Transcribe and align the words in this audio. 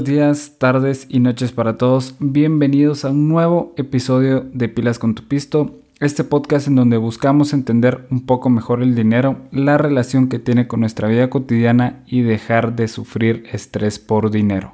buenos 0.00 0.16
días, 0.16 0.54
tardes 0.56 1.06
y 1.10 1.20
noches 1.20 1.52
para 1.52 1.76
todos. 1.76 2.14
Bienvenidos 2.20 3.04
a 3.04 3.10
un 3.10 3.28
nuevo 3.28 3.74
episodio 3.76 4.46
de 4.54 4.70
Pilas 4.70 4.98
con 4.98 5.14
tu 5.14 5.24
Pisto, 5.24 5.74
este 5.98 6.24
podcast 6.24 6.68
en 6.68 6.76
donde 6.76 6.96
buscamos 6.96 7.52
entender 7.52 8.06
un 8.10 8.24
poco 8.24 8.48
mejor 8.48 8.82
el 8.82 8.94
dinero, 8.94 9.36
la 9.52 9.76
relación 9.76 10.30
que 10.30 10.38
tiene 10.38 10.66
con 10.66 10.80
nuestra 10.80 11.06
vida 11.08 11.28
cotidiana 11.28 12.02
y 12.06 12.22
dejar 12.22 12.76
de 12.76 12.88
sufrir 12.88 13.44
estrés 13.52 13.98
por 13.98 14.30
dinero. 14.30 14.72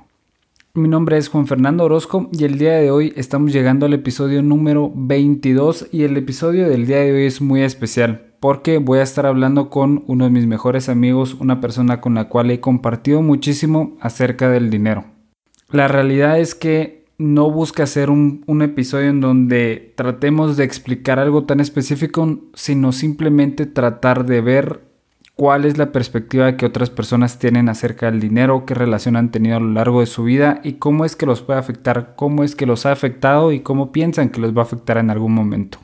Mi 0.74 0.88
nombre 0.88 1.18
es 1.18 1.28
Juan 1.28 1.48
Fernando 1.48 1.82
Orozco 1.82 2.28
y 2.30 2.44
el 2.44 2.56
día 2.56 2.74
de 2.74 2.92
hoy 2.92 3.12
estamos 3.16 3.52
llegando 3.52 3.86
al 3.86 3.94
episodio 3.94 4.42
número 4.42 4.92
22 4.94 5.88
y 5.90 6.04
el 6.04 6.16
episodio 6.16 6.68
del 6.68 6.86
día 6.86 6.98
de 6.98 7.12
hoy 7.12 7.24
es 7.24 7.40
muy 7.40 7.62
especial 7.62 8.26
porque 8.38 8.78
voy 8.78 9.00
a 9.00 9.02
estar 9.02 9.26
hablando 9.26 9.70
con 9.70 10.04
uno 10.06 10.24
de 10.26 10.30
mis 10.30 10.46
mejores 10.46 10.88
amigos, 10.88 11.34
una 11.34 11.60
persona 11.60 12.00
con 12.00 12.14
la 12.14 12.28
cual 12.28 12.48
he 12.52 12.60
compartido 12.60 13.22
muchísimo 13.22 13.96
acerca 14.00 14.48
del 14.48 14.70
dinero. 14.70 15.15
La 15.76 15.88
realidad 15.88 16.40
es 16.40 16.54
que 16.54 17.04
no 17.18 17.50
busca 17.50 17.82
hacer 17.82 18.08
un, 18.08 18.62
episodio 18.62 19.10
en 19.10 19.20
donde 19.20 19.92
tratemos 19.94 20.56
de 20.56 20.64
explicar 20.64 21.18
algo 21.18 21.44
tan 21.44 21.60
específico, 21.60 22.38
sino 22.54 22.92
simplemente 22.92 23.66
tratar 23.66 24.24
de 24.24 24.40
ver 24.40 24.80
cuál 25.34 25.66
es 25.66 25.76
la 25.76 25.92
perspectiva 25.92 26.56
que 26.56 26.64
otras 26.64 26.88
personas 26.88 27.38
tienen 27.38 27.68
acerca 27.68 28.10
del 28.10 28.20
dinero, 28.20 28.64
qué 28.64 28.72
relación 28.72 29.16
han 29.16 29.30
tenido 29.30 29.58
a 29.58 29.60
lo 29.60 29.70
largo 29.70 30.00
de 30.00 30.06
su 30.06 30.24
vida 30.24 30.62
y 30.64 30.74
cómo 30.78 31.04
es 31.04 31.14
que 31.14 31.26
los 31.26 31.42
puede 31.42 31.58
afectar, 31.58 32.14
cómo 32.16 32.42
es 32.42 32.56
que 32.56 32.64
los 32.64 32.86
ha 32.86 32.92
afectado 32.92 33.52
y 33.52 33.60
cómo 33.60 33.92
piensan 33.92 34.30
que 34.30 34.40
los 34.40 34.56
va 34.56 34.62
a 34.62 34.64
afectar 34.64 34.96
en 34.96 35.10
algún 35.10 35.34
momento. 35.34 35.78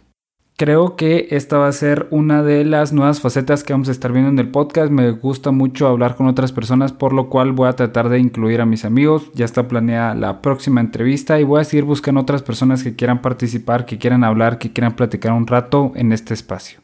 Creo 0.63 0.95
que 0.95 1.27
esta 1.33 1.59
va 1.59 1.67
a 1.67 1.73
ser 1.73 2.07
una 2.13 2.45
de 2.45 2.65
las 2.65 2.93
nuevas 2.93 3.21
facetas 3.21 3.65
que 3.65 3.73
vamos 3.73 3.89
a 3.89 3.91
estar 3.91 4.13
viendo 4.13 4.31
en 4.31 4.39
el 4.39 4.49
podcast. 4.49 4.93
Me 4.93 5.11
gusta 5.11 5.51
mucho 5.51 5.89
hablar 5.89 6.15
con 6.15 6.29
otras 6.29 6.53
personas, 6.53 6.93
por 6.93 7.13
lo 7.13 7.29
cual 7.29 7.51
voy 7.51 7.67
a 7.67 7.73
tratar 7.73 8.09
de 8.09 8.21
incluir 8.21 8.61
a 8.61 8.65
mis 8.65 8.85
amigos. 8.85 9.29
Ya 9.35 9.45
está 9.45 9.67
planeada 9.67 10.15
la 10.15 10.41
próxima 10.41 10.81
entrevista 10.81 11.41
y 11.41 11.43
voy 11.43 11.63
a 11.63 11.65
seguir 11.65 11.83
buscando 11.83 12.21
otras 12.21 12.43
personas 12.43 12.85
que 12.85 12.95
quieran 12.95 13.23
participar, 13.23 13.87
que 13.87 13.99
quieran 13.99 14.23
hablar, 14.23 14.59
que 14.59 14.73
quieran 14.73 14.95
platicar 14.95 15.33
un 15.33 15.49
rato 15.49 15.91
en 15.97 16.13
este 16.13 16.33
espacio. 16.33 16.79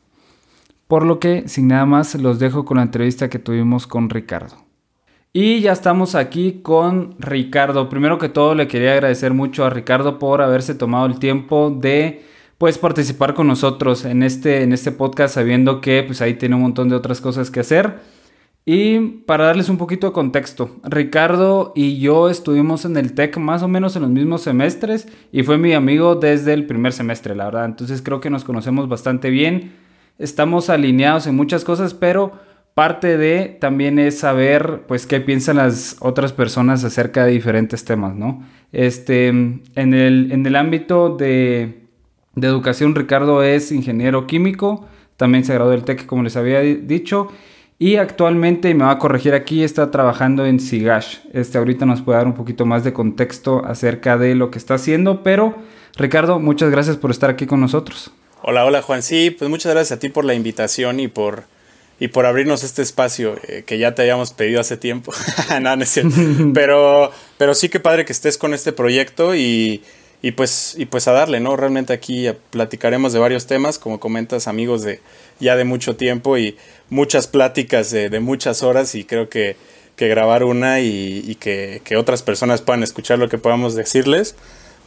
Por 0.89 1.07
lo 1.07 1.21
que, 1.21 1.45
sin 1.47 1.69
nada 1.69 1.87
más, 1.87 2.17
los 2.17 2.41
dejo 2.41 2.65
con 2.65 2.79
la 2.79 2.83
entrevista 2.83 3.31
que 3.31 3.39
tuvimos 3.39 3.87
con 3.87 4.11
Ricardo. 4.11 4.57
Y 5.33 5.61
ya 5.61 5.71
estamos 5.71 6.17
aquí 6.17 6.63
con 6.65 7.15
Ricardo. 7.21 7.89
Primero 7.89 8.19
que 8.19 8.29
todo, 8.29 8.57
le 8.57 8.67
quería 8.67 8.95
agradecer 8.95 9.35
mucho 9.35 9.65
a 9.65 9.71
Ricardo 9.71 10.19
por 10.19 10.43
haberse 10.43 10.75
tomado 10.75 11.07
el 11.07 11.21
tiempo 11.21 11.71
de 11.71 12.25
puedes 12.59 12.77
participar 12.77 13.35
con 13.35 13.47
nosotros 13.47 14.05
en 14.05 14.23
este, 14.23 14.63
en 14.63 14.73
este 14.73 14.91
podcast 14.93 15.37
sabiendo 15.37 15.81
que 15.81 16.03
pues 16.03 16.21
ahí 16.21 16.35
tiene 16.35 16.57
un 16.57 16.63
montón 16.63 16.89
de 16.89 16.97
otras 16.97 17.21
cosas 17.21 17.51
que 17.51 17.61
hacer. 17.61 18.19
Y 18.67 18.99
para 19.25 19.47
darles 19.47 19.71
un 19.71 19.79
poquito 19.79 20.09
de 20.09 20.13
contexto, 20.13 20.77
Ricardo 20.83 21.73
y 21.75 22.01
yo 22.01 22.29
estuvimos 22.29 22.85
en 22.85 22.99
el 22.99 23.15
TEC 23.15 23.39
más 23.39 23.63
o 23.63 23.69
menos 23.69 23.97
en 23.97 24.03
los 24.03 24.11
mismos 24.11 24.43
semestres 24.43 25.09
y 25.33 25.43
fue 25.43 25.57
mi 25.57 25.73
amigo 25.73 26.17
desde 26.17 26.53
el 26.53 26.67
primer 26.67 26.93
semestre, 26.93 27.35
la 27.35 27.47
verdad. 27.47 27.65
Entonces 27.65 28.03
creo 28.03 28.21
que 28.21 28.29
nos 28.29 28.45
conocemos 28.45 28.87
bastante 28.87 29.31
bien, 29.31 29.73
estamos 30.19 30.69
alineados 30.69 31.27
en 31.27 31.35
muchas 31.35 31.65
cosas, 31.65 31.95
pero 31.95 32.33
parte 32.75 33.17
de 33.17 33.57
también 33.59 33.99
es 33.99 34.19
saber 34.19 34.83
pues 34.87 35.07
qué 35.07 35.21
piensan 35.21 35.57
las 35.57 35.97
otras 36.01 36.35
personas 36.35 36.85
acerca 36.85 37.25
de 37.25 37.33
diferentes 37.33 37.87
temas, 37.87 38.17
¿no? 38.17 38.45
Este, 38.73 39.29
en 39.29 39.63
el, 39.77 40.31
en 40.31 40.45
el 40.45 40.57
ámbito 40.57 41.17
de 41.17 41.88
de 42.35 42.47
educación, 42.47 42.95
Ricardo 42.95 43.43
es 43.43 43.73
ingeniero 43.73 44.27
químico, 44.27 44.87
también 45.17 45.45
se 45.45 45.55
graduó 45.55 45.71
del 45.71 45.85
TEC, 45.85 46.07
como 46.07 46.23
les 46.23 46.37
había 46.37 46.61
dicho, 46.61 47.29
y 47.81 47.97
actualmente, 47.97 48.75
me 48.75 48.85
va 48.85 48.93
a 48.93 48.99
corregir 48.99 49.35
aquí, 49.35 49.63
está 49.63 49.93
trabajando 49.93 50.45
en 50.45 50.59
Sigash. 50.59 51.19
Este 51.33 51.59
ahorita 51.59 51.87
nos 51.87 52.03
puede 52.03 52.19
dar 52.19 52.27
un 52.27 52.35
poquito 52.35 52.67
más 52.67 52.83
de 52.83 52.93
contexto 52.93 53.65
acerca 53.65 54.19
de 54.19 54.35
lo 54.35 54.51
que 54.51 54.59
está 54.59 54.75
haciendo, 54.75 55.23
pero 55.23 55.55
Ricardo, 55.97 56.41
muchas 56.41 56.71
gracias 56.71 56.97
por 56.97 57.13
estar 57.13 57.31
aquí 57.31 57.47
con 57.47 57.61
nosotros. 57.61 58.11
Hola, 58.43 58.65
hola 58.65 58.83
Juan, 58.83 59.03
sí, 59.03 59.31
pues 59.31 59.49
muchas 59.49 59.73
gracias 59.73 59.97
a 59.97 60.01
ti 60.01 60.09
por 60.09 60.25
la 60.25 60.35
invitación 60.35 60.99
y 60.99 61.07
por, 61.07 61.45
y 62.01 62.09
por 62.09 62.27
abrirnos 62.27 62.65
este 62.65 62.83
espacio 62.83 63.37
eh, 63.47 63.63
que 63.65 63.79
ya 63.79 63.95
te 63.95 64.03
habíamos 64.03 64.33
pedido 64.33 64.61
hace 64.61 64.77
tiempo. 64.77 65.13
no, 65.61 65.77
no 65.77 65.83
es 65.83 65.89
cierto. 65.89 66.17
pero, 66.55 67.13
pero 67.37 67.55
sí 67.55 67.69
que 67.69 67.79
padre 67.79 68.05
que 68.05 68.13
estés 68.13 68.39
con 68.39 68.55
este 68.55 68.73
proyecto 68.73 69.37
y, 69.37 69.83
y 70.21 70.33
pues, 70.33 70.75
y 70.77 70.87
pues 70.87 71.07
a 71.07 71.13
darle, 71.13 71.41
¿no? 71.41 71.57
Realmente 71.57 71.93
aquí 71.93 72.27
platicaremos 72.51 73.13
de 73.13 73.21
varios 73.21 73.47
temas, 73.47 73.79
como 73.79 74.01
comentas, 74.01 74.49
amigos 74.49 74.83
de 74.83 75.01
ya 75.39 75.55
de 75.55 75.65
mucho 75.65 75.97
tiempo 75.97 76.37
y 76.39 76.57
muchas 76.91 77.29
pláticas 77.29 77.91
de, 77.91 78.19
muchas 78.21 78.63
horas 78.63 78.95
y 78.95 79.05
creo 79.05 79.29
que, 79.29 79.57
que 79.95 80.09
grabar 80.09 80.43
una 80.43 80.81
y, 80.81 81.37
que, 81.37 81.81
otras 81.97 82.23
personas 82.23 82.63
puedan 82.63 82.83
escuchar 82.83 83.19
lo 83.19 83.29
que 83.29 83.39
podamos 83.39 83.77
decirles, 83.77 84.35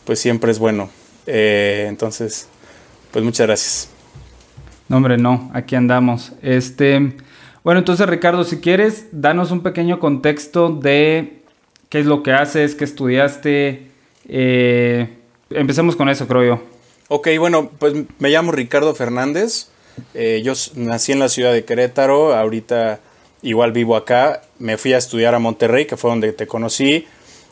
pues 0.06 0.20
siempre 0.20 0.52
es 0.52 0.60
bueno. 0.60 0.90
Eh, 1.28 1.86
entonces, 1.88 2.48
pues 3.12 3.24
muchas 3.24 3.48
gracias. 3.48 3.90
No, 4.90 4.98
hombre, 4.98 5.18
no, 5.18 5.50
aquí 5.54 5.76
andamos. 5.76 6.34
Este, 6.42 7.14
bueno, 7.64 7.80
entonces 7.80 8.06
Ricardo, 8.08 8.44
si 8.44 8.58
quieres, 8.60 9.08
danos 9.14 9.52
un 9.52 9.62
pequeño 9.62 10.00
contexto 10.00 10.70
de 10.70 11.44
qué 11.88 12.00
es 12.02 12.06
lo 12.06 12.22
que 12.24 12.34
haces, 12.34 12.76
qué 12.76 12.84
estudiaste, 12.84 13.88
eh, 14.28 15.21
empecemos 15.54 15.96
con 15.96 16.10
eso, 16.10 16.28
creo 16.28 16.44
yo. 16.44 16.62
Ok, 17.08 17.28
bueno, 17.38 17.70
pues 17.78 17.94
me 18.20 18.30
llamo 18.30 18.52
Ricardo 18.52 18.96
Fernández. 18.96 19.68
Eh, 20.14 20.42
yo 20.44 20.54
nací 20.76 21.12
en 21.12 21.20
la 21.20 21.30
ciudad 21.30 21.52
de 21.52 21.66
Querétaro. 21.66 22.34
Ahorita 22.36 23.00
igual 23.42 23.72
vivo 23.72 23.96
acá. 23.96 24.44
Me 24.60 24.78
fui 24.78 24.94
a 24.94 24.98
estudiar 24.98 25.36
a 25.36 25.40
Monterrey, 25.40 25.86
que 25.86 25.98
fue 25.98 26.10
donde 26.10 26.32
te 26.34 26.48
conocí. 26.48 27.06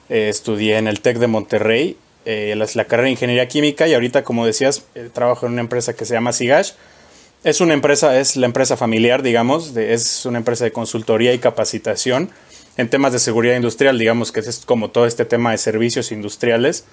Eh, 0.09 0.29
estudié 0.29 0.77
en 0.77 0.87
el 0.87 1.01
TEC 1.01 1.17
de 1.17 1.27
Monterrey, 1.27 1.97
eh, 2.25 2.55
la, 2.55 2.85
carrera 2.85 3.05
de 3.05 3.11
Ingeniería 3.11 3.47
Química. 3.47 3.87
Y 3.87 3.93
ahorita, 3.93 4.23
como 4.23 4.45
decías, 4.45 4.85
trabajo 5.13 5.45
en 5.45 5.53
una 5.53 5.61
empresa 5.61 5.93
que 5.93 6.05
se 6.05 6.13
llama 6.13 6.31
Sigash. 6.31 6.71
Es 7.43 7.61
una 7.61 7.73
empresa, 7.73 8.19
es 8.19 8.37
la 8.37 8.45
empresa 8.45 8.77
familiar, 8.77 9.23
digamos. 9.23 9.75
es 9.75 10.25
una 10.25 10.37
empresa 10.37 10.63
de 10.63 10.71
consultoría 10.71 11.33
y 11.33 11.39
capacitación 11.39 12.29
en 12.79 12.89
temas 12.89 13.11
de 13.11 13.19
seguridad 13.19 13.57
industrial, 13.57 13.99
digamos 13.99 14.31
que 14.31 14.39
es 14.39 14.63
como 14.65 14.89
todo 14.89 15.05
este 15.05 15.25
tema 15.25 15.51
de 15.51 15.57
servicios 15.57 16.13
industriales. 16.13 16.85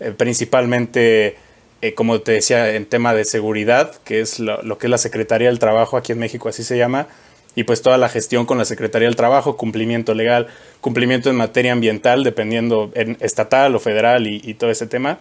Eh, 0.00 0.12
principalmente, 0.16 1.36
eh, 1.80 1.94
como 1.94 2.20
te 2.20 2.32
decía, 2.32 2.74
en 2.74 2.86
tema 2.86 3.14
de 3.14 3.24
seguridad, 3.24 3.94
que 4.04 4.20
es 4.20 4.40
lo, 4.40 4.78
que 4.78 4.86
es 4.86 4.90
la 4.90 4.98
Secretaría 4.98 5.48
del 5.48 5.58
Trabajo, 5.58 5.96
aquí 5.96 6.12
en 6.12 6.18
México 6.18 6.48
así 6.48 6.64
se 6.64 6.76
llama, 6.76 7.06
y 7.54 7.64
pues 7.64 7.82
toda 7.82 7.98
la 7.98 8.08
gestión 8.08 8.46
con 8.46 8.58
la 8.58 8.64
Secretaría 8.64 9.08
del 9.08 9.16
Trabajo, 9.16 9.56
cumplimiento 9.56 10.14
legal, 10.14 10.48
cumplimiento 10.80 11.28
en 11.28 11.36
materia 11.36 11.72
ambiental, 11.72 12.24
dependiendo 12.24 12.90
en 12.94 13.16
estatal 13.20 13.74
o 13.74 13.78
federal 13.78 14.26
y, 14.26 14.54
todo 14.54 14.70
ese 14.70 14.86
tema. 14.86 15.18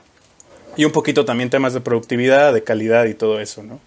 Y 0.77 0.85
un 0.85 0.91
poquito 0.93 1.25
también 1.25 1.49
temas 1.49 1.73
de 1.73 1.81
productividad, 1.81 2.53
de 2.53 2.63
calidad 2.63 3.05
y 3.05 3.13
todo 3.13 3.41
eso, 3.41 3.61
¿no? 3.63 3.79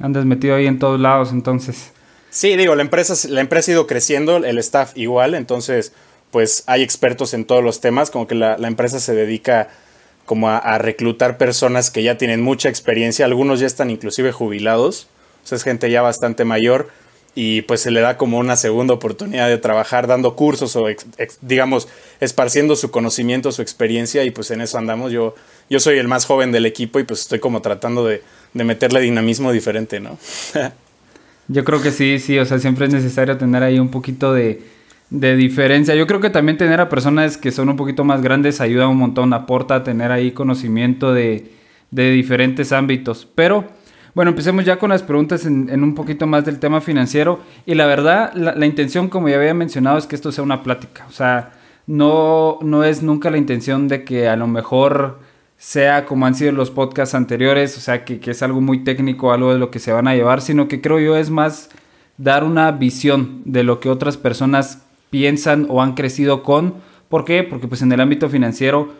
Andas 0.00 0.24
metido 0.24 0.56
ahí 0.56 0.66
en 0.66 0.80
todos 0.80 0.98
lados, 0.98 1.30
entonces. 1.32 1.92
Sí, 2.30 2.56
digo, 2.56 2.74
la 2.74 2.82
empresa, 2.82 3.14
la 3.28 3.40
empresa 3.40 3.70
ha 3.70 3.74
ido 3.74 3.86
creciendo, 3.86 4.38
el 4.38 4.58
staff 4.58 4.92
igual, 4.96 5.34
entonces 5.34 5.92
pues 6.36 6.64
hay 6.66 6.82
expertos 6.82 7.32
en 7.32 7.46
todos 7.46 7.64
los 7.64 7.80
temas, 7.80 8.10
como 8.10 8.26
que 8.26 8.34
la, 8.34 8.56
empresa 8.56 9.00
se 9.00 9.14
dedica 9.14 9.70
como 10.26 10.50
a, 10.50 10.76
reclutar 10.76 11.38
personas 11.38 11.90
que 11.90 12.02
ya 12.02 12.18
tienen 12.18 12.42
mucha 12.42 12.68
experiencia, 12.68 13.24
algunos 13.24 13.58
ya 13.58 13.66
están 13.66 13.88
inclusive 13.88 14.32
jubilados, 14.32 15.08
o 15.42 15.46
sea, 15.46 15.56
es 15.56 15.64
gente 15.64 15.90
ya 15.90 16.02
bastante 16.02 16.44
mayor 16.44 16.90
y 17.34 17.62
pues 17.62 17.80
se 17.80 17.90
le 17.90 18.02
da 18.02 18.18
como 18.18 18.36
una 18.36 18.56
segunda 18.56 18.92
oportunidad 18.92 19.48
de 19.48 19.56
trabajar 19.56 20.08
dando 20.08 20.36
cursos 20.36 20.76
o 20.76 20.84
digamos 21.40 21.88
esparciendo 22.20 22.76
su 22.76 22.90
conocimiento, 22.90 23.50
su 23.50 23.62
experiencia 23.62 24.22
y 24.24 24.30
pues 24.30 24.50
en 24.50 24.60
eso 24.60 24.76
andamos. 24.76 25.12
Yo, 25.12 25.34
yo 25.70 25.80
soy 25.80 25.96
el 25.96 26.06
más 26.06 26.26
joven 26.26 26.52
del 26.52 26.66
equipo 26.66 27.00
y 27.00 27.04
pues 27.04 27.22
estoy 27.22 27.38
como 27.38 27.62
tratando 27.62 28.04
de, 28.04 28.22
de 28.52 28.64
meterle 28.64 29.00
dinamismo 29.00 29.52
diferente, 29.52 30.00
¿no? 30.00 30.18
yo 31.48 31.64
creo 31.64 31.80
que 31.80 31.92
sí, 31.92 32.18
sí, 32.18 32.38
o 32.38 32.44
sea, 32.44 32.58
siempre 32.58 32.88
es 32.88 32.92
necesario 32.92 33.38
tener 33.38 33.62
ahí 33.62 33.78
un 33.78 33.90
poquito 33.90 34.34
de, 34.34 34.75
de 35.10 35.36
diferencia. 35.36 35.94
Yo 35.94 36.06
creo 36.06 36.20
que 36.20 36.30
también 36.30 36.58
tener 36.58 36.80
a 36.80 36.88
personas 36.88 37.36
que 37.36 37.52
son 37.52 37.68
un 37.68 37.76
poquito 37.76 38.04
más 38.04 38.22
grandes 38.22 38.60
ayuda 38.60 38.88
un 38.88 38.98
montón, 38.98 39.32
aporta 39.32 39.76
a 39.76 39.84
tener 39.84 40.12
ahí 40.12 40.32
conocimiento 40.32 41.12
de, 41.12 41.52
de 41.90 42.10
diferentes 42.10 42.72
ámbitos. 42.72 43.28
Pero 43.34 43.64
bueno, 44.16 44.30
empecemos 44.30 44.64
ya 44.64 44.78
con 44.78 44.88
las 44.88 45.02
preguntas 45.02 45.44
en, 45.44 45.82
un 45.82 45.94
poquito 45.94 46.26
más 46.26 46.42
del 46.46 46.58
tema 46.58 46.80
financiero. 46.80 47.40
Y 47.66 47.74
la 47.74 47.84
verdad, 47.84 48.32
la, 48.32 48.64
intención, 48.64 49.08
como 49.10 49.28
ya 49.28 49.36
había 49.36 49.52
mencionado, 49.52 49.98
es 49.98 50.06
que 50.06 50.16
esto 50.16 50.32
sea 50.32 50.42
una 50.42 50.62
plática. 50.62 51.04
O 51.06 51.12
sea, 51.12 51.52
no, 51.86 52.58
no 52.62 52.82
es 52.82 53.02
nunca 53.02 53.30
la 53.30 53.36
intención 53.36 53.88
de 53.88 54.04
que 54.04 54.26
a 54.26 54.36
lo 54.36 54.46
mejor 54.46 55.20
sea 55.58 56.06
como 56.06 56.24
han 56.24 56.34
sido 56.34 56.52
los 56.52 56.70
podcasts 56.70 57.14
anteriores, 57.14 57.76
o 57.76 57.80
sea, 57.80 58.06
que, 58.06 58.18
que 58.18 58.30
es 58.30 58.42
algo 58.42 58.62
muy 58.62 58.84
técnico, 58.84 59.32
algo 59.32 59.52
de 59.52 59.58
lo 59.58 59.70
que 59.70 59.80
se 59.80 59.92
van 59.92 60.08
a 60.08 60.14
llevar, 60.14 60.40
sino 60.40 60.66
que 60.66 60.80
creo 60.80 60.98
yo 60.98 61.18
es 61.18 61.28
más 61.28 61.68
dar 62.16 62.42
una 62.42 62.72
visión 62.72 63.42
de 63.44 63.64
lo 63.64 63.80
que 63.80 63.90
otras 63.90 64.16
personas 64.16 64.85
piensan 65.10 65.66
o 65.68 65.82
han 65.82 65.94
crecido 65.94 66.42
con. 66.42 66.74
¿Por 67.08 67.24
qué? 67.24 67.42
Porque 67.42 67.68
pues 67.68 67.82
en 67.82 67.92
el 67.92 68.00
ámbito 68.00 68.28
financiero, 68.28 68.92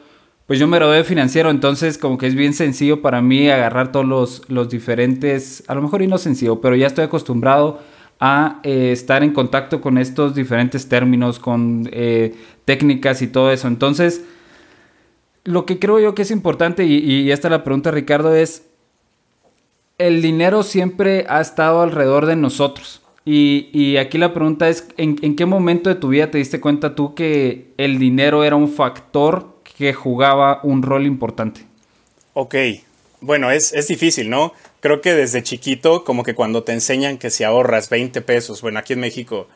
pues 0.47 0.59
yo 0.59 0.69
me 0.69 0.77
gradué 0.77 0.99
de 0.99 1.05
financiero, 1.05 1.51
entonces 1.51 1.99
como 1.99 2.19
que 2.19 2.27
es 2.27 2.35
bien 2.35 2.55
sencillo 2.55 3.03
para 3.03 3.21
mí 3.21 3.49
agarrar 3.51 3.91
todos 3.91 4.07
los, 4.07 4.43
los 4.49 4.69
diferentes, 4.69 5.65
a 5.67 5.75
lo 5.75 5.83
mejor 5.83 6.03
y 6.03 6.07
no 6.07 6.19
sencillo, 6.19 6.61
pero 6.61 6.77
ya 6.77 6.87
estoy 6.87 7.05
acostumbrado 7.05 7.81
a 8.21 8.61
eh, 8.63 8.93
estar 8.93 9.23
en 9.23 9.33
contacto 9.33 9.81
con 9.81 9.99
estos 9.99 10.35
diferentes 10.35 10.89
términos, 10.89 11.39
con 11.39 11.89
eh, 11.93 12.35
técnicas 12.65 13.23
y 13.23 13.27
todo 13.27 13.51
eso. 13.51 13.69
Entonces, 13.69 14.25
lo 15.45 15.67
que 15.67 15.79
creo 15.79 16.01
yo 16.01 16.15
que 16.15 16.23
es 16.23 16.31
importante, 16.31 16.85
y, 16.85 17.31
esta 17.31 17.49
es 17.49 17.53
la 17.53 17.65
pregunta, 17.65 17.91
Ricardo, 17.91 18.35
es, 18.35 18.67
el 19.99 20.23
dinero 20.23 20.63
siempre 20.63 21.27
ha 21.29 21.41
estado 21.41 21.83
alrededor 21.83 22.27
de 22.27 22.37
nosotros. 22.37 23.03
Y, 23.29 23.97
aquí 23.97 24.19
la 24.19 24.33
pregunta 24.33 24.69
es, 24.69 24.87
¿en, 24.97 25.19
¿en, 25.21 25.35
qué 25.35 25.47
momento 25.47 25.91
de 25.91 25.97
tu 25.97 26.09
vida 26.09 26.31
te 26.31 26.39
diste 26.39 26.61
cuenta 26.61 26.95
tú 26.95 27.17
que 27.17 27.73
el 27.77 27.99
dinero 27.99 28.45
era 28.45 28.55
un 28.55 28.69
factor 28.69 29.57
que 29.77 29.93
jugaba 29.93 30.61
un 30.63 30.83
rol 30.83 31.07
importante? 31.07 31.63
Ok, 32.35 32.55
bueno, 33.21 33.51
es, 33.51 33.73
es 33.73 33.89
difícil, 33.89 34.31
¿no? 34.31 34.53
Creo 34.79 35.01
que 35.01 35.13
desde 35.13 35.43
chiquito, 35.43 36.05
como 36.05 36.23
que 36.23 36.37
cuando 36.37 36.63
te 36.63 36.73
enseñan 36.73 37.19
que 37.19 37.31
si 37.31 37.43
ahorras 37.43 37.91
20 37.91 38.21
pesos, 38.21 38.63
bueno, 38.63 38.79
aquí 38.79 38.93
en 38.93 39.01
México, 39.01 39.49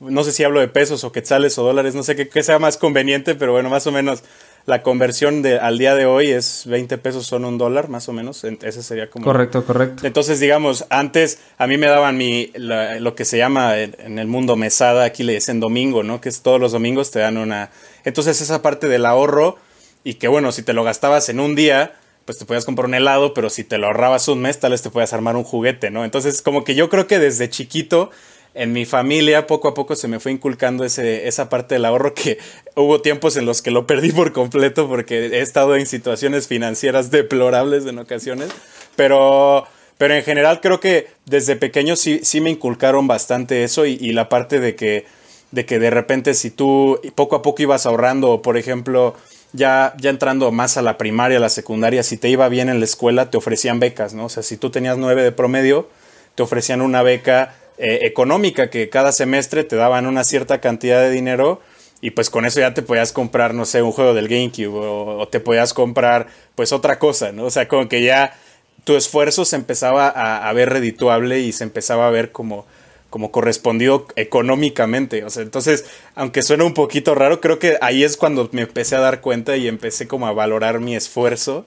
no 0.00 0.24
sé 0.24 0.32
si 0.32 0.44
hablo 0.44 0.60
de 0.60 0.68
pesos 0.68 1.04
o 1.04 1.12
quetzales 1.12 1.58
o 1.58 1.64
dólares, 1.64 1.94
no 1.94 2.02
sé 2.02 2.16
qué, 2.16 2.42
sea 2.42 2.58
más 2.58 2.78
conveniente, 2.78 3.34
pero 3.34 3.52
bueno, 3.52 3.68
más 3.68 3.86
o 3.86 3.92
menos 3.92 4.22
la 4.68 4.82
conversión 4.82 5.40
de, 5.40 5.58
al 5.58 5.78
día 5.78 5.94
de 5.94 6.04
hoy 6.04 6.30
es 6.30 6.64
20 6.66 6.98
pesos 6.98 7.26
son 7.26 7.46
un 7.46 7.56
dólar, 7.56 7.88
más 7.88 8.06
o 8.10 8.12
menos. 8.12 8.44
Ese 8.44 8.82
sería 8.82 9.08
como. 9.08 9.24
Correcto, 9.24 9.64
correcto. 9.64 10.06
Entonces, 10.06 10.40
digamos, 10.40 10.84
antes 10.90 11.38
a 11.56 11.66
mí 11.66 11.78
me 11.78 11.86
daban 11.86 12.18
mi, 12.18 12.52
lo 12.54 13.14
que 13.14 13.24
se 13.24 13.38
llama 13.38 13.78
en 13.78 14.18
el 14.18 14.26
mundo 14.26 14.56
mesada, 14.56 15.04
aquí 15.04 15.22
le 15.22 15.32
dicen 15.32 15.58
domingo, 15.58 16.02
¿no? 16.02 16.20
Que 16.20 16.28
es 16.28 16.42
todos 16.42 16.60
los 16.60 16.72
domingos 16.72 17.10
te 17.10 17.18
dan 17.18 17.38
una. 17.38 17.70
Entonces, 18.04 18.42
esa 18.42 18.60
parte 18.60 18.88
del 18.88 19.06
ahorro 19.06 19.56
y 20.04 20.14
que, 20.14 20.28
bueno, 20.28 20.52
si 20.52 20.62
te 20.62 20.74
lo 20.74 20.84
gastabas 20.84 21.30
en 21.30 21.40
un 21.40 21.54
día, 21.54 21.94
pues 22.26 22.36
te 22.36 22.44
podías 22.44 22.66
comprar 22.66 22.88
un 22.88 22.94
helado, 22.94 23.32
pero 23.32 23.48
si 23.48 23.64
te 23.64 23.78
lo 23.78 23.86
ahorrabas 23.86 24.28
un 24.28 24.42
mes, 24.42 24.60
tal 24.60 24.72
vez 24.72 24.82
te 24.82 24.90
podías 24.90 25.14
armar 25.14 25.34
un 25.36 25.44
juguete, 25.44 25.90
¿no? 25.90 26.04
Entonces, 26.04 26.42
como 26.42 26.64
que 26.64 26.74
yo 26.74 26.90
creo 26.90 27.06
que 27.06 27.18
desde 27.18 27.48
chiquito 27.48 28.10
en 28.58 28.72
mi 28.72 28.84
familia 28.84 29.46
poco 29.46 29.68
a 29.68 29.74
poco 29.74 29.94
se 29.94 30.08
me 30.08 30.18
fue 30.18 30.32
inculcando 30.32 30.84
ese, 30.84 31.28
esa 31.28 31.48
parte 31.48 31.76
del 31.76 31.84
ahorro 31.84 32.12
que 32.12 32.38
hubo 32.74 33.00
tiempos 33.00 33.36
en 33.36 33.46
los 33.46 33.62
que 33.62 33.70
lo 33.70 33.86
perdí 33.86 34.10
por 34.10 34.32
completo 34.32 34.88
porque 34.88 35.26
he 35.26 35.40
estado 35.40 35.76
en 35.76 35.86
situaciones 35.86 36.48
financieras 36.48 37.12
deplorables 37.12 37.86
en 37.86 38.00
ocasiones, 38.00 38.50
pero, 38.96 39.64
pero 39.96 40.14
en 40.14 40.24
general 40.24 40.60
creo 40.60 40.80
que 40.80 41.06
desde 41.24 41.54
pequeño 41.54 41.94
sí, 41.94 42.20
sí 42.24 42.40
me 42.40 42.50
inculcaron 42.50 43.06
bastante 43.06 43.62
eso 43.62 43.86
y, 43.86 43.96
la 44.12 44.28
parte 44.28 44.58
de 44.58 44.74
que, 44.74 45.06
de 45.52 45.64
que 45.64 45.78
de 45.78 45.90
repente 45.90 46.34
si 46.34 46.50
tú 46.50 47.00
poco 47.14 47.36
a 47.36 47.42
poco 47.42 47.62
ibas 47.62 47.86
ahorrando, 47.86 48.42
por 48.42 48.56
ejemplo, 48.56 49.14
ya, 49.52 49.94
ya 49.98 50.10
entrando 50.10 50.50
más 50.50 50.76
a 50.76 50.82
la 50.82 50.98
primaria, 50.98 51.38
a 51.38 51.40
la 51.40 51.48
secundaria, 51.48 52.02
si 52.02 52.16
te 52.16 52.28
iba 52.28 52.48
bien 52.48 52.68
en 52.68 52.80
la 52.80 52.84
escuela, 52.84 53.30
te 53.30 53.36
ofrecían 53.36 53.78
becas, 53.78 54.14
¿no? 54.14 54.24
O 54.24 54.28
sea, 54.28 54.42
si 54.42 54.56
tú 54.56 54.70
tenías 54.70 54.98
nueve 54.98 55.22
de 55.22 55.30
promedio, 55.30 55.88
te 56.34 56.42
ofrecían 56.42 56.82
una 56.82 57.02
beca 57.02 57.54
eh, 57.78 58.00
económica 58.02 58.70
que 58.70 58.88
cada 58.88 59.12
semestre 59.12 59.64
te 59.64 59.76
daban 59.76 60.06
una 60.06 60.24
cierta 60.24 60.60
cantidad 60.60 61.00
de 61.00 61.10
dinero 61.10 61.60
y 62.00 62.10
pues 62.10 62.30
con 62.30 62.44
eso 62.44 62.60
ya 62.60 62.74
te 62.74 62.82
podías 62.82 63.12
comprar, 63.12 63.54
no 63.54 63.64
sé, 63.64 63.82
un 63.82 63.92
juego 63.92 64.14
del 64.14 64.28
GameCube 64.28 64.76
o, 64.76 65.28
te 65.28 65.40
podías 65.40 65.74
comprar 65.74 66.28
pues 66.54 66.72
otra 66.72 66.98
cosa, 66.98 67.32
¿no? 67.32 67.44
O 67.44 67.50
sea, 67.50 67.68
como 67.68 67.88
que 67.88 68.02
ya 68.02 68.36
tu 68.84 68.96
esfuerzo 68.96 69.44
se 69.44 69.56
empezaba 69.56 70.08
a, 70.08 70.52
ver 70.52 70.70
redituable 70.70 71.40
y 71.40 71.52
se 71.52 71.64
empezaba 71.64 72.06
a 72.06 72.10
ver 72.10 72.32
como, 72.32 72.66
como 73.10 73.30
correspondido 73.32 74.06
económicamente. 74.16 75.24
O 75.24 75.30
sea, 75.30 75.42
entonces, 75.42 75.84
aunque 76.14 76.42
suena 76.42 76.64
un 76.64 76.74
poquito 76.74 77.14
raro, 77.14 77.40
creo 77.40 77.58
que 77.58 77.78
ahí 77.80 78.04
es 78.04 78.16
cuando 78.16 78.48
me 78.52 78.62
empecé 78.62 78.96
a 78.96 79.00
dar 79.00 79.20
cuenta 79.20 79.56
y 79.56 79.68
empecé 79.68 80.06
como 80.06 80.26
a 80.26 80.32
valorar 80.32 80.80
mi 80.80 80.96
esfuerzo. 80.96 81.66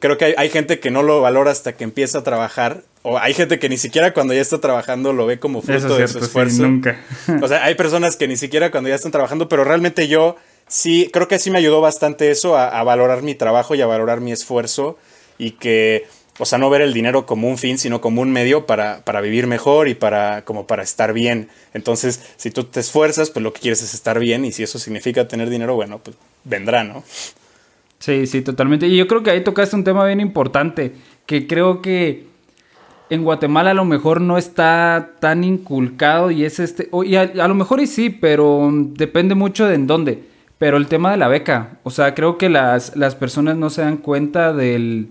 Creo 0.00 0.18
que 0.18 0.26
hay, 0.26 0.34
hay 0.36 0.50
gente 0.50 0.80
que 0.80 0.90
no 0.90 1.02
lo 1.02 1.20
valora 1.20 1.50
hasta 1.50 1.76
que 1.76 1.84
empieza 1.84 2.18
a 2.18 2.24
trabajar 2.24 2.82
o 3.02 3.18
hay 3.18 3.32
gente 3.32 3.58
que 3.58 3.68
ni 3.68 3.78
siquiera 3.78 4.12
cuando 4.12 4.34
ya 4.34 4.40
está 4.40 4.60
trabajando 4.60 5.12
lo 5.12 5.26
ve 5.26 5.38
como 5.38 5.62
fruto 5.62 5.96
de 5.96 6.08
su 6.08 6.18
esfuerzo. 6.18 6.62
nunca. 6.62 7.00
o 7.40 7.48
sea, 7.48 7.64
hay 7.64 7.74
personas 7.74 8.16
que 8.16 8.28
ni 8.28 8.36
siquiera 8.36 8.70
cuando 8.70 8.88
ya 8.88 8.96
están 8.96 9.12
trabajando, 9.12 9.48
pero 9.48 9.64
realmente 9.64 10.08
yo 10.08 10.36
sí, 10.66 11.08
creo 11.12 11.28
que 11.28 11.38
sí 11.38 11.50
me 11.50 11.58
ayudó 11.58 11.80
bastante 11.80 12.30
eso 12.30 12.56
a, 12.56 12.82
valorar 12.82 13.22
mi 13.22 13.34
trabajo 13.34 13.74
y 13.74 13.80
a 13.80 13.86
valorar 13.86 14.20
mi 14.20 14.32
esfuerzo 14.32 14.98
y 15.38 15.52
que, 15.52 16.06
o 16.38 16.44
sea, 16.44 16.58
no 16.58 16.70
ver 16.70 16.82
el 16.82 16.92
dinero 16.92 17.24
como 17.24 17.48
un 17.48 17.56
fin, 17.56 17.78
sino 17.78 18.00
como 18.00 18.20
un 18.20 18.30
medio 18.30 18.66
para, 18.66 19.04
para 19.04 19.20
vivir 19.20 19.46
mejor 19.46 19.88
y 19.88 19.94
para, 19.94 20.44
como 20.44 20.66
para 20.66 20.82
estar 20.82 21.12
bien. 21.12 21.48
Entonces, 21.74 22.20
si 22.36 22.50
tú 22.50 22.64
te 22.64 22.80
esfuerzas, 22.80 23.30
pues 23.30 23.42
lo 23.42 23.52
que 23.52 23.60
quieres 23.60 23.82
es 23.82 23.94
estar 23.94 24.18
bien 24.18 24.44
y 24.44 24.52
si 24.52 24.62
eso 24.64 24.78
significa 24.78 25.28
tener 25.28 25.48
dinero, 25.48 25.74
bueno, 25.74 26.00
pues 26.00 26.16
vendrá, 26.44 26.84
¿no? 26.84 27.04
Sí, 27.98 28.26
sí, 28.26 28.42
totalmente. 28.42 28.86
Y 28.86 28.96
yo 28.96 29.06
creo 29.06 29.22
que 29.22 29.30
ahí 29.30 29.42
tocaste 29.42 29.76
un 29.76 29.84
tema 29.84 30.04
bien 30.06 30.20
importante, 30.20 30.92
que 31.26 31.46
creo 31.46 31.82
que 31.82 32.28
en 33.10 33.24
Guatemala 33.24 33.70
a 33.70 33.74
lo 33.74 33.84
mejor 33.84 34.20
no 34.20 34.38
está 34.38 35.12
tan 35.20 35.44
inculcado 35.44 36.30
y 36.30 36.44
es 36.44 36.60
este, 36.60 36.90
y 37.04 37.16
a, 37.16 37.26
lo 37.48 37.54
mejor 37.54 37.80
y 37.80 37.86
sí, 37.86 38.10
pero 38.10 38.70
depende 38.72 39.34
mucho 39.34 39.66
de 39.66 39.74
en 39.74 39.86
dónde. 39.86 40.24
Pero 40.58 40.76
el 40.76 40.88
tema 40.88 41.12
de 41.12 41.16
la 41.16 41.28
beca, 41.28 41.78
o 41.84 41.90
sea, 41.90 42.14
creo 42.14 42.36
que 42.36 42.48
las, 42.48 42.96
las 42.96 43.14
personas 43.14 43.56
no 43.56 43.70
se 43.70 43.82
dan 43.82 43.98
cuenta 43.98 44.52
del 44.52 45.08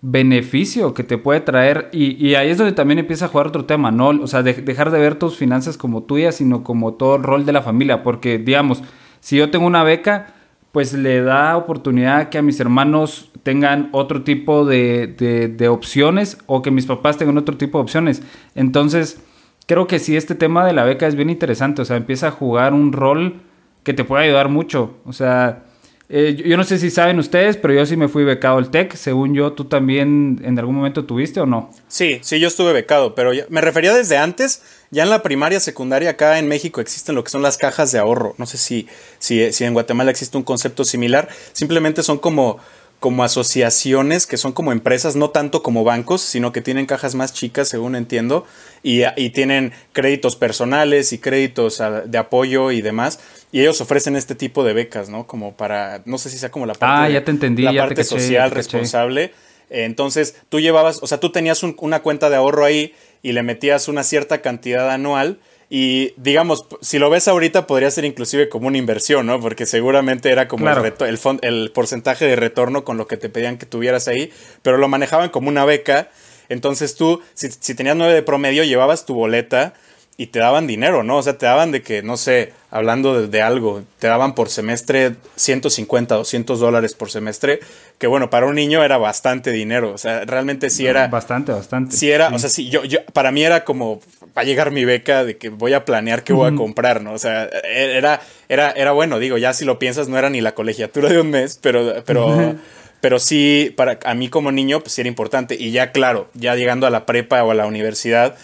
beneficio 0.00 0.92
que 0.94 1.04
te 1.04 1.16
puede 1.16 1.40
traer 1.40 1.88
y, 1.92 2.26
y, 2.26 2.34
ahí 2.34 2.50
es 2.50 2.58
donde 2.58 2.72
también 2.72 2.98
empieza 2.98 3.26
a 3.26 3.28
jugar 3.28 3.46
otro 3.46 3.64
tema, 3.64 3.92
¿no? 3.92 4.08
O 4.08 4.26
sea, 4.26 4.42
dejar 4.42 4.90
de 4.90 4.98
ver 4.98 5.14
tus 5.14 5.36
finanzas 5.36 5.76
como 5.76 6.02
tuyas, 6.02 6.34
sino 6.34 6.64
como 6.64 6.94
todo 6.94 7.14
el 7.14 7.22
rol 7.22 7.46
de 7.46 7.52
la 7.52 7.62
familia, 7.62 8.02
porque 8.02 8.38
digamos, 8.38 8.82
si 9.20 9.36
yo 9.36 9.50
tengo 9.50 9.64
una 9.64 9.84
beca, 9.84 10.34
pues 10.72 10.94
le 10.94 11.22
da 11.22 11.56
oportunidad 11.56 12.30
que 12.30 12.38
a 12.38 12.42
mis 12.42 12.58
hermanos 12.58 13.30
tengan 13.42 13.90
otro 13.92 14.22
tipo 14.22 14.64
de, 14.64 15.68
opciones 15.70 16.38
o 16.46 16.62
que 16.62 16.70
mis 16.70 16.86
papás 16.86 17.18
tengan 17.18 17.36
otro 17.36 17.56
tipo 17.58 17.78
de 17.78 17.82
opciones. 17.82 18.22
Entonces, 18.54 19.22
creo 19.66 19.86
que 19.86 19.98
sí, 19.98 20.16
este 20.16 20.34
tema 20.34 20.64
de 20.66 20.72
la 20.72 20.84
beca 20.84 21.06
es 21.06 21.14
bien 21.14 21.30
interesante, 21.30 21.82
o 21.82 21.84
sea, 21.84 21.96
empieza 21.96 22.28
a 22.28 22.30
jugar 22.30 22.72
un 22.72 22.92
rol 22.92 23.42
que 23.82 23.92
te 23.92 24.04
puede 24.04 24.24
ayudar 24.24 24.48
mucho. 24.48 24.96
O 25.04 25.12
sea, 25.12 25.64
eh, 26.14 26.34
yo, 26.34 26.58
no 26.58 26.64
sé 26.64 26.78
si 26.78 26.90
saben 26.90 27.18
ustedes, 27.18 27.56
pero 27.56 27.72
yo 27.72 27.86
sí 27.86 27.96
me 27.96 28.06
fui 28.06 28.22
becado 28.22 28.58
al 28.58 28.70
TEC. 28.70 28.96
Según 28.96 29.32
yo, 29.32 29.54
¿tú 29.54 29.64
también 29.64 30.42
en 30.44 30.58
algún 30.58 30.74
momento 30.74 31.06
tuviste 31.06 31.40
o 31.40 31.46
no? 31.46 31.70
Sí, 31.88 32.18
sí, 32.20 32.38
yo 32.38 32.48
estuve 32.48 32.74
becado, 32.74 33.14
pero 33.14 33.32
me 33.48 33.62
refería 33.62 33.94
desde 33.94 34.18
antes. 34.18 34.60
Ya 34.90 35.04
en 35.04 35.08
la 35.08 35.22
primaria, 35.22 35.58
secundaria, 35.58 36.10
acá 36.10 36.38
en 36.38 36.48
México 36.48 36.82
existen 36.82 37.14
lo 37.14 37.24
que 37.24 37.30
son 37.30 37.40
las 37.40 37.56
cajas 37.56 37.92
de 37.92 37.98
ahorro. 37.98 38.34
No 38.36 38.44
sé 38.44 38.58
si, 38.58 38.86
si, 39.18 39.54
si 39.54 39.64
en 39.64 39.72
Guatemala 39.72 40.10
existe 40.10 40.36
un 40.36 40.42
concepto 40.42 40.84
similar. 40.84 41.30
Simplemente 41.54 42.02
son 42.02 42.18
como 42.18 42.58
como 43.02 43.24
asociaciones 43.24 44.28
que 44.28 44.36
son 44.36 44.52
como 44.52 44.70
empresas, 44.70 45.16
no 45.16 45.30
tanto 45.30 45.62
como 45.64 45.82
bancos, 45.82 46.22
sino 46.22 46.52
que 46.52 46.60
tienen 46.60 46.86
cajas 46.86 47.16
más 47.16 47.34
chicas, 47.34 47.68
según 47.68 47.96
entiendo, 47.96 48.46
y, 48.84 49.02
tienen 49.30 49.72
créditos 49.92 50.36
personales 50.36 51.12
y 51.12 51.18
créditos 51.18 51.82
de 52.06 52.18
apoyo 52.18 52.70
y 52.70 52.80
demás, 52.80 53.18
y 53.50 53.60
ellos 53.60 53.80
ofrecen 53.80 54.14
este 54.14 54.36
tipo 54.36 54.62
de 54.62 54.72
becas, 54.72 55.08
¿no? 55.08 55.26
Como 55.26 55.56
para, 55.56 56.02
no 56.04 56.16
sé 56.16 56.30
si 56.30 56.38
sea 56.38 56.52
como 56.52 56.64
la 56.64 56.74
parte, 56.74 57.06
ah, 57.06 57.08
ya 57.10 57.24
te 57.24 57.32
entendí, 57.32 57.62
la 57.62 57.74
parte 57.74 58.04
social 58.04 58.52
responsable. 58.52 59.32
Entonces, 59.68 60.36
tú 60.48 60.60
llevabas, 60.60 61.02
o 61.02 61.08
sea, 61.08 61.18
tú 61.18 61.32
tenías 61.32 61.64
una 61.64 62.02
cuenta 62.02 62.30
de 62.30 62.36
ahorro 62.36 62.64
ahí 62.64 62.94
y 63.20 63.32
le 63.32 63.42
metías 63.42 63.88
una 63.88 64.04
cierta 64.04 64.42
cantidad 64.42 64.88
anual 64.90 65.40
y 65.74 66.12
digamos, 66.18 66.66
si 66.82 66.98
lo 66.98 67.08
ves 67.08 67.28
ahorita 67.28 67.66
podría 67.66 67.90
ser 67.90 68.04
inclusive 68.04 68.50
como 68.50 68.66
una 68.66 68.76
inversión, 68.76 69.24
¿no? 69.24 69.40
Porque 69.40 69.64
seguramente 69.64 70.30
era 70.30 70.46
como 70.46 70.68
el, 70.68 71.18
el, 71.40 71.70
porcentaje 71.70 72.26
de 72.26 72.36
retorno 72.36 72.84
con 72.84 72.98
lo 72.98 73.06
que 73.06 73.16
te 73.16 73.30
pedían 73.30 73.56
que 73.56 73.64
tuvieras 73.64 74.06
ahí, 74.06 74.30
pero 74.60 74.76
lo 74.76 74.88
manejaban 74.88 75.30
como 75.30 75.48
una 75.48 75.64
beca. 75.64 76.10
Entonces 76.50 76.94
tú, 76.94 77.22
si, 77.32 77.48
si 77.50 77.74
tenías 77.74 77.96
nueve 77.96 78.12
de 78.12 78.22
promedio, 78.22 78.64
llevabas 78.64 79.06
tu 79.06 79.14
boleta 79.14 79.72
y 80.18 80.26
te 80.26 80.40
daban 80.40 80.66
dinero, 80.66 81.02
¿no? 81.02 81.16
O 81.16 81.22
sea, 81.22 81.38
te 81.38 81.46
daban 81.46 81.72
de 81.72 81.82
que, 81.82 82.02
no 82.02 82.16
sé, 82.16 82.52
hablando 82.70 83.26
de, 83.26 83.42
algo, 83.42 83.82
te 83.98 84.08
daban 84.08 84.34
por 84.34 84.50
semestre 84.50 85.16
150, 85.36 86.14
200 86.16 86.60
dólares 86.60 86.94
por 86.94 87.10
semestre, 87.10 87.60
que 87.98 88.06
bueno, 88.06 88.28
para 88.28 88.46
un 88.46 88.54
niño 88.54 88.84
era 88.84 88.98
bastante 88.98 89.52
dinero, 89.52 89.92
o 89.92 89.98
sea, 89.98 90.24
realmente 90.26 90.68
sí 90.68 90.86
era... 90.86 91.08
Bastante, 91.08 91.52
bastante. 91.52 91.96
Sí 91.96 92.10
era, 92.10 92.28
o 92.28 92.38
sea, 92.38 92.50
sí, 92.50 92.68
yo, 92.68 92.84
yo, 92.84 92.98
para 93.14 93.32
mí 93.32 93.42
era 93.42 93.64
como, 93.64 94.00
va 94.36 94.42
a 94.42 94.44
llegar 94.44 94.70
mi 94.70 94.84
beca 94.84 95.24
de 95.24 95.36
que 95.36 95.48
voy 95.48 95.72
a 95.72 95.84
planear 95.84 96.24
qué 96.24 96.32
voy 96.32 96.52
a 96.52 96.54
comprar, 96.54 97.02
¿no? 97.02 97.12
O 97.12 97.18
sea, 97.18 97.44
e, 97.44 97.96
era, 97.96 98.20
era, 98.48 98.70
era 98.72 98.92
bueno, 98.92 99.18
digo, 99.18 99.38
ya 99.38 99.52
si 99.52 99.64
lo 99.64 99.78
piensas, 99.78 100.08
no 100.08 100.18
era 100.18 100.30
ni 100.30 100.40
la 100.40 100.54
colegiatura 100.54 101.08
de 101.08 101.20
un 101.20 101.30
mes, 101.30 101.58
pero... 101.62 102.02
pero 102.04 102.54
Pero 103.02 103.18
sí, 103.18 103.74
para 103.76 103.98
a 104.04 104.14
mí 104.14 104.28
como 104.28 104.52
niño, 104.52 104.78
pues 104.78 104.92
sí 104.92 105.00
era 105.00 105.08
importante. 105.08 105.56
Y 105.58 105.72
ya, 105.72 105.90
claro, 105.90 106.28
ya 106.34 106.54
llegando 106.54 106.86
a 106.86 106.90
la 106.90 107.04
prepa 107.04 107.42
o 107.42 107.50
a 107.50 107.54
la 107.54 107.66
universidad, 107.66 108.36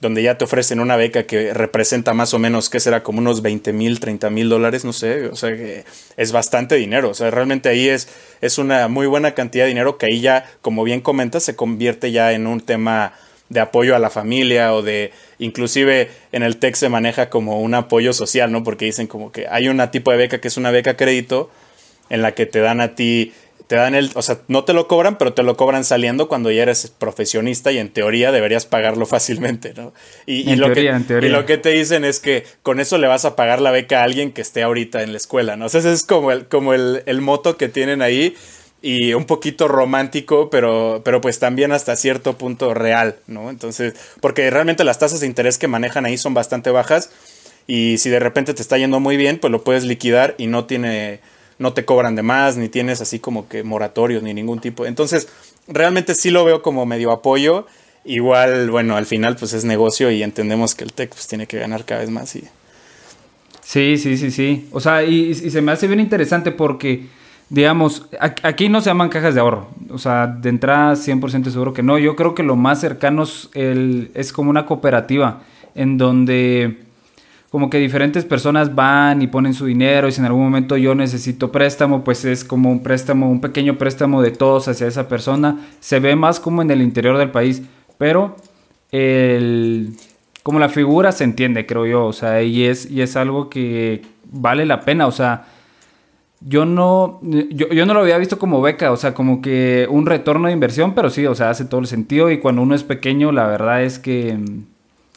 donde 0.00 0.20
ya 0.24 0.36
te 0.36 0.44
ofrecen 0.44 0.80
una 0.80 0.96
beca 0.96 1.26
que 1.26 1.54
representa 1.54 2.12
más 2.12 2.34
o 2.34 2.40
menos, 2.40 2.70
que 2.70 2.80
será 2.80 3.04
como 3.04 3.20
unos 3.20 3.40
20 3.40 3.72
mil, 3.72 4.00
30 4.00 4.28
mil 4.30 4.48
dólares, 4.48 4.84
no 4.84 4.92
sé, 4.92 5.26
o 5.28 5.36
sea, 5.36 5.56
que 5.56 5.84
es 6.16 6.32
bastante 6.32 6.74
dinero, 6.74 7.10
o 7.10 7.14
sea, 7.14 7.30
realmente 7.30 7.68
ahí 7.68 7.88
es, 7.88 8.08
es 8.40 8.58
una 8.58 8.88
muy 8.88 9.06
buena 9.06 9.34
cantidad 9.34 9.62
de 9.64 9.68
dinero 9.68 9.96
que 9.96 10.06
ahí 10.06 10.20
ya, 10.20 10.44
como 10.60 10.82
bien 10.82 11.02
comentas, 11.02 11.44
se 11.44 11.54
convierte 11.54 12.10
ya 12.10 12.32
en 12.32 12.48
un 12.48 12.60
tema 12.60 13.12
de 13.50 13.60
apoyo 13.60 13.94
a 13.94 13.98
la 13.98 14.08
familia 14.08 14.72
o 14.72 14.80
de, 14.80 15.12
inclusive 15.38 16.08
en 16.32 16.42
el 16.42 16.56
TEC 16.56 16.76
se 16.76 16.88
maneja 16.88 17.28
como 17.28 17.60
un 17.60 17.74
apoyo 17.74 18.14
social, 18.14 18.50
¿no? 18.50 18.64
Porque 18.64 18.86
dicen 18.86 19.06
como 19.06 19.30
que 19.30 19.46
hay 19.48 19.68
una 19.68 19.90
tipo 19.90 20.10
de 20.10 20.16
beca 20.16 20.40
que 20.40 20.48
es 20.48 20.56
una 20.56 20.70
beca 20.70 20.96
crédito 20.96 21.50
en 22.08 22.22
la 22.22 22.32
que 22.32 22.46
te 22.46 22.60
dan 22.60 22.80
a 22.80 22.94
ti 22.94 23.32
te 23.70 23.76
dan 23.76 23.94
el, 23.94 24.10
o 24.14 24.22
sea, 24.22 24.40
no 24.48 24.64
te 24.64 24.72
lo 24.72 24.88
cobran, 24.88 25.16
pero 25.16 25.32
te 25.32 25.44
lo 25.44 25.56
cobran 25.56 25.84
saliendo 25.84 26.26
cuando 26.26 26.50
ya 26.50 26.62
eres 26.62 26.92
profesionista 26.98 27.70
y 27.70 27.78
en 27.78 27.88
teoría 27.88 28.32
deberías 28.32 28.66
pagarlo 28.66 29.06
fácilmente, 29.14 29.74
¿no? 29.76 29.92
Y, 30.26 30.56
lo, 30.56 30.72
que, 30.72 30.92
y 31.22 31.28
lo 31.28 31.46
que 31.46 31.56
te 31.56 31.68
dicen 31.68 32.04
es 32.04 32.18
que 32.18 32.42
con 32.64 32.80
eso 32.80 32.98
le 32.98 33.06
vas 33.06 33.24
a 33.24 33.36
pagar 33.36 33.60
la 33.60 33.70
beca 33.70 34.00
a 34.00 34.02
alguien 34.02 34.32
que 34.32 34.40
esté 34.40 34.64
ahorita 34.64 35.04
en 35.04 35.12
la 35.12 35.18
escuela, 35.18 35.54
¿no? 35.54 35.66
O 35.66 35.68
sea, 35.68 35.78
ese 35.78 35.92
es 35.92 36.02
como 36.02 36.32
el, 36.32 36.46
como 36.46 36.74
el, 36.74 37.04
el 37.06 37.20
moto 37.20 37.56
que 37.56 37.68
tienen 37.68 38.02
ahí 38.02 38.34
y 38.82 39.12
un 39.12 39.24
poquito 39.24 39.68
romántico, 39.68 40.50
pero, 40.50 41.02
pero 41.04 41.20
pues 41.20 41.38
también 41.38 41.72
hasta 41.72 41.96
cierto 41.96 42.38
punto 42.38 42.72
real, 42.74 43.16
¿no? 43.26 43.50
Entonces, 43.50 43.94
porque 44.20 44.50
realmente 44.50 44.84
las 44.84 44.98
tasas 44.98 45.20
de 45.20 45.26
interés 45.26 45.58
que 45.58 45.68
manejan 45.68 46.06
ahí 46.06 46.16
son 46.16 46.34
bastante 46.34 46.70
bajas 46.70 47.10
y 47.66 47.98
si 47.98 48.10
de 48.10 48.20
repente 48.20 48.54
te 48.54 48.62
está 48.62 48.78
yendo 48.78 49.00
muy 49.00 49.16
bien, 49.16 49.38
pues 49.38 49.50
lo 49.50 49.62
puedes 49.62 49.84
liquidar 49.84 50.34
y 50.38 50.46
no 50.46 50.64
tiene 50.64 51.20
no 51.60 51.74
te 51.74 51.84
cobran 51.84 52.16
de 52.16 52.22
más, 52.22 52.56
ni 52.56 52.70
tienes 52.70 53.02
así 53.02 53.18
como 53.18 53.46
que 53.46 53.62
moratorios, 53.62 54.22
ni 54.22 54.32
ningún 54.32 54.60
tipo. 54.60 54.86
Entonces, 54.86 55.28
realmente 55.68 56.14
sí 56.14 56.30
lo 56.30 56.42
veo 56.44 56.62
como 56.62 56.86
medio 56.86 57.12
apoyo. 57.12 57.66
Igual, 58.02 58.70
bueno, 58.70 58.96
al 58.96 59.04
final 59.04 59.36
pues 59.36 59.52
es 59.52 59.64
negocio 59.64 60.10
y 60.10 60.22
entendemos 60.22 60.74
que 60.74 60.84
el 60.84 60.94
tech 60.94 61.10
pues 61.10 61.28
tiene 61.28 61.46
que 61.46 61.58
ganar 61.58 61.84
cada 61.84 62.00
vez 62.00 62.08
más. 62.08 62.30
Sí, 62.30 63.98
sí, 63.98 64.16
sí, 64.16 64.30
sí. 64.30 64.68
O 64.72 64.80
sea, 64.80 65.04
y, 65.04 65.34
se 65.34 65.60
me 65.60 65.70
hace 65.70 65.86
bien 65.86 66.00
interesante 66.00 66.50
porque, 66.50 67.06
digamos, 67.50 68.06
aquí 68.20 68.68
no 68.68 68.80
se 68.80 68.90
llaman 68.90 69.08
cajas 69.08 69.34
de 69.34 69.40
ahorro. 69.40 69.68
O 69.90 69.98
sea, 69.98 70.28
de 70.28 70.48
entrada 70.48 70.94
100% 70.94 71.50
seguro 71.50 71.74
que 71.74 71.82
no. 71.82 71.98
Yo 71.98 72.16
creo 72.16 72.34
que 72.34 72.44
lo 72.44 72.56
más 72.56 72.80
cercano 72.80 73.24
es, 73.24 73.50
el, 73.54 74.10
es 74.14 74.32
como 74.32 74.50
una 74.50 74.64
cooperativa 74.64 75.42
en 75.74 75.98
donde 75.98 76.84
como 77.50 77.68
que 77.68 77.78
diferentes 77.78 78.24
personas 78.24 78.76
van 78.76 79.22
y 79.22 79.26
ponen 79.26 79.54
su 79.54 79.66
dinero 79.66 80.06
y 80.06 80.12
si 80.12 80.20
en 80.20 80.26
algún 80.26 80.44
momento 80.44 80.76
yo 80.76 80.94
necesito 80.94 81.50
préstamo, 81.50 82.04
pues 82.04 82.24
es 82.24 82.44
como 82.44 82.70
un 82.70 82.80
préstamo, 82.80 83.28
un 83.28 83.40
pequeño 83.40 83.76
préstamo 83.76 84.22
de 84.22 84.30
todos 84.30 84.68
hacia 84.68 84.86
esa 84.86 85.08
persona. 85.08 85.58
Se 85.80 85.98
ve 85.98 86.14
más 86.14 86.38
como 86.38 86.62
en 86.62 86.70
el 86.70 86.80
interior 86.80 87.18
del 87.18 87.32
país, 87.32 87.62
pero 87.98 88.36
el, 88.92 89.94
como 90.44 90.60
la 90.60 90.68
figura 90.68 91.10
se 91.10 91.24
entiende, 91.24 91.66
creo 91.66 91.86
yo, 91.86 92.06
o 92.06 92.12
sea, 92.12 92.40
y 92.42 92.64
es, 92.64 92.88
y 92.88 93.02
es 93.02 93.16
algo 93.16 93.50
que 93.50 94.02
vale 94.30 94.64
la 94.64 94.82
pena, 94.82 95.08
o 95.08 95.12
sea, 95.12 95.46
yo 96.40 96.64
no, 96.64 97.20
yo, 97.22 97.68
yo, 97.68 97.86
no 97.86 97.94
lo 97.94 98.00
había 98.00 98.18
visto 98.18 98.38
como 98.38 98.62
beca, 98.62 98.92
o 98.92 98.96
sea, 98.96 99.14
como 99.14 99.42
que 99.42 99.86
un 99.90 100.06
retorno 100.06 100.46
de 100.48 100.54
inversión, 100.54 100.94
pero 100.94 101.10
sí, 101.10 101.26
o 101.26 101.34
sea, 101.34 101.50
hace 101.50 101.66
todo 101.66 101.80
el 101.80 101.86
sentido 101.86 102.30
y 102.30 102.38
cuando 102.38 102.62
uno 102.62 102.74
es 102.74 102.82
pequeño, 102.82 103.30
la 103.30 103.46
verdad 103.46 103.82
es 103.82 103.98
que 103.98 104.38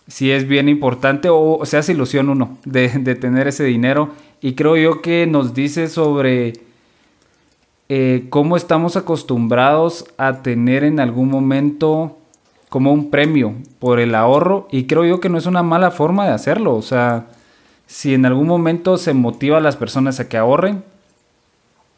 si 0.07 0.31
es 0.31 0.47
bien 0.47 0.69
importante 0.69 1.29
o, 1.31 1.61
se 1.63 1.77
hace 1.77 1.93
ilusión 1.93 2.29
uno 2.29 2.57
de, 2.65 2.89
tener 3.15 3.47
ese 3.47 3.63
dinero. 3.63 4.09
Y 4.41 4.53
creo 4.53 4.75
yo 4.75 5.01
que 5.01 5.25
nos 5.25 5.53
dice 5.53 5.87
sobre 5.87 6.53
eh, 7.89 8.25
cómo 8.29 8.57
estamos 8.57 8.97
acostumbrados 8.97 10.05
a 10.17 10.41
tener 10.41 10.83
en 10.83 10.99
algún 10.99 11.29
momento 11.29 12.17
como 12.69 12.91
un 12.91 13.09
premio 13.09 13.53
por 13.79 13.99
el 13.99 14.15
ahorro. 14.15 14.67
Y 14.71 14.85
creo 14.85 15.05
yo 15.05 15.19
que 15.19 15.29
no 15.29 15.37
es 15.37 15.45
una 15.45 15.63
mala 15.63 15.91
forma 15.91 16.25
de 16.25 16.33
hacerlo. 16.33 16.75
O 16.75 16.81
sea, 16.81 17.27
si 17.87 18.13
en 18.13 18.25
algún 18.25 18.47
momento 18.47 18.97
se 18.97 19.13
motiva 19.13 19.57
a 19.57 19.61
las 19.61 19.77
personas 19.77 20.19
a 20.19 20.27
que 20.27 20.37
ahorren, 20.37 20.83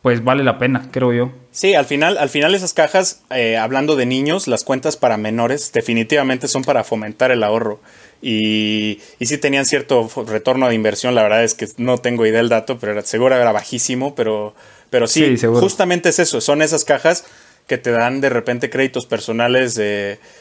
pues 0.05 0.23
vale 0.23 0.43
la 0.43 0.59
pena, 0.59 0.89
creo 0.91 1.13
yo. 1.13 1.31
Sí, 1.49 1.73
al 1.73 1.85
final, 1.85 2.19
al 2.19 2.29
final 2.29 2.53
esas 2.53 2.75
cajas, 2.75 3.23
eh, 3.31 3.57
hablando 3.57 3.95
de 3.95 4.05
niños, 4.05 4.47
las 4.47 4.63
cuentas 4.63 4.97
para 4.97 5.17
menores 5.17 5.71
definitivamente 5.73 6.47
son 6.47 6.63
para 6.63 6.83
fomentar 6.83 7.31
el 7.31 7.41
ahorro. 7.41 7.79
Y, 8.21 8.99
y 9.17 9.25
sí 9.25 9.39
tenían 9.39 9.65
cierto 9.65 10.07
retorno 10.27 10.69
de 10.69 10.75
inversión, 10.75 11.15
la 11.15 11.23
verdad 11.23 11.43
es 11.43 11.55
que 11.55 11.67
no 11.77 11.97
tengo 11.97 12.23
idea 12.23 12.37
del 12.37 12.49
dato, 12.49 12.77
pero 12.77 13.01
seguro 13.01 13.35
era 13.35 13.51
bajísimo, 13.51 14.13
pero, 14.13 14.53
pero 14.91 15.07
sí, 15.07 15.37
justamente 15.37 16.09
es 16.09 16.19
eso, 16.19 16.39
son 16.39 16.61
esas 16.61 16.85
cajas 16.85 17.25
que 17.65 17.79
te 17.79 17.89
dan 17.89 18.21
de 18.21 18.29
repente 18.29 18.69
créditos 18.69 19.07
personales 19.07 19.81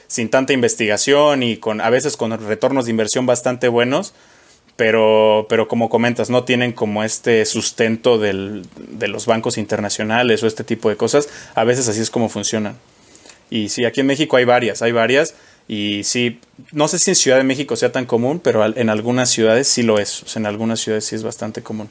sin 0.09 0.28
tanta 0.28 0.52
investigación 0.52 1.42
y 1.42 1.56
con 1.56 1.80
a 1.80 1.88
veces 1.88 2.18
con 2.18 2.38
retornos 2.47 2.85
de 2.85 2.90
inversión 2.90 3.25
bastante 3.25 3.68
buenos 3.68 4.12
pero, 4.76 5.47
pero 5.49 5.69
como 5.69 5.88
comentas, 5.88 6.31
no 6.31 6.45
tienen 6.45 6.73
como 6.73 7.04
este 7.04 7.45
sustento 7.45 8.19
del, 8.19 8.66
de 8.76 9.09
los 9.09 9.26
bancos 9.26 9.57
internacionales 9.57 10.43
o 10.43 10.47
este 10.47 10.64
tipo 10.64 10.88
de 10.88 10.97
cosas. 10.97 11.28
A 11.54 11.64
veces 11.64 11.88
así 11.88 12.00
es 12.00 12.11
como 12.11 12.28
funcionan. 12.28 12.76
Y 13.50 13.69
sí, 13.69 13.85
aquí 13.85 14.00
en 14.00 14.07
México 14.07 14.37
hay 14.37 14.45
varias, 14.45 14.83
hay 14.83 14.93
varias. 14.93 15.35
Y 15.69 16.02
sí, 16.04 16.40
no 16.73 16.88
sé 16.88 16.99
si 16.99 17.11
en 17.11 17.16
Ciudad 17.16 17.37
de 17.37 17.45
México 17.45 17.76
sea 17.76 17.93
tan 17.93 18.04
común, 18.04 18.40
pero 18.43 18.64
en 18.64 18.90
algunas 18.90 19.31
ciudades 19.31 19.69
sí 19.69 19.83
lo 19.83 19.99
es. 19.99 20.23
O 20.25 20.26
sea, 20.26 20.40
en 20.40 20.47
algunas 20.47 20.81
ciudades 20.81 21.04
sí 21.04 21.14
es 21.14 21.23
bastante 21.23 21.62
común. 21.62 21.88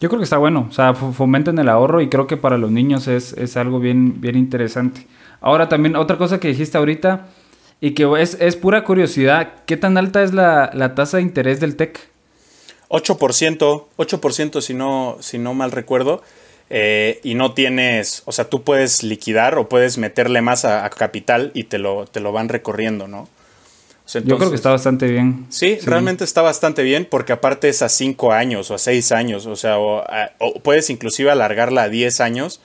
Yo 0.00 0.08
creo 0.08 0.20
que 0.20 0.24
está 0.24 0.38
bueno, 0.38 0.68
o 0.70 0.72
sea, 0.72 0.94
fomenten 0.94 1.58
el 1.58 1.68
ahorro 1.68 2.00
y 2.00 2.08
creo 2.08 2.28
que 2.28 2.36
para 2.36 2.56
los 2.56 2.70
niños 2.70 3.08
es, 3.08 3.32
es 3.32 3.56
algo 3.56 3.80
bien, 3.80 4.20
bien 4.20 4.36
interesante. 4.36 5.08
Ahora 5.40 5.68
también, 5.68 5.96
otra 5.96 6.16
cosa 6.18 6.38
que 6.38 6.46
dijiste 6.46 6.78
ahorita, 6.78 7.26
y 7.80 7.92
que 7.92 8.08
es, 8.20 8.36
es 8.40 8.56
pura 8.56 8.84
curiosidad, 8.84 9.52
¿qué 9.66 9.76
tan 9.76 9.96
alta 9.96 10.22
es 10.22 10.32
la, 10.32 10.92
tasa 10.94 11.18
de 11.18 11.22
interés 11.22 11.60
del 11.60 11.76
TEC? 11.76 12.08
8%, 12.88 13.84
8% 13.96 14.60
si 14.60 14.74
no, 14.74 15.18
si 15.20 15.38
no 15.38 15.54
mal 15.54 15.70
recuerdo. 15.70 16.22
Eh, 16.70 17.20
y 17.22 17.34
no 17.34 17.54
tienes, 17.54 18.22
o 18.26 18.32
sea, 18.32 18.50
tú 18.50 18.62
puedes 18.62 19.02
liquidar 19.02 19.56
o 19.56 19.70
puedes 19.70 19.96
meterle 19.96 20.42
más 20.42 20.66
a, 20.66 20.88
capital 20.90 21.50
y 21.54 21.64
te 21.64 21.78
lo, 21.78 22.04
te 22.04 22.20
lo 22.20 22.30
van 22.30 22.50
recorriendo, 22.50 23.08
¿no? 23.08 23.26
Yo 24.24 24.38
creo 24.38 24.50
que 24.50 24.56
está 24.56 24.70
bastante 24.70 25.06
bien. 25.06 25.46
Sí, 25.50 25.78
realmente 25.84 26.24
está 26.24 26.40
bastante 26.40 26.82
bien 26.82 27.06
porque 27.10 27.32
aparte 27.32 27.68
es 27.68 27.82
a 27.82 27.90
5 27.90 28.32
años 28.32 28.70
o 28.70 28.74
a 28.74 28.78
6 28.78 29.12
años, 29.12 29.46
o 29.46 29.56
sea, 29.56 29.78
o, 29.78 30.04
o, 30.38 30.60
puedes 30.60 30.88
inclusive 30.90 31.30
alargarla 31.30 31.84
a 31.84 31.88
10 31.88 32.20
años 32.20 32.60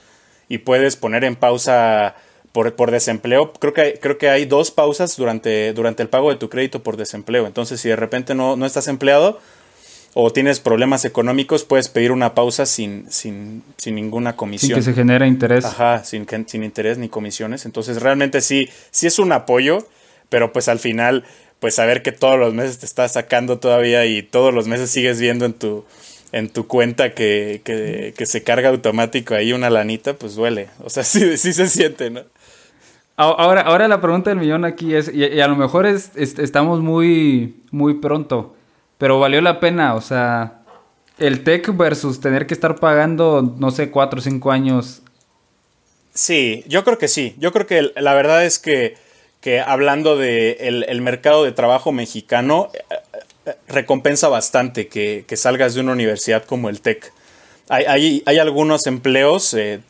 y 0.50 0.60
puedes 0.60 0.96
poner 0.96 1.24
en 1.26 1.36
pausa 1.36 2.16
por, 2.54 2.76
por, 2.76 2.92
desempleo, 2.92 3.52
creo 3.52 3.74
que, 3.74 3.82
hay, 3.82 3.94
creo 3.94 4.18
que 4.18 4.30
hay 4.30 4.46
dos 4.46 4.70
pausas 4.72 5.18
durante, 5.18 5.74
durante 5.74 6.04
el 6.04 6.08
pago 6.08 6.30
de 6.30 6.38
tu 6.38 6.50
crédito 6.50 6.84
por 6.84 6.98
desempleo. 6.98 7.48
Entonces, 7.48 7.82
si 7.82 7.90
de 7.90 7.96
repente 7.96 8.36
no, 8.36 8.56
no 8.56 8.66
estás 8.68 8.88
empleado 8.88 9.40
o 10.14 10.32
tienes 10.32 10.60
problemas 10.60 11.04
económicos, 11.04 11.64
puedes 11.64 11.90
pedir 11.90 12.12
una 12.12 12.36
pausa 12.36 12.68
sin, 12.68 13.12
sin, 13.12 13.64
sin 13.78 13.96
ninguna 13.96 14.36
comisión. 14.36 14.70
Sin 14.70 14.76
que 14.76 14.84
se 14.84 14.94
genere 14.94 15.26
interés. 15.26 15.66
Ajá, 15.66 16.04
sin, 16.04 16.28
sin 16.46 16.64
interés 16.64 17.00
ni 17.00 17.10
comisiones. 17.10 17.66
Entonces, 17.66 18.00
realmente 18.04 18.40
sí, 18.42 18.70
sí 18.92 19.08
es 19.08 19.18
un 19.18 19.32
apoyo, 19.32 19.88
pero 20.30 20.54
pues 20.54 20.68
al 20.68 20.78
final, 20.78 21.26
pues 21.60 21.74
saber 21.74 22.04
que 22.04 22.12
todos 22.12 22.38
los 22.38 22.54
meses 22.54 22.78
te 22.78 22.86
estás 22.86 23.14
sacando 23.14 23.58
todavía 23.58 24.06
y 24.06 24.22
todos 24.22 24.54
los 24.54 24.68
meses 24.68 24.92
sigues 24.92 25.20
viendo 25.20 25.46
en 25.46 25.54
tu, 25.54 25.86
en 26.32 26.50
tu 26.50 26.68
cuenta 26.68 27.16
que, 27.16 27.62
que, 27.64 28.14
que 28.16 28.26
se 28.28 28.44
carga 28.44 28.70
automático 28.70 29.34
ahí 29.34 29.54
una 29.54 29.72
lanita, 29.72 30.14
pues 30.14 30.36
duele. 30.36 30.68
O 30.84 30.92
sea, 30.92 31.04
sí, 31.04 31.36
sí 31.38 31.52
se 31.52 31.68
siente, 31.68 32.12
¿no? 32.12 32.22
Ahora, 33.16 33.62
ahora 33.62 33.88
la 33.88 34.02
pregunta 34.02 34.32
del 34.32 34.40
millón 34.40 34.66
aquí 34.66 34.96
es, 34.96 35.14
y, 35.14 35.40
a 35.40 35.48
lo 35.48 35.56
mejor 35.56 35.86
es, 35.86 36.12
estamos 36.16 36.82
muy, 36.82 37.62
muy 37.70 37.94
pronto, 37.96 38.56
pero 38.98 39.20
valió 39.20 39.40
la 39.40 39.60
pena, 39.60 39.94
o 39.94 40.02
sea, 40.02 40.64
el 41.20 41.44
tech 41.44 41.76
versus 41.78 42.20
tener 42.20 42.48
que 42.48 42.56
estar 42.56 42.76
pagando, 42.78 43.56
no 43.60 43.70
sé, 43.70 43.92
cuatro 43.92 44.20
o 44.20 44.22
cinco 44.22 44.52
años. 44.52 45.04
Sí, 46.14 46.64
yo 46.68 46.84
creo 46.84 46.98
que 46.98 47.08
sí. 47.08 47.36
Yo 47.40 47.52
creo 47.52 47.68
que 47.68 47.92
la 47.96 48.14
verdad 48.14 48.46
es 48.46 48.60
que, 48.60 48.96
que 49.42 49.60
hablando 49.60 50.18
de 50.18 50.58
el, 50.62 51.02
mercado 51.02 51.44
de 51.44 51.52
trabajo 51.52 51.92
mexicano, 51.92 52.70
eh, 52.74 52.96
eh, 53.46 53.54
recompensa 53.68 54.28
bastante 54.28 54.88
que, 54.88 55.26
que, 55.28 55.38
salgas 55.38 55.74
de 55.74 55.82
una 55.82 55.92
universidad 55.92 56.46
como 56.46 56.70
el 56.70 56.82
tech. 56.82 57.12
Hay, 57.70 57.86
hay, 57.86 58.24
hay 58.26 58.38
algunos 58.40 58.86
empleos, 58.88 59.54
eh, 59.54 59.82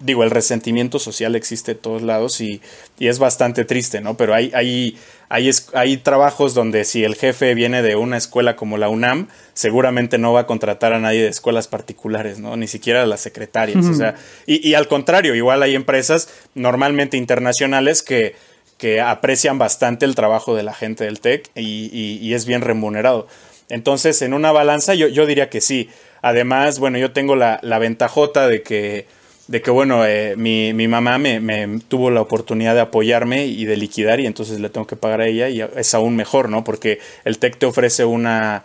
digo, 0.00 0.24
el 0.24 0.30
resentimiento 0.30 0.98
social 0.98 1.36
existe 1.36 1.74
de 1.74 1.80
todos 1.80 2.02
lados 2.02 2.40
y, 2.40 2.60
es 2.98 3.18
bastante 3.18 3.64
triste, 3.64 4.00
¿no? 4.00 4.16
Pero 4.16 4.34
hay, 4.34 4.50
hay, 4.54 4.98
hay, 5.30 5.50
hay, 5.72 5.96
trabajos 5.96 6.52
donde 6.52 6.84
si 6.84 7.02
el 7.02 7.14
jefe 7.14 7.54
viene 7.54 7.80
de 7.80 7.96
una 7.96 8.18
escuela 8.18 8.56
como 8.56 8.76
la 8.76 8.90
UNAM, 8.90 9.28
seguramente 9.54 10.18
no 10.18 10.34
va 10.34 10.40
a 10.40 10.46
contratar 10.46 10.92
a 10.92 10.98
nadie 10.98 11.22
de 11.22 11.28
escuelas 11.28 11.66
particulares, 11.66 12.40
¿no? 12.40 12.56
Ni 12.56 12.66
siquiera 12.66 13.02
a 13.02 13.06
las 13.06 13.20
secretarias. 13.20 13.86
O 13.86 13.94
sea, 13.94 14.16
y, 14.46 14.68
y, 14.68 14.74
al 14.74 14.86
contrario, 14.86 15.34
igual 15.34 15.62
hay 15.62 15.74
empresas 15.74 16.28
normalmente 16.54 17.16
internacionales 17.16 18.02
que, 18.02 18.34
que 18.80 19.00
aprecian 19.00 19.58
bastante 19.58 20.06
el 20.06 20.14
trabajo 20.14 20.56
de 20.56 20.62
la 20.62 20.72
gente 20.72 21.04
del 21.04 21.20
TEC 21.20 21.50
y, 21.54 22.18
y, 22.20 22.34
es 22.34 22.46
bien 22.46 22.62
remunerado. 22.62 23.28
Entonces, 23.68 24.20
en 24.22 24.32
una 24.32 24.52
balanza, 24.52 24.94
yo, 24.94 25.06
yo 25.08 25.26
diría 25.26 25.50
que 25.50 25.60
sí. 25.60 25.90
Además, 26.22 26.78
bueno, 26.78 26.98
yo 26.98 27.12
tengo 27.12 27.36
la, 27.36 27.60
la 27.62 27.78
ventajota 27.78 28.48
de 28.48 28.62
que 28.62 29.06
de 29.50 29.60
que 29.60 29.72
bueno, 29.72 30.06
eh, 30.06 30.36
mi, 30.36 30.72
mi, 30.72 30.86
mamá 30.86 31.18
me, 31.18 31.40
me, 31.40 31.80
tuvo 31.88 32.12
la 32.12 32.20
oportunidad 32.20 32.72
de 32.76 32.82
apoyarme 32.82 33.46
y 33.46 33.64
de 33.64 33.76
liquidar 33.76 34.20
y 34.20 34.26
entonces 34.26 34.60
le 34.60 34.70
tengo 34.70 34.86
que 34.86 34.94
pagar 34.94 35.22
a 35.22 35.26
ella 35.26 35.48
y 35.48 35.60
es 35.60 35.92
aún 35.92 36.14
mejor, 36.14 36.48
¿no? 36.48 36.62
Porque 36.62 37.00
el 37.24 37.38
TEC 37.38 37.58
te 37.58 37.66
ofrece 37.66 38.04
una, 38.04 38.64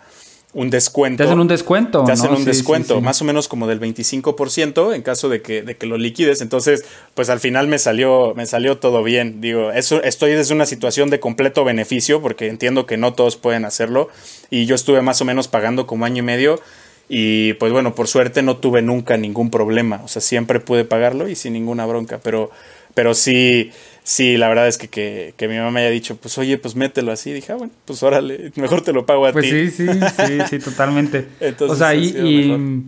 un 0.54 0.70
descuento. 0.70 1.16
Te 1.16 1.24
hacen 1.24 1.40
un 1.40 1.48
descuento. 1.48 2.04
Te 2.04 2.12
hacen 2.12 2.30
un 2.30 2.44
descuento, 2.44 3.00
más 3.00 3.20
o 3.20 3.24
menos 3.24 3.48
como 3.48 3.66
del 3.66 3.80
25% 3.80 4.94
en 4.94 5.02
caso 5.02 5.28
de 5.28 5.42
que, 5.42 5.62
de 5.62 5.76
que 5.76 5.86
lo 5.86 5.98
liquides. 5.98 6.40
Entonces, 6.40 6.84
pues 7.14 7.30
al 7.30 7.40
final 7.40 7.66
me 7.66 7.80
salió, 7.80 8.32
me 8.36 8.46
salió 8.46 8.78
todo 8.78 9.02
bien. 9.02 9.40
Digo, 9.40 9.72
eso, 9.72 10.00
estoy 10.04 10.34
desde 10.34 10.54
una 10.54 10.66
situación 10.66 11.10
de 11.10 11.18
completo 11.18 11.64
beneficio 11.64 12.22
porque 12.22 12.46
entiendo 12.46 12.86
que 12.86 12.96
no 12.96 13.12
todos 13.12 13.34
pueden 13.36 13.64
hacerlo 13.64 14.08
y 14.48 14.66
yo 14.66 14.76
estuve 14.76 15.02
más 15.02 15.20
o 15.20 15.24
menos 15.24 15.48
pagando 15.48 15.88
como 15.88 16.04
año 16.04 16.20
y 16.20 16.26
medio 16.26 16.60
Y 17.08 17.52
pues 17.54 17.72
bueno, 17.72 17.94
por 17.94 18.08
suerte 18.08 18.42
no 18.42 18.56
tuve 18.56 18.82
nunca 18.82 19.16
ningún 19.16 19.50
problema. 19.50 20.00
O 20.04 20.08
sea, 20.08 20.20
siempre 20.20 20.60
pude 20.60 20.84
pagarlo 20.84 21.28
y 21.28 21.36
sin 21.36 21.52
ninguna 21.52 21.86
bronca. 21.86 22.18
Pero, 22.22 22.50
pero 22.94 23.14
sí, 23.14 23.70
sí, 24.02 24.36
la 24.36 24.48
verdad 24.48 24.66
es 24.66 24.76
que, 24.76 24.88
que, 24.88 25.34
que, 25.36 25.46
mi 25.46 25.56
mamá 25.56 25.70
me 25.70 25.80
haya 25.80 25.90
dicho, 25.90 26.16
pues 26.16 26.36
oye, 26.38 26.58
pues 26.58 26.74
mételo 26.74 27.12
así. 27.12 27.32
dije, 27.32 27.52
ah, 27.52 27.56
bueno, 27.56 27.72
pues 27.84 28.02
órale, 28.02 28.50
mejor 28.56 28.82
te 28.82 28.92
lo 28.92 29.06
pago 29.06 29.26
a 29.26 29.32
pues 29.32 29.44
ti. 29.44 29.50
Pues 29.50 29.74
sí, 29.74 29.86
sí, 29.86 30.00
sí, 30.26 30.38
sí, 30.50 30.58
totalmente. 30.64 31.28
Entonces, 31.40 31.76
o 31.76 31.78
sea, 31.78 31.94
y, 31.94 32.06
y, 32.06 32.84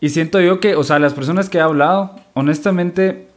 y, 0.00 0.08
siento 0.10 0.40
yo 0.40 0.60
que, 0.60 0.74
o 0.74 0.84
sea, 0.84 0.98
las 0.98 1.14
personas 1.14 1.48
que 1.48 1.58
he 1.58 1.62
hablado, 1.62 2.20
honestamente, 2.34 3.28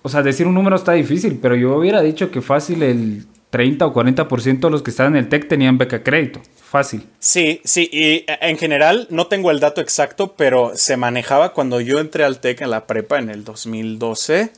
o 0.00 0.08
sea, 0.08 0.22
decir 0.22 0.46
un 0.46 0.54
número 0.54 0.76
está 0.76 0.92
difícil, 0.92 1.38
pero 1.40 1.56
yo 1.56 1.76
hubiera 1.76 2.00
dicho 2.00 2.30
que 2.30 2.40
fácil 2.40 2.82
el 2.82 3.26
30 3.52 3.84
o 3.84 3.92
40% 3.92 4.60
de 4.60 4.70
los 4.70 4.82
que 4.82 4.90
estaban 4.90 5.14
en 5.14 5.24
el 5.24 5.28
TEC 5.28 5.46
tenían 5.46 5.76
beca 5.76 6.02
crédito. 6.02 6.40
Fácil. 6.56 7.06
Sí, 7.18 7.60
sí, 7.64 7.86
y 7.92 8.02
eh, 8.02 8.26
en 8.40 8.56
general 8.56 9.06
no 9.10 9.26
tengo 9.26 9.50
el 9.50 9.60
dato 9.60 9.82
exacto, 9.82 10.34
pero 10.38 10.72
se 10.74 10.96
manejaba 10.96 11.52
cuando 11.52 11.78
yo 11.82 12.00
entré 12.00 12.24
al 12.24 12.40
TEC 12.40 12.62
en 12.62 12.70
la 12.70 12.86
prepa 12.86 13.18
en 13.18 13.28
el 13.28 13.44
2012, 13.44 14.52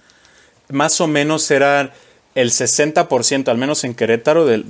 más 0.68 1.00
o 1.00 1.08
menos 1.08 1.50
era 1.50 1.92
el 2.36 2.50
60%, 2.52 3.48
al 3.48 3.58
menos 3.58 3.82
en 3.82 3.94
Querétaro, 3.94 4.46
de, 4.46 4.62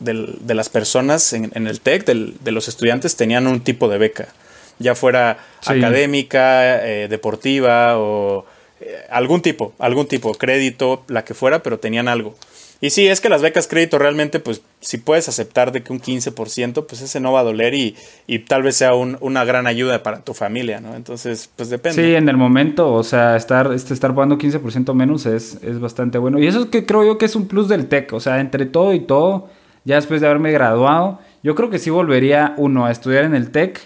de 0.00 0.54
las 0.54 0.68
personas 0.68 1.32
en, 1.32 1.66
el 1.68 1.80
TEC, 1.80 2.04
de 2.04 2.50
los 2.50 2.66
estudiantes, 2.66 3.14
tenían 3.14 3.46
un 3.46 3.60
tipo 3.60 3.88
de 3.88 3.98
beca, 3.98 4.26
ya 4.80 4.96
fuera 4.96 5.38
académica, 5.64 6.84
eh, 6.84 7.06
deportiva 7.06 7.96
o 7.96 8.44
eh, 8.80 9.06
algún 9.08 9.40
tipo, 9.40 9.72
algún 9.78 10.08
tipo, 10.08 10.34
crédito, 10.34 11.04
la 11.06 11.24
que 11.24 11.34
fuera, 11.34 11.62
pero 11.62 11.78
tenían 11.78 12.08
algo. 12.08 12.34
Y 12.82 12.90
sí, 12.90 13.06
es 13.06 13.20
que 13.20 13.28
las 13.28 13.42
becas 13.42 13.68
crédito 13.68 13.96
realmente, 13.96 14.40
pues, 14.40 14.60
si 14.80 14.98
puedes 14.98 15.28
aceptar 15.28 15.70
de 15.70 15.84
que 15.84 15.92
un 15.92 16.00
15%, 16.00 16.84
pues 16.84 17.00
ese 17.00 17.20
no 17.20 17.32
va 17.32 17.38
a 17.38 17.44
doler 17.44 17.74
y, 17.74 17.94
y 18.26 18.40
tal 18.40 18.64
vez 18.64 18.74
sea 18.74 18.92
un, 18.94 19.16
una 19.20 19.44
gran 19.44 19.68
ayuda 19.68 20.02
para 20.02 20.24
tu 20.24 20.34
familia, 20.34 20.80
¿no? 20.80 20.96
Entonces, 20.96 21.48
pues 21.54 21.70
depende. 21.70 22.02
Sí, 22.02 22.16
en 22.16 22.28
el 22.28 22.36
momento, 22.36 22.92
o 22.92 23.04
sea, 23.04 23.36
estar, 23.36 23.72
este, 23.72 23.94
estar 23.94 24.12
pagando 24.16 24.36
15% 24.36 24.94
menos 24.94 25.26
es, 25.26 25.60
es 25.62 25.78
bastante 25.78 26.18
bueno. 26.18 26.40
Y 26.40 26.48
eso 26.48 26.62
es 26.62 26.66
que 26.66 26.84
creo 26.84 27.04
yo 27.04 27.18
que 27.18 27.26
es 27.26 27.36
un 27.36 27.46
plus 27.46 27.68
del 27.68 27.86
TEC, 27.86 28.14
o 28.14 28.18
sea, 28.18 28.40
entre 28.40 28.66
todo 28.66 28.92
y 28.94 28.98
todo, 28.98 29.48
ya 29.84 29.94
después 29.94 30.20
de 30.20 30.26
haberme 30.26 30.50
graduado, 30.50 31.20
yo 31.44 31.54
creo 31.54 31.70
que 31.70 31.78
sí 31.78 31.88
volvería 31.88 32.54
uno 32.56 32.84
a 32.84 32.90
estudiar 32.90 33.24
en 33.24 33.36
el 33.36 33.52
TEC. 33.52 33.78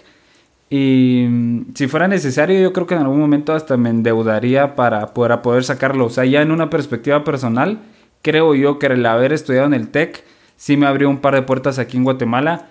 Y 0.71 1.27
mm, 1.29 1.75
si 1.75 1.87
fuera 1.87 2.07
necesario, 2.07 2.59
yo 2.59 2.73
creo 2.73 2.87
que 2.87 2.95
en 2.95 3.01
algún 3.01 3.19
momento 3.19 3.53
hasta 3.53 3.77
me 3.77 3.91
endeudaría 3.91 4.75
para 4.75 5.13
poder, 5.13 5.39
poder 5.43 5.63
sacarlo. 5.63 6.05
O 6.05 6.09
sea, 6.09 6.25
ya 6.25 6.41
en 6.41 6.49
una 6.49 6.71
perspectiva 6.71 7.23
personal, 7.23 7.79
creo 8.21 8.55
yo 8.55 8.79
que 8.79 8.87
el 8.87 9.05
haber 9.05 9.33
estudiado 9.33 9.67
en 9.67 9.73
el 9.73 9.89
TEC 9.89 10.23
sí 10.55 10.77
me 10.77 10.87
abrió 10.87 11.09
un 11.09 11.19
par 11.19 11.35
de 11.35 11.43
puertas 11.43 11.79
aquí 11.79 11.97
en 11.97 12.03
Guatemala. 12.03 12.67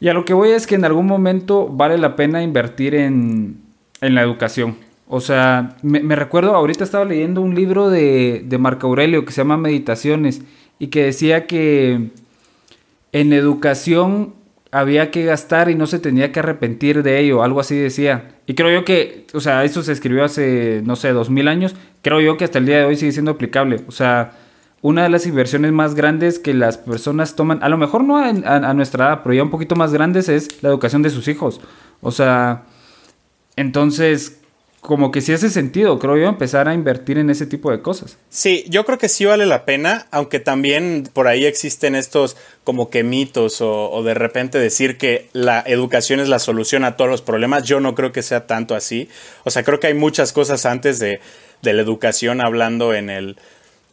Y 0.00 0.08
a 0.08 0.14
lo 0.14 0.24
que 0.24 0.34
voy 0.34 0.50
es 0.50 0.66
que 0.66 0.74
en 0.74 0.84
algún 0.84 1.06
momento 1.06 1.68
vale 1.68 1.96
la 1.96 2.16
pena 2.16 2.42
invertir 2.42 2.94
en, 2.94 3.62
en 4.00 4.14
la 4.14 4.22
educación. 4.22 4.76
O 5.08 5.20
sea, 5.20 5.76
me, 5.82 6.16
recuerdo, 6.16 6.54
ahorita 6.54 6.84
estaba 6.84 7.04
leyendo 7.04 7.40
un 7.40 7.54
libro 7.54 7.90
de, 7.90 8.42
de 8.44 8.58
Marco 8.58 8.86
Aurelio 8.86 9.24
que 9.24 9.32
se 9.32 9.42
llama 9.42 9.56
Meditaciones 9.56 10.42
y 10.78 10.88
que 10.88 11.04
decía 11.04 11.46
que 11.46 12.10
en 13.12 13.32
educación 13.32 14.34
había 14.72 15.10
que 15.10 15.24
gastar 15.24 15.68
y 15.68 15.74
no 15.74 15.86
se 15.86 15.98
tenía 15.98 16.32
que 16.32 16.40
arrepentir 16.40 17.02
de 17.02 17.20
ello, 17.20 17.42
algo 17.42 17.60
así 17.60 17.76
decía. 17.76 18.30
Y 18.46 18.54
creo 18.54 18.70
yo 18.70 18.84
que, 18.84 19.26
o 19.34 19.40
sea, 19.40 19.64
eso 19.64 19.82
se 19.82 19.92
escribió 19.92 20.24
hace, 20.24 20.80
no 20.84 20.96
sé, 20.96 21.12
dos 21.12 21.28
mil 21.28 21.46
años, 21.46 21.76
creo 22.00 22.20
yo 22.22 22.38
que 22.38 22.44
hasta 22.44 22.58
el 22.58 22.66
día 22.66 22.78
de 22.78 22.84
hoy 22.86 22.96
sigue 22.96 23.12
siendo 23.12 23.32
aplicable. 23.32 23.80
O 23.86 23.92
sea, 23.92 24.32
una 24.80 25.02
de 25.02 25.10
las 25.10 25.26
inversiones 25.26 25.72
más 25.72 25.94
grandes 25.94 26.38
que 26.38 26.54
las 26.54 26.78
personas 26.78 27.36
toman, 27.36 27.62
a 27.62 27.68
lo 27.68 27.76
mejor 27.76 28.02
no 28.02 28.16
a, 28.16 28.74
nuestra 28.74 29.08
edad, 29.08 29.20
pero 29.22 29.34
ya 29.34 29.42
un 29.42 29.50
poquito 29.50 29.76
más 29.76 29.92
grandes, 29.92 30.30
es 30.30 30.62
la 30.62 30.70
educación 30.70 31.02
de 31.02 31.10
sus 31.10 31.28
hijos. 31.28 31.60
O 32.00 32.10
sea, 32.10 32.62
entonces, 33.56 34.40
como 34.82 35.12
que 35.12 35.20
sí 35.20 35.32
hace 35.32 35.48
sentido, 35.48 36.00
creo 36.00 36.16
yo, 36.16 36.28
empezar 36.28 36.66
a 36.66 36.74
invertir 36.74 37.16
en 37.16 37.30
ese 37.30 37.46
tipo 37.46 37.70
de 37.70 37.80
cosas. 37.80 38.18
Sí, 38.30 38.64
yo 38.68 38.84
creo 38.84 38.98
que 38.98 39.08
sí 39.08 39.24
vale 39.24 39.46
la 39.46 39.64
pena, 39.64 40.08
aunque 40.10 40.40
también 40.40 41.08
por 41.12 41.28
ahí 41.28 41.44
existen 41.44 41.94
estos 41.94 42.36
como 42.64 42.90
que 42.90 43.04
mitos 43.04 43.60
o, 43.60 43.92
o, 43.92 44.02
de 44.02 44.14
repente 44.14 44.58
decir 44.58 44.98
que 44.98 45.28
la 45.32 45.62
educación 45.64 46.18
es 46.18 46.28
la 46.28 46.40
solución 46.40 46.82
a 46.82 46.96
todos 46.96 47.08
los 47.08 47.22
problemas. 47.22 47.62
Yo 47.62 47.78
no 47.78 47.94
creo 47.94 48.10
que 48.10 48.22
sea 48.22 48.48
tanto 48.48 48.74
así. 48.74 49.08
O 49.44 49.50
sea, 49.52 49.62
creo 49.62 49.78
que 49.78 49.86
hay 49.86 49.94
muchas 49.94 50.32
cosas 50.32 50.66
antes 50.66 50.98
de, 50.98 51.20
de 51.62 51.72
la 51.72 51.82
educación 51.82 52.40
hablando 52.40 52.92
en 52.92 53.08
el 53.08 53.36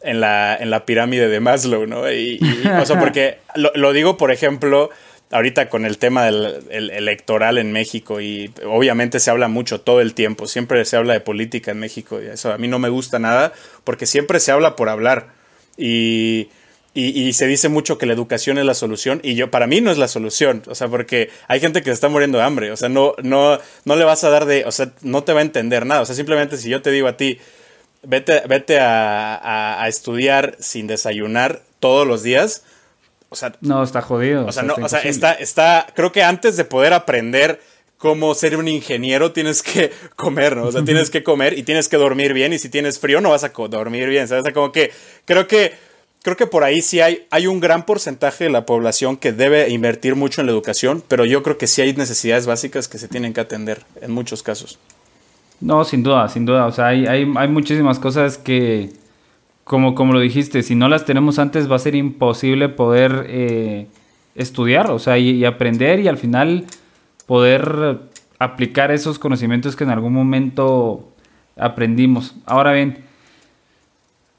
en 0.02 0.20
la, 0.20 0.56
en 0.56 0.70
la 0.70 0.86
pirámide 0.86 1.28
de 1.28 1.40
Maslow, 1.40 1.86
¿no? 1.86 2.10
Y, 2.10 2.40
o 2.80 2.86
sea, 2.86 2.98
porque 3.00 3.38
lo, 3.54 3.92
digo, 3.92 4.16
por 4.16 4.32
ejemplo, 4.32 4.90
ahorita 5.30 5.68
con 5.68 5.84
el 5.84 5.98
tema 5.98 6.24
del 6.24 6.90
electoral 6.90 7.58
en 7.58 7.72
México 7.72 8.20
y 8.20 8.52
obviamente 8.66 9.20
se 9.20 9.30
habla 9.30 9.48
mucho 9.48 9.80
todo 9.80 10.00
el 10.00 10.14
tiempo, 10.14 10.46
siempre 10.46 10.84
se 10.84 10.96
habla 10.96 11.12
de 11.12 11.20
política 11.20 11.70
en 11.70 11.78
México 11.78 12.20
y 12.20 12.26
eso 12.26 12.52
a 12.52 12.58
mí 12.58 12.68
no 12.68 12.78
me 12.78 12.88
gusta 12.88 13.18
nada 13.18 13.52
porque 13.84 14.06
siempre 14.06 14.40
se 14.40 14.52
habla 14.52 14.74
por 14.74 14.88
hablar 14.88 15.28
y, 15.76 16.48
y, 16.92 17.32
se 17.32 17.46
dice 17.46 17.68
mucho 17.68 17.96
que 17.96 18.06
la 18.06 18.12
educación 18.12 18.58
es 18.58 18.64
la 18.64 18.74
solución 18.74 19.20
y 19.22 19.36
yo 19.36 19.50
para 19.50 19.66
mí 19.66 19.80
no 19.80 19.90
es 19.90 19.98
la 19.98 20.08
solución, 20.08 20.62
o 20.66 20.74
sea, 20.74 20.88
porque 20.88 21.30
hay 21.46 21.60
gente 21.60 21.80
que 21.80 21.90
se 21.90 21.94
está 21.94 22.08
muriendo 22.08 22.38
de 22.38 22.44
hambre, 22.44 22.72
o 22.72 22.76
sea, 22.76 22.88
no, 22.88 23.14
no, 23.22 23.58
no 23.84 23.96
le 23.96 24.04
vas 24.04 24.24
a 24.24 24.30
dar 24.30 24.44
de, 24.44 24.64
o 24.64 24.72
sea, 24.72 24.92
no 25.00 25.22
te 25.22 25.32
va 25.32 25.38
a 25.38 25.42
entender 25.42 25.86
nada, 25.86 26.02
o 26.02 26.06
sea, 26.06 26.16
simplemente 26.16 26.56
si 26.56 26.68
yo 26.68 26.82
te 26.82 26.90
digo 26.90 27.06
a 27.06 27.16
ti, 27.16 27.38
vete, 28.02 28.42
vete 28.48 28.78
a, 28.80 29.84
estudiar 29.88 30.56
sin 30.58 30.86
desayunar 30.86 31.62
todos 31.78 32.06
los 32.06 32.22
días. 32.22 32.64
O 33.30 33.36
sea, 33.36 33.52
no, 33.60 33.82
está 33.82 34.02
jodido. 34.02 34.44
O 34.44 34.52
sea, 34.52 34.64
no, 34.64 34.74
o 34.74 34.88
sea, 34.88 35.00
está, 35.00 35.32
está, 35.34 35.86
creo 35.94 36.10
que 36.10 36.22
antes 36.22 36.56
de 36.56 36.64
poder 36.64 36.92
aprender 36.92 37.60
cómo 37.96 38.34
ser 38.34 38.56
un 38.56 38.66
ingeniero 38.66 39.30
tienes 39.32 39.62
que 39.62 39.92
comer, 40.16 40.56
¿no? 40.56 40.64
O 40.64 40.72
sea, 40.72 40.84
tienes 40.84 41.10
que 41.10 41.22
comer 41.22 41.56
y 41.56 41.62
tienes 41.62 41.88
que 41.88 41.96
dormir 41.96 42.32
bien 42.34 42.52
y 42.52 42.58
si 42.58 42.68
tienes 42.68 42.98
frío 42.98 43.20
no 43.20 43.30
vas 43.30 43.44
a 43.44 43.50
dormir 43.50 44.08
bien, 44.08 44.26
¿sabes? 44.26 44.42
O 44.42 44.44
sea, 44.44 44.52
como 44.52 44.72
que 44.72 44.90
creo 45.24 45.46
que 45.46 45.72
creo 46.22 46.36
que 46.36 46.46
por 46.46 46.64
ahí 46.64 46.82
sí 46.82 47.00
hay 47.00 47.26
hay 47.30 47.46
un 47.46 47.60
gran 47.60 47.86
porcentaje 47.86 48.44
de 48.44 48.50
la 48.50 48.66
población 48.66 49.16
que 49.16 49.32
debe 49.32 49.70
invertir 49.70 50.16
mucho 50.16 50.40
en 50.40 50.48
la 50.48 50.52
educación, 50.52 51.02
pero 51.06 51.24
yo 51.24 51.42
creo 51.42 51.56
que 51.56 51.68
sí 51.68 51.82
hay 51.82 51.92
necesidades 51.94 52.46
básicas 52.46 52.88
que 52.88 52.98
se 52.98 53.06
tienen 53.06 53.32
que 53.32 53.40
atender 53.40 53.84
en 54.00 54.10
muchos 54.10 54.42
casos. 54.42 54.78
No, 55.60 55.84
sin 55.84 56.02
duda, 56.02 56.28
sin 56.28 56.46
duda. 56.46 56.66
O 56.66 56.72
sea, 56.72 56.88
hay, 56.88 57.06
hay, 57.06 57.30
hay 57.36 57.48
muchísimas 57.48 57.98
cosas 57.98 58.38
que, 58.38 58.90
como, 59.64 59.94
como 59.94 60.12
lo 60.12 60.20
dijiste, 60.20 60.62
si 60.62 60.74
no 60.74 60.88
las 60.88 61.04
tenemos 61.04 61.38
antes 61.38 61.70
va 61.70 61.76
a 61.76 61.80
ser 61.80 61.94
imposible 61.94 62.68
poder 62.68 63.26
eh, 63.28 63.86
estudiar, 64.34 64.90
o 64.90 64.98
sea, 64.98 65.18
y, 65.18 65.44
aprender 65.44 66.00
y 66.00 66.08
al 66.08 66.16
final 66.16 66.64
poder 67.26 68.00
aplicar 68.38 68.90
esos 68.90 69.18
conocimientos 69.18 69.76
que 69.76 69.84
en 69.84 69.90
algún 69.90 70.12
momento 70.12 71.12
aprendimos. 71.56 72.34
Ahora 72.46 72.72
bien, 72.72 73.04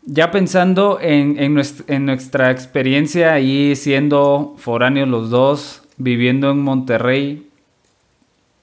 ya 0.03 0.31
pensando 0.31 0.99
en, 0.99 1.37
en, 1.39 1.53
nuestra, 1.53 1.95
en 1.95 2.05
nuestra 2.05 2.51
experiencia 2.51 3.33
ahí 3.33 3.75
siendo 3.75 4.55
foráneos 4.57 5.07
los 5.07 5.29
dos, 5.29 5.83
viviendo 5.97 6.51
en 6.51 6.59
Monterrey, 6.59 7.47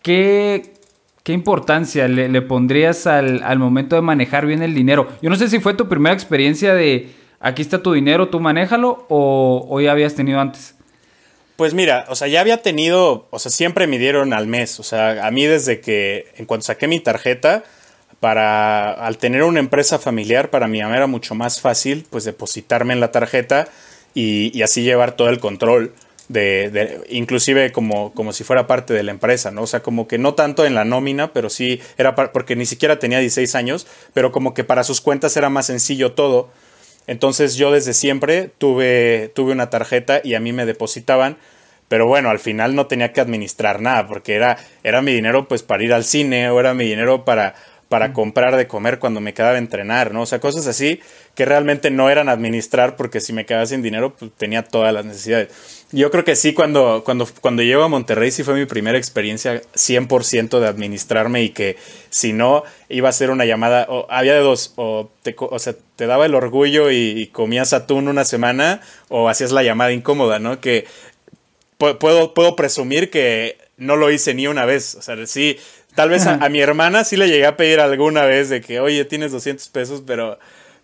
¿qué, 0.03 0.75
¿Qué 1.29 1.35
importancia 1.35 2.09
le, 2.09 2.41
pondrías 2.41 3.07
al, 3.07 3.59
momento 3.59 3.97
de 3.97 4.01
manejar 4.01 4.47
bien 4.47 4.63
el 4.63 4.75
dinero? 4.75 5.11
Yo 5.21 5.29
no 5.29 5.37
sé 5.37 5.51
si 5.51 5.61
fue 5.61 5.75
tu 5.75 5.87
primera 5.87 6.15
experiencia 6.15 6.73
de 6.73 7.11
aquí 7.39 7.61
está 7.61 7.83
tu 7.83 7.93
dinero, 7.93 8.31
tú 8.31 8.41
manéjalo 8.41 9.05
o, 9.11 9.79
ya 9.79 9.93
habías 9.93 10.15
tenido 10.15 10.41
antes. 10.41 10.75
Pues 11.57 11.75
mira, 11.75 12.07
o 12.09 12.15
sea, 12.15 12.29
ya 12.29 12.41
había 12.41 12.63
tenido, 12.63 13.29
o 13.29 13.39
sea, 13.39 13.51
siempre 13.51 13.87
me 13.87 13.99
dieron 13.99 14.33
al 14.33 14.47
mes. 14.47 14.81
O 14.81 14.83
sea, 14.83 15.27
a 15.27 15.31
mí 15.31 15.45
desde 15.45 15.83
que, 15.83 16.33
en 16.39 16.47
cuanto 16.47 16.65
saqué 16.65 16.89
mi 16.89 16.99
tarjeta, 16.99 17.63
para, 18.21 18.93
al 18.93 19.19
tener 19.19 19.43
una 19.43 19.61
empresa 19.61 19.99
familiar, 19.99 20.49
para 20.49 20.67
mí 20.67 20.81
era 20.81 21.07
mucho 21.09 21.35
más 21.35 21.61
fácil, 21.61 22.07
pues, 22.09 22.25
depositarme 22.25 22.95
en 22.95 23.01
la 23.01 23.13
tarjeta 23.13 23.69
y 24.15 24.63
así 24.63 24.83
llevar 24.83 25.13
todo 25.13 25.29
el 25.29 25.41
control 25.41 25.93
de, 26.29 27.01
inclusive 27.09 27.73
como, 27.73 28.13
como 28.13 28.33
si 28.33 28.45
fuera 28.45 28.67
parte 28.67 28.93
de 28.93 29.03
la 29.03 29.11
empresa, 29.11 29.51
¿no? 29.51 29.63
O 29.63 29.67
sea, 29.67 29.81
como 29.81 30.07
que 30.07 30.19
no 30.19 30.35
tanto 30.35 30.67
en 30.67 30.75
la 30.75 30.85
nómina, 30.85 31.33
pero 31.33 31.51
sí 31.51 31.81
era 31.97 32.15
porque 32.15 32.57
ni 32.57 32.67
siquiera 32.67 32.99
tenía 32.99 33.19
16 33.19 33.55
años, 33.55 33.87
pero 34.13 34.31
como 34.31 34.55
que 34.55 34.65
para 34.65 34.85
sus 34.85 35.01
cuentas 35.01 35.37
era 35.37 35.49
más 35.49 35.67
sencillo 35.67 36.13
todo. 36.13 36.51
Entonces 37.07 37.57
yo 37.57 37.73
desde 37.73 37.95
siempre 37.95 38.51
tuve, 38.59 39.33
tuve 39.35 39.53
una 39.53 39.71
tarjeta 39.71 40.21
y 40.23 40.35
a 40.35 40.41
mí 40.41 40.53
me 40.53 40.67
depositaban, 40.67 41.39
pero 41.89 42.07
bueno, 42.07 42.29
al 42.29 42.39
final 42.39 42.75
no 42.75 42.87
tenía 42.87 43.15
que 43.15 43.23
administrar 43.23 43.81
nada, 43.81 44.07
porque 44.07 44.35
era, 44.35 44.59
era 44.85 45.01
mi 45.01 45.15
dinero 45.15 45.49
pues 45.49 45.63
para 45.63 45.83
ir 45.83 45.95
al 45.95 46.05
cine 46.05 46.51
o 46.51 46.61
era 46.61 46.75
mi 46.75 46.85
dinero 46.85 47.25
para, 47.25 47.55
para 47.89 48.13
comprar 48.13 48.57
de 48.57 48.67
comer 48.67 48.99
cuando 48.99 49.21
me 49.21 49.33
quedaba 49.33 49.55
a 49.55 49.59
entrenar, 49.59 50.13
¿no? 50.13 50.23
O 50.23 50.27
sea, 50.27 50.41
cosas 50.41 50.67
así 50.67 51.01
que 51.35 51.47
realmente 51.47 51.91
no 51.91 52.11
eran 52.11 52.29
administrar 52.29 52.97
porque 52.97 53.21
si 53.21 53.33
me 53.33 53.47
quedaba 53.47 53.65
sin 53.65 53.81
dinero, 53.81 54.15
pues 54.15 54.31
tenía 54.37 54.63
todas 54.63 54.93
las 54.93 55.05
necesidades. 55.07 55.78
Yo 55.91 56.11
creo 56.11 56.23
que 56.23 56.37
sí, 56.37 56.53
cuando, 56.53 57.03
cuando, 57.05 57.27
cuando 57.41 57.63
llego 57.63 57.83
a 57.83 57.89
Monterrey 57.89 58.31
sí 58.31 58.43
fue 58.43 58.55
mi 58.55 58.67
primera 58.67 58.99
experiencia 58.99 59.63
100% 59.75 60.61
de 60.61 60.67
administrarme 60.67 61.43
y 61.43 61.51
que 61.51 61.77
si 62.11 62.35
no 62.35 62.63
iba 62.91 63.09
a 63.09 63.13
ser 63.13 63.31
una 63.31 63.47
llamada, 63.47 63.87
o 63.89 64.07
había 64.11 64.35
de 64.35 64.41
dos, 64.41 64.75
o, 64.77 65.11
te, 65.23 65.35
o 65.39 65.59
sea, 65.59 65.75
te 65.97 66.07
daba 66.07 66.27
el 66.27 66.35
orgullo 66.35 66.91
y, 66.91 66.97
y, 66.97 67.27
comías 67.29 67.73
atún 67.73 68.09
una 68.09 68.25
semana 68.25 68.83
o 69.09 69.31
hacías 69.31 69.51
la 69.51 69.63
llamada 69.63 69.93
incómoda, 69.93 70.39
¿no? 70.39 70.61
Que 70.61 70.85
puedo, 71.79 72.35
puedo 72.35 72.57
presumir 72.57 73.11
que 73.11 73.57
no 73.77 73.97
lo 73.97 74.11
hice 74.11 74.35
ni 74.35 74.47
una 74.47 74.67
vez. 74.67 74.95
O 74.97 75.03
sea, 75.03 75.27
sí, 75.27 75.59
tal 75.95 76.11
vez 76.11 76.27
a, 76.27 76.49
mi 76.49 76.61
hermana 76.61 77.05
sí 77.05 77.17
le 77.17 77.29
llegué 77.29 77.47
a 77.47 77.57
pedir 77.57 77.81
alguna 77.81 78.25
vez 78.25 78.49
de 78.49 78.61
que, 78.61 78.81
oye, 78.81 79.05
tienes 79.05 79.33
200 79.33 79.69
pesos, 79.69 80.03
pero, 80.07 80.39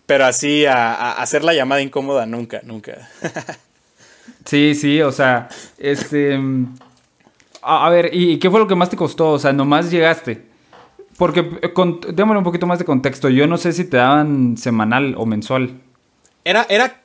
pero 0.05 0.25
así 0.25 0.65
a, 0.65 1.13
hacer 1.13 1.43
la 1.43 1.53
llamada 1.53 1.81
incómoda, 1.81 2.25
nunca, 2.25 2.61
nunca. 2.63 3.09
sí, 4.45 4.75
sí, 4.75 5.01
o 5.01 5.11
sea, 5.11 5.49
este... 5.77 6.39
A, 7.67 7.89
ver, 7.89 8.11
¿y 8.13 8.37
qué 8.37 8.51
fue 8.51 8.59
lo 8.59 8.67
que 8.67 8.75
más 8.75 8.91
te 8.91 8.95
costó? 8.95 9.31
O 9.31 9.39
sea, 9.39 9.51
nomás 9.51 9.89
llegaste. 9.89 10.45
Porque, 11.17 11.49
eh, 11.63 11.73
con, 11.73 11.99
un 12.15 12.43
poquito 12.43 12.67
más 12.67 12.77
de 12.77 12.85
contexto. 12.85 13.27
Yo 13.29 13.47
no 13.47 13.57
sé 13.57 13.73
si 13.73 13.85
te 13.85 13.97
daban 13.97 14.55
semanal 14.55 15.15
o 15.17 15.25
mensual. 15.25 15.81
Era, 16.43 16.67
era 16.69 17.01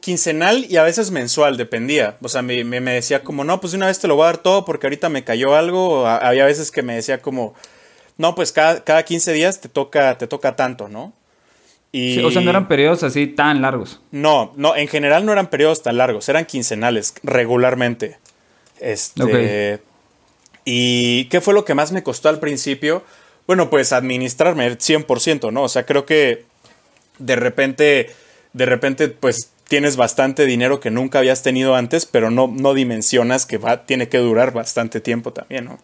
quincenal 0.00 0.66
y 0.68 0.76
a 0.76 0.84
veces 0.84 1.10
mensual, 1.10 1.56
dependía. 1.56 2.16
O 2.22 2.28
sea, 2.28 2.42
me, 2.42 2.62
me, 2.62 2.92
decía 2.92 3.24
como, 3.24 3.42
no, 3.42 3.60
pues 3.60 3.74
una 3.74 3.86
vez 3.86 3.98
te 3.98 4.06
lo 4.06 4.14
voy 4.14 4.24
a 4.24 4.26
dar 4.26 4.38
todo 4.38 4.64
porque 4.64 4.86
ahorita 4.86 5.08
me 5.08 5.24
cayó 5.24 5.56
algo. 5.56 6.06
había 6.06 6.44
veces 6.44 6.70
que 6.70 6.82
me 6.82 6.94
decía 6.94 7.20
como, 7.20 7.54
no, 8.18 8.34
pues 8.34 8.52
cada, 8.52 8.84
cada 8.84 9.02
15 9.02 9.32
días 9.32 9.60
te 9.60 9.68
toca, 9.68 10.16
te 10.16 10.26
toca 10.26 10.54
tanto, 10.54 10.88
¿no? 10.88 11.12
Y... 11.92 12.22
o 12.24 12.30
sea, 12.30 12.40
no 12.40 12.50
eran 12.50 12.68
periodos 12.68 13.02
así 13.02 13.26
tan 13.26 13.60
largos. 13.60 14.00
No, 14.10 14.52
no, 14.56 14.74
en 14.74 14.88
general 14.88 15.26
no 15.26 15.32
eran 15.32 15.48
periodos 15.48 15.82
tan 15.82 15.98
largos, 15.98 16.28
eran 16.28 16.46
quincenales, 16.46 17.14
regularmente. 17.22 18.18
Este. 18.80 19.80
¿Y 20.64 21.26
qué 21.26 21.40
fue 21.40 21.54
lo 21.54 21.64
que 21.64 21.74
más 21.74 21.92
me 21.92 22.02
costó 22.02 22.28
al 22.28 22.40
principio? 22.40 23.04
Bueno, 23.46 23.68
pues 23.68 23.92
administrarme 23.92 24.78
100%, 24.78 25.52
¿no? 25.52 25.64
O 25.64 25.68
sea, 25.68 25.84
creo 25.84 26.06
que 26.06 26.44
de 27.18 27.36
repente 27.36 28.10
de 28.52 28.66
repente 28.66 29.08
pues 29.08 29.50
tienes 29.68 29.96
bastante 29.96 30.46
dinero 30.46 30.80
que 30.80 30.90
nunca 30.90 31.18
habías 31.18 31.42
tenido 31.42 31.74
antes, 31.74 32.06
pero 32.06 32.30
no, 32.30 32.46
no 32.48 32.74
dimensionas 32.74 33.46
que 33.46 33.58
va, 33.58 33.86
tiene 33.86 34.08
que 34.08 34.18
durar 34.18 34.52
bastante 34.52 35.00
tiempo 35.00 35.32
también, 35.32 35.64
¿no? 35.64 35.78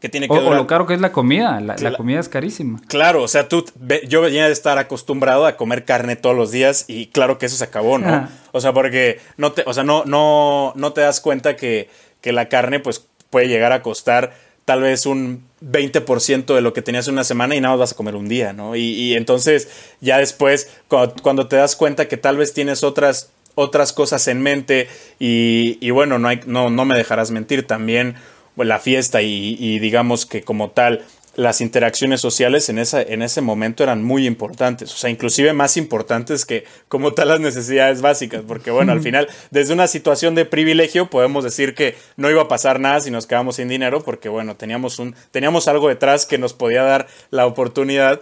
Que 0.00 0.08
tiene 0.08 0.28
que 0.28 0.34
o, 0.34 0.54
lo 0.54 0.66
caro 0.66 0.86
que 0.86 0.94
es 0.94 1.00
la 1.00 1.12
comida, 1.12 1.60
la, 1.60 1.92
comida 1.94 2.20
es 2.20 2.30
carísima. 2.30 2.80
Claro, 2.88 3.22
o 3.22 3.28
sea, 3.28 3.48
tú, 3.48 3.66
yo 4.08 4.22
venía 4.22 4.46
de 4.46 4.52
estar 4.52 4.78
acostumbrado 4.78 5.44
a 5.44 5.56
comer 5.56 5.84
carne 5.84 6.16
todos 6.16 6.34
los 6.34 6.50
días 6.50 6.86
y 6.88 7.08
claro 7.08 7.36
que 7.36 7.46
eso 7.46 7.56
se 7.56 7.64
acabó, 7.64 7.98
¿no? 7.98 8.26
O 8.52 8.62
sea, 8.62 8.72
porque 8.72 9.20
no 9.36 9.52
te, 9.52 9.62
o 9.66 9.74
sea, 9.74 9.84
no, 9.84 10.04
no, 10.06 10.72
no 10.74 10.92
te 10.94 11.02
das 11.02 11.20
cuenta 11.20 11.54
que, 11.54 11.90
que 12.22 12.32
la 12.32 12.48
carne 12.48 12.80
pues 12.80 13.06
puede 13.28 13.48
llegar 13.48 13.72
a 13.72 13.82
costar 13.82 14.32
tal 14.64 14.82
vez 14.82 15.04
un 15.04 15.44
20% 15.62 16.54
de 16.54 16.60
lo 16.60 16.72
que 16.72 16.80
tenías 16.80 17.08
una 17.08 17.24
semana 17.24 17.56
y 17.56 17.60
nada 17.60 17.74
más 17.74 17.80
vas 17.80 17.92
a 17.92 17.96
comer 17.96 18.14
un 18.14 18.28
día, 18.28 18.52
¿no? 18.52 18.76
Y, 18.76 19.14
entonces 19.14 19.68
ya 20.00 20.18
después, 20.18 20.70
cuando, 20.88 21.48
te 21.48 21.56
das 21.56 21.76
cuenta 21.76 22.08
que 22.08 22.16
tal 22.16 22.36
vez 22.36 22.54
tienes 22.54 22.84
otras, 22.84 23.30
otras 23.54 23.92
cosas 23.92 24.28
en 24.28 24.40
mente 24.42 24.88
y, 25.18 25.90
bueno, 25.90 26.18
no, 26.18 26.28
hay, 26.28 26.40
no, 26.46 26.70
no 26.70 26.84
me 26.84 26.96
dejarás 26.96 27.30
mentir, 27.30 27.66
también 27.66 28.14
la 28.56 28.78
fiesta 28.78 29.22
y 29.22 29.78
digamos 29.78 30.26
que 30.26 30.42
como 30.42 30.70
tal 30.70 31.04
las 31.36 31.60
interacciones 31.60 32.20
sociales 32.20 32.68
en, 32.68 32.78
esa, 32.78 33.00
en 33.00 33.22
ese 33.22 33.40
momento 33.40 33.82
eran 33.82 34.02
muy 34.02 34.26
importantes, 34.26 34.92
o 34.92 34.96
sea, 34.96 35.10
inclusive 35.10 35.52
más 35.52 35.76
importantes 35.76 36.44
que 36.44 36.64
como 36.88 37.12
tal 37.12 37.28
las 37.28 37.40
necesidades 37.40 38.00
básicas, 38.02 38.42
porque 38.46 38.70
bueno, 38.70 38.92
al 38.92 39.00
final, 39.00 39.28
desde 39.50 39.72
una 39.72 39.86
situación 39.86 40.34
de 40.34 40.44
privilegio 40.44 41.08
podemos 41.08 41.44
decir 41.44 41.74
que 41.74 41.94
no 42.16 42.30
iba 42.30 42.42
a 42.42 42.48
pasar 42.48 42.80
nada 42.80 43.00
si 43.00 43.10
nos 43.10 43.26
quedamos 43.26 43.56
sin 43.56 43.68
dinero, 43.68 44.02
porque 44.02 44.28
bueno, 44.28 44.56
teníamos, 44.56 44.98
un, 44.98 45.14
teníamos 45.30 45.68
algo 45.68 45.88
detrás 45.88 46.26
que 46.26 46.38
nos 46.38 46.52
podía 46.52 46.82
dar 46.82 47.06
la 47.30 47.46
oportunidad 47.46 48.20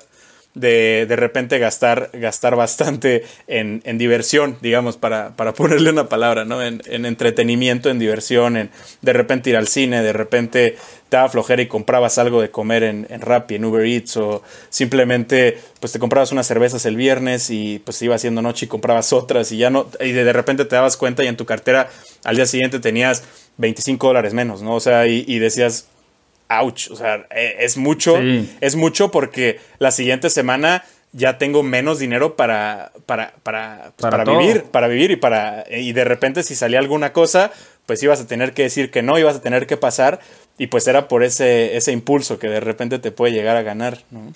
de 0.54 1.06
de 1.06 1.16
repente 1.16 1.58
gastar, 1.58 2.10
gastar 2.12 2.56
bastante 2.56 3.24
en, 3.46 3.80
en 3.84 3.98
diversión, 3.98 4.56
digamos, 4.60 4.96
para, 4.96 5.36
para, 5.36 5.52
ponerle 5.54 5.90
una 5.90 6.08
palabra, 6.08 6.44
¿no? 6.44 6.62
En, 6.62 6.82
en, 6.86 7.06
entretenimiento, 7.06 7.90
en 7.90 7.98
diversión, 7.98 8.56
en 8.56 8.70
de 9.02 9.12
repente 9.12 9.50
ir 9.50 9.56
al 9.56 9.68
cine, 9.68 10.02
de 10.02 10.12
repente 10.12 10.76
te 11.08 11.16
daba 11.16 11.28
flojera 11.28 11.62
y 11.62 11.68
comprabas 11.68 12.18
algo 12.18 12.40
de 12.40 12.50
comer 12.50 12.82
en, 12.82 13.06
en 13.08 13.20
Rappi, 13.20 13.54
en 13.54 13.64
Uber 13.64 13.84
Eats, 13.86 14.16
o 14.16 14.42
simplemente 14.68 15.58
pues 15.80 15.92
te 15.92 15.98
comprabas 15.98 16.32
unas 16.32 16.46
cervezas 16.46 16.84
el 16.86 16.96
viernes 16.96 17.50
y 17.50 17.80
pues 17.84 18.00
iba 18.02 18.14
haciendo 18.14 18.42
noche 18.42 18.66
y 18.66 18.68
comprabas 18.68 19.12
otras 19.12 19.52
y 19.52 19.58
ya 19.58 19.70
no, 19.70 19.86
y 20.00 20.12
de, 20.12 20.32
repente 20.32 20.64
te 20.64 20.76
dabas 20.76 20.96
cuenta 20.96 21.24
y 21.24 21.28
en 21.28 21.36
tu 21.36 21.46
cartera 21.46 21.88
al 22.24 22.36
día 22.36 22.46
siguiente 22.46 22.80
tenías 22.80 23.22
25 23.58 24.06
dólares 24.06 24.34
menos, 24.34 24.62
¿no? 24.62 24.74
O 24.74 24.80
sea, 24.80 25.06
y 25.06 25.38
decías, 25.38 25.88
ouch, 26.48 26.90
o 26.90 26.96
sea, 26.96 27.26
e, 27.30 27.56
es 27.60 27.76
mucho, 27.76 28.16
es 28.60 28.76
mucho 28.76 29.10
porque 29.10 29.60
la 29.78 29.90
siguiente 29.90 30.30
semana 30.30 30.84
ya 31.12 31.38
tengo 31.38 31.62
menos 31.62 31.98
dinero 31.98 32.36
para, 32.36 32.92
para, 33.06 33.34
para, 33.42 33.92
pues, 33.96 34.10
para, 34.10 34.24
vivir, 34.24 34.64
para 34.64 34.88
vivir 34.88 35.10
y 35.10 35.16
para, 35.16 35.64
y 35.70 35.92
de 35.92 36.04
repente 36.04 36.42
si 36.42 36.54
salía 36.54 36.78
alguna 36.78 37.12
cosa, 37.12 37.50
pues 37.86 38.02
ibas 38.02 38.20
a 38.20 38.26
tener 38.26 38.52
que 38.52 38.62
decir 38.62 38.90
que 38.90 39.02
no, 39.02 39.18
ibas 39.18 39.36
a 39.36 39.40
tener 39.40 39.66
que 39.66 39.76
pasar 39.76 40.20
y 40.58 40.66
pues 40.66 40.86
era 40.86 41.08
por 41.08 41.22
ese, 41.22 41.76
ese 41.76 41.92
impulso 41.92 42.38
que 42.38 42.48
de 42.48 42.60
repente 42.60 42.98
te 42.98 43.10
puede 43.10 43.32
llegar 43.32 43.56
a 43.56 43.62
ganar, 43.62 43.98
¿no? 44.10 44.32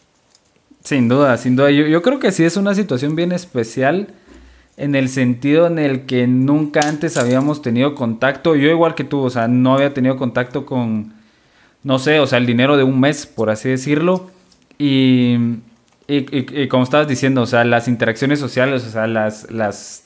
Sin 0.85 1.09
duda, 1.09 1.37
sin 1.37 1.55
duda. 1.55 1.71
Yo, 1.71 1.87
yo 1.87 2.03
creo 2.03 2.19
que 2.19 2.33
sí 2.33 2.45
es 2.45 2.57
una 2.57 2.75
situación 2.75 3.15
bien 3.15 3.31
especial 3.31 4.09
en 4.77 4.95
el 4.95 5.09
sentido 5.09 5.67
en 5.67 5.79
el 5.79 6.07
que 6.07 6.27
nunca 6.27 6.81
antes 6.89 7.17
habíamos 7.17 7.63
tenido 7.63 7.95
contacto. 7.95 8.57
Yo 8.57 8.69
igual 8.69 8.95
que 8.95 9.05
tú, 9.05 9.21
o 9.21 9.31
sea, 9.31 9.47
no 9.47 9.75
había 9.75 9.95
tenido 9.95 10.17
contacto 10.17 10.67
con 10.67 11.15
no 11.85 11.99
sé, 11.99 12.21
o 12.21 12.27
sea, 12.27 12.39
el 12.39 12.47
dinero 12.47 12.77
de 12.77 12.85
un 12.85 13.01
mes, 13.01 13.27
por 13.27 13.51
así 13.51 13.69
decirlo. 13.69 14.31
Y, 14.79 15.37
y, 16.09 16.69
como 16.69 16.85
estabas 16.85 17.09
diciendo, 17.09 17.43
o 17.43 17.47
sea, 17.47 17.65
las 17.65 17.89
interacciones 17.89 18.39
sociales, 18.39 18.85
o 18.87 18.91
sea, 18.91 19.07
las, 19.07 19.51
las, 19.51 20.05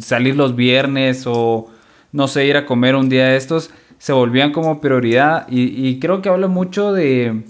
salir 0.00 0.36
los 0.36 0.56
viernes 0.56 1.24
o, 1.26 1.70
no 2.12 2.28
sé, 2.28 2.46
ir 2.46 2.56
a 2.56 2.66
comer 2.66 2.96
un 2.96 3.08
día 3.08 3.26
de 3.26 3.36
estos, 3.36 3.70
se 3.98 4.12
volvían 4.12 4.52
como 4.52 4.80
prioridad. 4.80 5.46
Y, 5.48 5.98
creo 6.00 6.22
que 6.22 6.28
habla 6.28 6.48
mucho 6.48 6.92
de, 6.92 7.42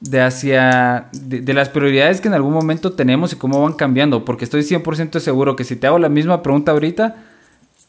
de 0.00 0.20
hacia, 0.20 1.08
de, 1.12 1.54
las 1.54 1.68
prioridades 1.68 2.20
que 2.20 2.28
en 2.28 2.34
algún 2.34 2.52
momento 2.52 2.92
tenemos 2.92 3.32
y 3.32 3.36
cómo 3.36 3.62
van 3.62 3.74
cambiando. 3.74 4.24
Porque 4.24 4.44
estoy 4.44 4.62
100% 4.62 5.20
seguro 5.20 5.56
que 5.56 5.64
si 5.64 5.76
te 5.76 5.86
hago 5.86 5.98
la 5.98 6.08
misma 6.08 6.42
pregunta 6.42 6.72
ahorita, 6.72 7.16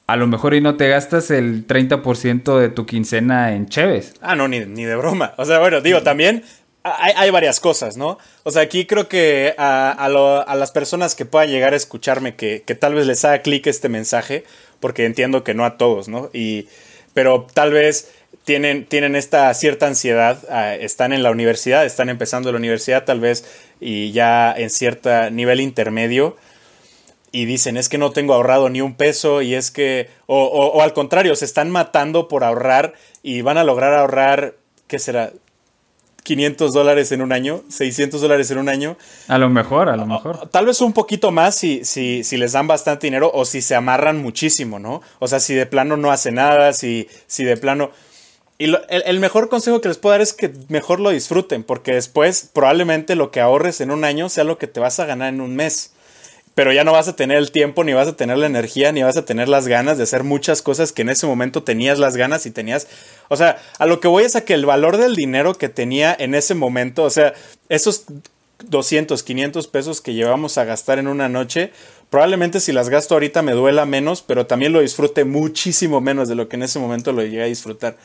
a 0.08 0.16
lo 0.18 0.28
mejor 0.28 0.54
y 0.54 0.62
no 0.62 0.76
te 0.76 0.90
gastas 0.90 1.32
el 1.32 1.66
30% 1.66 2.60
de 2.60 2.70
tu 2.70 2.86
quincena 2.86 3.54
en 3.54 3.68
cheves. 3.68 4.14
Ah, 4.22 4.36
no, 4.36 4.48
ni, 4.48 4.60
ni 4.60 4.84
de 4.84 4.96
broma. 4.96 5.34
O 5.38 5.46
sea, 5.46 5.60
bueno, 5.60 5.82
digo, 5.82 6.04
también 6.04 6.44
hay, 6.84 7.14
hay 7.16 7.30
varias 7.32 7.60
cosas, 7.60 7.96
¿no? 7.96 8.18
O 8.44 8.52
sea, 8.52 8.64
aquí 8.64 8.86
creo 8.86 9.08
que 9.08 9.56
a, 9.58 9.92
a, 9.92 10.56
las 10.56 10.72
personas 10.72 11.16
que 11.16 11.26
puedan 11.26 11.50
llegar 11.50 11.74
a 11.74 11.78
escucharme, 11.78 12.36
que, 12.36 12.64
que 12.66 12.76
tal 12.76 12.94
vez 12.96 13.08
les 13.08 13.24
haga 13.24 13.42
clic 13.42 13.66
este 13.68 13.88
mensaje, 13.88 14.44
porque 14.80 15.06
entiendo 15.06 15.44
que 15.44 15.54
no 15.54 15.64
a 15.64 15.78
todos, 15.78 16.10
¿no? 16.10 16.30
Y, 16.34 16.68
pero 17.14 17.48
tal 17.54 17.72
vez 17.72 18.12
tienen, 18.44 18.86
tienen 18.86 19.16
esta 19.16 19.54
cierta 19.54 19.88
ansiedad, 19.88 20.40
ah, 20.50 20.76
están 20.76 21.14
en 21.14 21.24
la 21.24 21.32
universidad, 21.32 21.86
están 21.86 22.10
empezando 22.10 22.52
la 22.52 22.58
universidad 22.58 23.06
tal 23.06 23.22
vez 23.22 23.46
y 23.80 24.12
ya 24.12 24.54
en 24.56 24.70
cierto 24.70 25.30
nivel 25.30 25.62
intermedio 25.62 26.36
y 27.34 27.46
dicen 27.46 27.76
es 27.78 27.90
que 27.90 27.98
no 27.98 28.12
tengo 28.12 28.36
ahorrado 28.36 28.70
ni 28.70 28.80
un 28.80 28.94
peso 28.94 29.42
y 29.42 29.56
es 29.56 29.72
que, 29.72 30.08
o, 30.28 30.42
o, 30.46 30.82
al 30.82 30.94
contrario, 30.94 31.36
se 31.36 31.46
están 31.46 31.72
matando 31.72 32.28
por 32.30 32.44
ahorrar 32.44 32.94
y 33.24 33.42
van 33.42 33.58
a 33.58 33.64
lograr 33.64 33.94
ahorrar, 33.96 34.56
¿qué 34.88 35.00
será? 35.00 35.34
500 36.22 36.74
dólares 36.74 37.12
en 37.12 37.22
un 37.22 37.34
año, 37.34 37.64
600 37.68 38.22
dólares 38.22 38.50
en 38.52 38.60
un 38.60 38.70
año. 38.70 38.98
A 39.28 39.38
lo 39.40 39.50
mejor, 39.50 39.90
a 39.90 39.98
lo 39.98 40.06
mejor. 40.06 40.48
Tal 40.50 40.68
vez 40.68 40.80
un 40.80 40.94
poquito 40.94 41.32
más 41.32 41.56
si, 41.56 41.84
si, 41.84 42.24
si 42.24 42.38
les 42.38 42.54
dan 42.54 42.68
bastante 42.68 43.08
dinero 43.08 43.30
o 43.34 43.46
si 43.46 43.62
se 43.62 43.76
amarran 43.76 44.22
muchísimo, 44.22 44.80
¿no? 44.80 45.02
O 45.20 45.28
sea, 45.28 45.40
si 45.40 45.54
de 45.56 45.66
plano 45.66 45.98
no 45.98 46.12
hace 46.12 46.32
nada, 46.32 46.72
si, 46.72 47.10
si 47.28 47.44
de 47.44 47.58
plano... 47.58 47.92
Y 48.60 48.66
el, 48.66 48.78
el, 48.88 49.20
mejor 49.20 49.50
consejo 49.50 49.82
que 49.82 49.90
les 49.90 49.98
puedo 49.98 50.14
dar 50.14 50.22
es 50.22 50.32
que 50.32 50.54
mejor 50.70 51.00
lo 51.00 51.10
disfruten, 51.10 51.64
porque 51.64 51.94
después 51.94 52.50
probablemente 52.54 53.16
lo 53.16 53.32
que 53.32 53.42
ahorres 53.42 53.82
en 53.82 53.92
un 53.92 54.06
año 54.06 54.30
sea 54.30 54.44
lo 54.44 54.60
que 54.60 54.68
te 54.68 54.80
vas 54.80 55.00
a 55.00 55.06
ganar 55.06 55.34
en 55.34 55.42
un 55.42 55.56
mes 55.56 55.93
pero 56.56 56.72
ya 56.72 56.84
no 56.84 56.92
vas 56.92 57.08
a 57.08 57.16
tener 57.16 57.38
el 57.38 57.52
tiempo, 57.52 57.84
ni 57.84 57.94
vas 57.94 58.08
a 58.08 58.16
tener 58.16 58.38
la 58.38 58.46
energía, 58.46 58.92
ni 58.92 59.04
vas 59.04 59.18
a 59.18 59.26
tener 59.26 59.50
las 59.50 59.68
ganas 59.68 59.98
de 59.98 60.04
hacer 60.04 60.24
muchas 60.24 60.62
cosas 60.62 60.92
que 60.92 61.02
en 61.02 61.10
ese 61.10 61.26
momento 61.26 61.64
tenías 61.64 62.00
las 62.00 62.16
ganas 62.16 62.46
y 62.46 62.52
tenías, 62.52 62.88
o 63.30 63.36
sea, 63.36 63.62
a 63.80 63.86
lo 63.86 64.00
que 64.00 64.08
voy 64.08 64.24
es 64.24 64.36
a 64.36 64.46
que 64.46 64.54
el 64.54 64.66
valor 64.66 64.98
del 64.98 65.16
dinero 65.16 65.56
que 65.56 65.70
tenía 65.70 66.16
en 66.18 66.36
ese 66.36 66.54
momento, 66.54 67.04
o 67.04 67.10
sea, 67.10 67.34
esos 67.70 68.06
200, 68.66 69.24
500 69.24 69.68
pesos 69.68 70.02
que 70.02 70.14
llevamos 70.14 70.58
a 70.58 70.66
gastar 70.66 71.00
en 71.00 71.08
una 71.08 71.30
noche, 71.30 71.72
probablemente 72.10 72.60
si 72.60 72.72
las 72.72 72.90
gasto 72.90 73.16
ahorita 73.16 73.42
me 73.42 73.54
duela 73.54 73.86
menos, 73.86 74.22
pero 74.22 74.46
también 74.46 74.74
lo 74.74 74.82
disfrute 74.82 75.26
muchísimo 75.26 76.02
menos 76.02 76.30
de 76.30 76.36
lo 76.36 76.48
que 76.48 76.56
en 76.56 76.64
ese 76.64 76.80
momento 76.80 77.12
lo 77.12 77.24
llegué 77.24 77.44
a 77.44 77.48
disfrutar. 77.48 77.98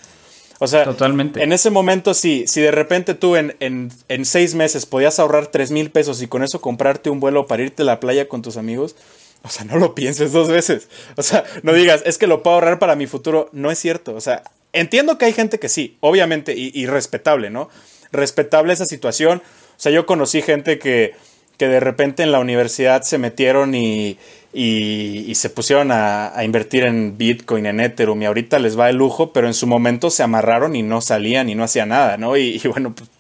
O 0.61 0.67
sea, 0.67 0.85
Totalmente. 0.85 1.43
en 1.43 1.53
ese 1.53 1.71
momento, 1.71 2.15
sí, 2.15 2.45
si 2.49 2.61
de 2.61 2.73
repente 2.73 3.15
tú 3.15 3.37
en, 3.37 3.57
en, 3.61 3.93
en 4.09 4.25
seis 4.25 4.55
meses 4.55 4.87
podías 4.87 5.19
ahorrar 5.21 5.47
tres 5.47 5.71
mil 5.71 5.91
pesos 5.91 6.21
y 6.21 6.27
con 6.27 6.43
eso 6.43 6.61
comprarte 6.61 7.11
un 7.11 7.21
vuelo 7.21 7.47
para 7.47 7.63
irte 7.63 7.83
a 7.83 7.87
la 7.87 8.01
playa 8.01 8.29
con 8.29 8.43
tus 8.43 8.57
amigos, 8.57 8.97
o 9.43 9.51
sea, 9.51 9.65
no 9.65 9.79
lo 9.79 9.95
pienses 9.95 10.33
dos 10.33 10.49
veces. 10.49 10.89
O 11.17 11.23
sea, 11.23 11.45
no 11.63 11.73
digas, 11.73 12.03
es 12.05 12.19
que 12.19 12.27
lo 12.27 12.43
puedo 12.43 12.55
ahorrar 12.55 12.79
para 12.79 12.97
mi 12.97 13.07
futuro. 13.07 13.49
No 13.53 13.71
es 13.71 13.79
cierto. 13.79 14.15
O 14.15 14.21
sea, 14.21 14.43
entiendo 14.73 15.17
que 15.17 15.27
hay 15.27 15.33
gente 15.33 15.61
que 15.61 15.69
sí, 15.69 15.97
obviamente, 16.01 16.55
y, 16.57 16.73
y 16.75 16.87
respetable, 16.87 17.51
¿no? 17.51 17.69
Respetable 18.11 18.73
esa 18.73 18.85
situación. 18.85 19.39
O 19.39 19.81
sea, 19.81 19.93
yo 19.93 20.07
conocí 20.07 20.43
gente 20.43 20.81
que, 20.81 21.15
que 21.57 21.69
de 21.69 21.81
repente 21.81 22.23
en 22.23 22.33
la 22.33 22.41
universidad 22.41 23.03
se 23.03 23.19
metieron 23.19 23.75
y, 23.77 24.19
y, 24.53 25.35
se 25.35 25.51
pusieron 25.51 25.91
a, 25.93 26.33
invertir 26.43 26.85
en 26.85 27.19
Bitcoin, 27.19 27.67
en 27.67 27.81
Ethereum 27.81 28.23
y 28.23 28.27
ahorita 28.27 28.59
les 28.59 28.79
va 28.79 28.89
el 28.89 28.97
lujo, 28.97 29.33
pero 29.33 29.47
en 29.47 29.55
su 29.55 29.67
momento 29.67 30.11
se 30.11 30.23
amarraron 30.23 30.75
y 30.75 30.83
no 30.83 31.01
salían 31.01 31.49
y 31.49 31.55
no 31.55 31.65
hacían 31.65 31.91
nada, 31.91 32.17
¿no? 32.17 32.37
Y, 32.37 32.59
bueno, 32.67 32.95
pues, 32.95 33.11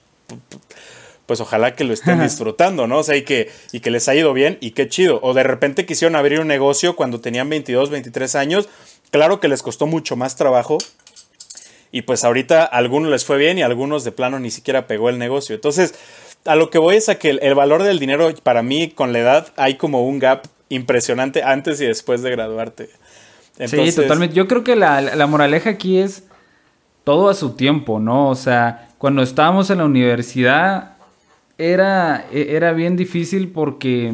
pues, 1.27 1.41
ojalá 1.41 1.75
que 1.75 1.85
lo 1.85 1.93
estén 1.93 2.21
disfrutando, 2.23 2.87
¿no? 2.87 2.99
O 2.99 3.03
sea, 3.03 3.17
y 3.17 3.23
que, 3.23 3.51
y 3.73 3.81
que 3.81 3.91
les 3.91 4.09
ha 4.09 4.14
ido 4.14 4.33
bien 4.33 4.57
y 4.61 4.71
qué 4.71 4.88
chido. 4.88 5.21
O 5.23 5.35
de 5.35 5.43
repente 5.43 5.85
quisieron 5.85 6.17
abrir 6.17 6.41
un 6.41 6.49
negocio 6.49 6.97
cuando 6.97 7.21
tenían 7.21 7.49
22, 7.51 7.91
23 7.91 8.35
años, 8.35 8.69
claro 9.11 9.38
que 9.38 9.49
les 9.49 9.62
costó 9.62 9.87
mucho 9.87 10.17
más 10.17 10.37
trabajo. 10.37 10.79
Y 11.91 12.03
pues 12.03 12.25
ahorita 12.25 12.62
a 12.62 12.67
algunos 12.67 13.11
les 13.11 13.25
fue 13.25 13.38
bien 13.38 13.59
y 13.59 13.62
a 13.62 13.67
algunos 13.67 14.05
de 14.05 14.12
plano 14.12 14.38
ni 14.41 14.51
siquiera 14.51 14.87
pegó 14.87 15.09
el 15.09 15.19
negocio. 15.19 15.55
Entonces, 15.55 15.95
a 16.45 16.55
lo 16.55 16.71
que 16.71 16.79
voy 16.79 16.97
es 16.97 17.09
a 17.09 17.19
que 17.19 17.31
el, 17.31 17.55
valor 17.55 17.83
del 17.83 17.99
dinero 17.99 18.33
para 18.43 18.62
mí 18.62 18.91
con 18.91 19.12
la 19.12 19.19
edad 19.21 19.53
hay 19.57 19.77
como 19.77 20.07
un 20.07 20.19
gap 20.19 20.47
impresionante 20.69 21.43
antes 21.43 21.81
y 21.81 21.87
después 21.87 22.23
de 22.23 22.31
graduarte. 22.31 22.91
sí, 23.67 23.93
totalmente. 23.95 24.35
Yo 24.35 24.47
creo 24.47 24.65
que 24.65 24.77
la, 24.77 25.27
moraleja 25.27 25.71
aquí 25.71 25.99
es 25.99 26.25
todo 27.05 27.29
a 27.29 27.35
su 27.35 27.51
tiempo, 27.51 28.01
¿no? 28.01 28.29
O 28.29 28.35
sea, 28.35 28.91
cuando 28.99 29.23
estábamos 29.23 29.71
en 29.71 29.79
la 29.79 29.85
universidad 29.85 30.97
era, 31.57 32.27
e, 32.33 32.55
era 32.57 32.73
bien 32.73 32.97
difícil 32.97 33.49
porque 33.49 34.13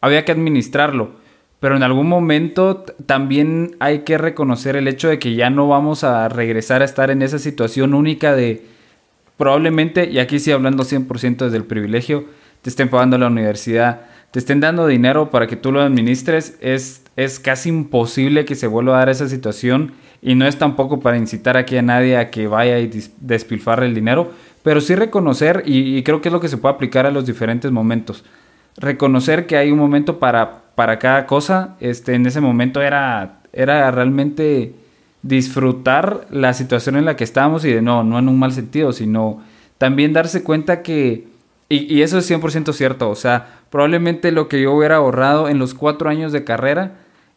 había 0.00 0.24
que 0.24 0.32
administrarlo. 0.32 1.22
Pero 1.60 1.76
en 1.76 1.82
algún 1.82 2.08
momento 2.08 2.84
también 3.06 3.76
hay 3.80 4.00
que 4.00 4.18
reconocer 4.18 4.76
el 4.76 4.86
hecho 4.86 5.08
de 5.08 5.18
que 5.18 5.34
ya 5.34 5.48
no 5.48 5.66
vamos 5.66 6.04
a 6.04 6.28
regresar 6.28 6.82
a 6.82 6.84
estar 6.84 7.10
en 7.10 7.22
esa 7.22 7.38
situación 7.38 7.94
única 7.94 8.34
de 8.34 8.66
probablemente, 9.36 10.10
y 10.10 10.18
aquí 10.18 10.38
sí 10.38 10.52
hablando 10.52 10.84
100% 10.84 11.36
desde 11.38 11.56
el 11.56 11.64
privilegio, 11.64 12.26
te 12.62 12.70
estén 12.70 12.88
pagando 12.88 13.18
la 13.18 13.28
universidad, 13.28 14.02
te 14.34 14.40
estén 14.40 14.58
dando 14.58 14.88
dinero 14.88 15.30
para 15.30 15.46
que 15.46 15.54
tú 15.54 15.70
lo 15.70 15.80
administres, 15.80 16.58
es, 16.60 17.04
es 17.14 17.38
casi 17.38 17.68
imposible 17.68 18.44
que 18.44 18.56
se 18.56 18.66
vuelva 18.66 18.96
a 18.96 18.98
dar 18.98 19.08
esa 19.08 19.28
situación 19.28 19.92
y 20.20 20.34
no 20.34 20.44
es 20.44 20.58
tampoco 20.58 20.98
para 20.98 21.16
incitar 21.16 21.56
aquí 21.56 21.76
a 21.76 21.82
nadie 21.82 22.16
a 22.16 22.32
que 22.32 22.48
vaya 22.48 22.80
y 22.80 22.90
despilfarre 23.20 23.86
el 23.86 23.94
dinero, 23.94 24.32
pero 24.64 24.80
sí 24.80 24.96
reconocer, 24.96 25.62
y, 25.66 26.02
creo 26.02 26.20
que 26.20 26.30
es 26.30 26.32
lo 26.32 26.40
que 26.40 26.48
se 26.48 26.56
puede 26.56 26.74
aplicar 26.74 27.06
a 27.06 27.12
los 27.12 27.26
diferentes 27.26 27.70
momentos, 27.70 28.24
reconocer 28.76 29.46
que 29.46 29.56
hay 29.56 29.70
un 29.70 29.78
momento 29.78 30.18
para, 30.18 30.62
para 30.74 30.98
cada 30.98 31.26
cosa, 31.26 31.76
este, 31.78 32.14
en 32.14 32.26
ese 32.26 32.40
momento 32.40 32.82
era, 32.82 33.38
era 33.52 33.88
realmente 33.92 34.74
disfrutar 35.22 36.26
la 36.30 36.54
situación 36.54 36.96
en 36.96 37.04
la 37.04 37.14
que 37.14 37.22
estábamos 37.22 37.64
y 37.64 37.72
de 37.72 37.82
no, 37.82 38.02
no 38.02 38.18
en 38.18 38.28
un 38.28 38.40
mal 38.40 38.50
sentido, 38.50 38.92
sino 38.92 39.44
también 39.78 40.12
darse 40.12 40.42
cuenta 40.42 40.82
que, 40.82 41.28
y, 41.68 41.94
y 41.94 42.02
eso 42.02 42.18
es 42.18 42.28
100% 42.28 42.72
cierto, 42.72 43.10
o 43.10 43.14
sea, 43.14 43.53
probablemente 43.74 44.30
lo 44.30 44.46
que 44.46 44.62
yo 44.62 44.72
hubiera 44.72 44.94
ahorrado 44.94 45.48
en 45.48 45.58
los 45.58 45.74
cuatro 45.74 46.08
años 46.08 46.30
de 46.30 46.44
carrera 46.44 46.92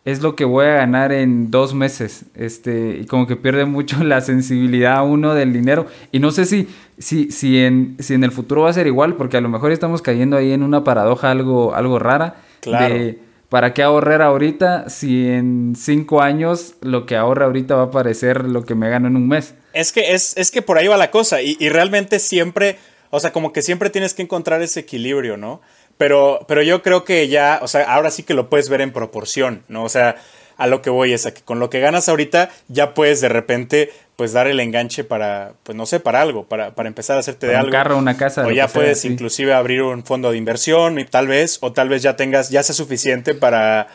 es 0.05 0.21
lo 0.21 0.35
que 0.35 0.45
voy 0.45 0.67
a 0.67 0.75
ganar 0.75 1.11
en 1.11 1.49
dos 1.49 1.73
meses. 1.73 2.25
Este, 2.35 2.99
y 3.01 3.07
como 3.07 3.25
que 3.25 3.35
pierde 3.35 3.65
mucho 3.65 3.97
la 4.03 4.21
sensibilidad 4.21 5.03
uno 5.03 5.33
del 5.33 5.51
dinero. 5.51 5.87
Y 6.11 6.19
no 6.19 6.29
sé 6.29 6.45
si, 6.45 6.67
si, 6.99 7.31
si, 7.31 7.57
en, 7.57 7.97
si 7.97 8.13
en 8.13 8.23
el 8.23 8.31
futuro 8.31 8.61
va 8.61 8.69
a 8.69 8.73
ser 8.73 8.85
igual, 8.85 9.15
porque 9.15 9.37
a 9.37 9.41
lo 9.41 9.49
mejor 9.49 9.71
estamos 9.71 10.03
cayendo 10.03 10.37
ahí 10.37 10.51
en 10.51 10.61
una 10.61 10.83
paradoja 10.83 11.31
algo, 11.31 11.73
algo 11.73 11.97
rara. 11.97 12.35
Claro. 12.59 12.93
De, 12.93 13.17
¿Para 13.49 13.73
qué 13.73 13.81
ahorrar 13.81 14.21
ahorita 14.21 14.91
si 14.91 15.27
en 15.27 15.73
cinco 15.75 16.21
años 16.21 16.75
lo 16.81 17.07
que 17.07 17.15
ahorra 17.15 17.47
ahorita 17.47 17.75
va 17.75 17.83
a 17.85 17.91
parecer 17.91 18.45
lo 18.45 18.61
que 18.63 18.75
me 18.75 18.91
gano 18.91 19.07
en 19.07 19.15
un 19.15 19.27
mes? 19.27 19.55
Es 19.73 19.91
que, 19.91 20.13
es, 20.13 20.37
es 20.37 20.51
que 20.51 20.61
por 20.61 20.77
ahí 20.77 20.87
va 20.87 20.97
la 20.97 21.09
cosa. 21.09 21.41
Y, 21.41 21.57
y 21.59 21.69
realmente 21.69 22.19
siempre, 22.19 22.77
o 23.09 23.19
sea, 23.19 23.33
como 23.33 23.53
que 23.53 23.63
siempre 23.63 23.89
tienes 23.89 24.13
que 24.13 24.21
encontrar 24.21 24.61
ese 24.61 24.81
equilibrio, 24.81 25.35
¿no? 25.35 25.61
Pero, 25.97 26.45
pero 26.47 26.61
yo 26.61 26.83
creo 26.83 27.03
que 27.03 27.27
ya, 27.27 27.59
o 27.61 27.67
sea, 27.67 27.83
ahora 27.91 28.11
sí 28.11 28.23
que 28.23 28.33
lo 28.33 28.49
puedes 28.49 28.69
ver 28.69 28.81
en 28.81 28.91
proporción, 28.91 29.63
¿no? 29.67 29.83
O 29.83 29.89
sea, 29.89 30.17
a 30.57 30.67
lo 30.67 30.81
que 30.81 30.89
voy 30.89 31.13
es 31.13 31.25
a 31.25 31.33
que 31.33 31.41
con 31.41 31.59
lo 31.59 31.69
que 31.69 31.79
ganas 31.79 32.09
ahorita 32.09 32.49
ya 32.67 32.93
puedes 32.93 33.21
de 33.21 33.29
repente 33.29 33.91
pues 34.15 34.33
dar 34.33 34.47
el 34.47 34.59
enganche 34.59 35.03
para, 35.03 35.53
pues 35.61 35.75
no 35.75 35.85
sé, 35.85 35.99
para 35.99 36.21
algo, 36.21 36.45
para, 36.45 36.73
para 36.73 36.89
empezar 36.89 37.17
a 37.17 37.19
hacerte 37.19 37.45
de 37.45 37.55
algo. 37.55 37.67
Un 37.67 37.71
carro, 37.71 37.97
una 37.97 38.17
casa. 38.17 38.45
O 38.45 38.51
ya 38.51 38.67
puedes 38.67 39.05
inclusive 39.05 39.53
abrir 39.53 39.83
un 39.83 40.03
fondo 40.03 40.31
de 40.31 40.37
inversión 40.37 40.97
y 40.99 41.05
tal 41.05 41.27
vez, 41.27 41.59
o 41.61 41.71
tal 41.71 41.89
vez 41.89 42.01
ya 42.01 42.15
tengas, 42.15 42.49
ya 42.49 42.63
sea 42.63 42.73
suficiente 42.73 43.35
para, 43.35 43.87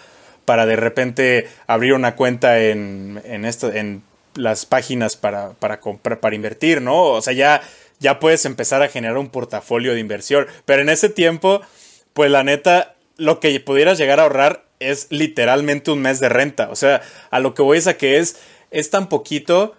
para 0.44 0.64
de 0.64 0.76
repente 0.76 1.48
abrir 1.66 1.94
una 1.94 2.14
cuenta 2.14 2.60
en, 2.60 3.20
en, 3.24 3.44
esto, 3.44 3.72
en 3.72 4.04
las 4.36 4.64
páginas 4.64 5.16
para, 5.16 5.54
para 5.54 5.80
comprar, 5.80 6.20
para 6.20 6.36
invertir, 6.36 6.80
¿no? 6.80 7.02
O 7.02 7.20
sea, 7.20 7.32
ya, 7.32 7.60
ya 7.98 8.20
puedes 8.20 8.44
empezar 8.44 8.80
a 8.80 8.88
generar 8.88 9.18
un 9.18 9.28
portafolio 9.28 9.92
de 9.92 9.98
inversión. 9.98 10.46
Pero 10.66 10.82
en 10.82 10.88
ese 10.88 11.08
tiempo 11.08 11.62
pues 12.12 12.30
la 12.30 12.44
neta, 12.44 12.94
lo 13.16 13.40
que 13.40 13.58
pudieras 13.60 13.98
llegar 13.98 14.20
a 14.20 14.24
ahorrar 14.24 14.64
es 14.80 15.06
literalmente 15.10 15.90
un 15.90 16.02
mes 16.02 16.20
de 16.20 16.28
renta. 16.28 16.68
O 16.70 16.76
sea, 16.76 17.02
a 17.30 17.40
lo 17.40 17.54
que 17.54 17.62
voy 17.62 17.78
es 17.78 17.86
a 17.86 17.96
que 17.96 18.18
es, 18.18 18.36
es 18.70 18.90
tan 18.90 19.08
poquito 19.08 19.74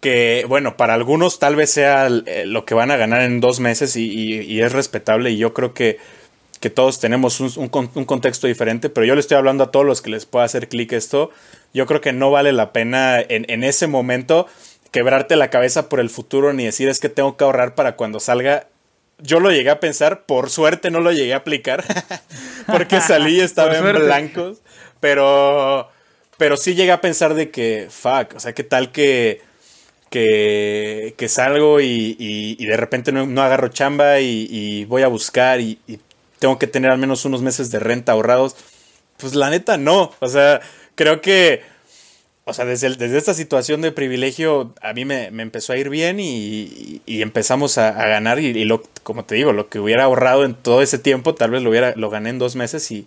que, 0.00 0.44
bueno, 0.48 0.76
para 0.76 0.94
algunos 0.94 1.38
tal 1.38 1.56
vez 1.56 1.70
sea 1.70 2.08
eh, 2.08 2.44
lo 2.46 2.64
que 2.64 2.74
van 2.74 2.90
a 2.90 2.96
ganar 2.96 3.22
en 3.22 3.40
dos 3.40 3.60
meses 3.60 3.96
y, 3.96 4.60
es 4.60 4.72
respetable 4.72 5.30
y 5.30 5.36
yo 5.36 5.52
creo 5.52 5.74
que, 5.74 5.98
que 6.60 6.70
todos 6.70 7.00
tenemos 7.00 7.40
un, 7.40 7.52
un, 7.56 8.04
contexto 8.04 8.46
diferente, 8.46 8.88
pero 8.88 9.06
yo 9.06 9.14
le 9.14 9.20
estoy 9.20 9.36
hablando 9.36 9.64
a 9.64 9.70
todos 9.70 9.84
los 9.84 10.00
que 10.00 10.10
les 10.10 10.24
pueda 10.26 10.44
hacer 10.46 10.68
clic 10.68 10.92
esto. 10.92 11.30
Yo 11.74 11.86
creo 11.86 12.00
que 12.00 12.12
no 12.12 12.30
vale 12.30 12.52
la 12.52 12.72
pena 12.72 13.20
en, 13.20 13.44
en 13.50 13.62
ese 13.62 13.86
momento 13.86 14.46
quebrarte 14.90 15.36
la 15.36 15.50
cabeza 15.50 15.88
por 15.88 16.00
el 16.00 16.10
futuro 16.10 16.52
ni 16.52 16.64
decir 16.64 16.88
es 16.88 16.98
que 16.98 17.08
tengo 17.08 17.36
que 17.36 17.44
ahorrar 17.44 17.74
para 17.74 17.96
cuando 17.96 18.20
salga 18.20 18.68
yo 19.22 19.40
lo 19.40 19.50
llegué 19.50 19.70
a 19.70 19.80
pensar, 19.80 20.24
por 20.24 20.50
suerte 20.50 20.90
no 20.90 21.00
lo 21.00 21.12
llegué 21.12 21.34
a 21.34 21.38
aplicar, 21.38 21.84
porque 22.66 23.00
salí 23.00 23.36
y 23.36 23.40
estaba 23.40 23.76
en 23.76 23.84
blancos, 23.94 24.58
pero, 25.00 25.88
pero 26.36 26.56
sí 26.56 26.74
llegué 26.74 26.92
a 26.92 27.00
pensar 27.00 27.34
de 27.34 27.50
que, 27.50 27.88
fuck, 27.90 28.34
o 28.36 28.40
sea, 28.40 28.52
qué 28.52 28.64
tal 28.64 28.92
que, 28.92 29.42
que, 30.10 31.14
que 31.16 31.28
salgo 31.28 31.80
y, 31.80 32.16
y, 32.18 32.66
de 32.66 32.76
repente 32.76 33.12
no, 33.12 33.42
agarro 33.42 33.68
chamba 33.68 34.20
y, 34.20 34.84
voy 34.86 35.02
a 35.02 35.08
buscar 35.08 35.60
y, 35.60 35.78
tengo 36.38 36.58
que 36.58 36.66
tener 36.66 36.90
al 36.90 36.98
menos 36.98 37.26
unos 37.26 37.42
meses 37.42 37.70
de 37.70 37.78
renta 37.80 38.12
ahorrados. 38.12 38.56
Pues 39.18 39.34
la 39.34 39.50
neta 39.50 39.76
no, 39.76 40.12
o 40.20 40.28
sea, 40.28 40.62
creo 40.94 41.20
que 41.20 41.62
o 42.44 42.52
sea, 42.52 42.64
desde, 42.64 42.90
desde 42.90 43.18
esta 43.18 43.34
situación 43.34 43.80
de 43.80 43.92
privilegio 43.92 44.74
a 44.82 44.92
mí 44.92 45.04
me, 45.04 45.26
empezó 45.26 45.72
a 45.72 45.76
ir 45.76 45.88
bien 45.88 46.18
y, 46.20 47.02
empezamos 47.06 47.78
a, 47.78 47.92
ganar 47.92 48.40
y, 48.40 48.64
lo, 48.64 48.82
como 49.02 49.24
te 49.24 49.34
digo, 49.34 49.52
lo 49.52 49.68
que 49.68 49.78
hubiera 49.78 50.04
ahorrado 50.04 50.44
en 50.44 50.54
todo 50.54 50.82
ese 50.82 50.98
tiempo, 50.98 51.34
tal 51.34 51.50
vez 51.50 51.62
lo, 51.62 51.70
hubiera, 51.70 51.92
lo 51.96 52.10
gané 52.10 52.30
en 52.30 52.38
dos 52.38 52.56
meses 52.56 52.90
y, 52.90 53.06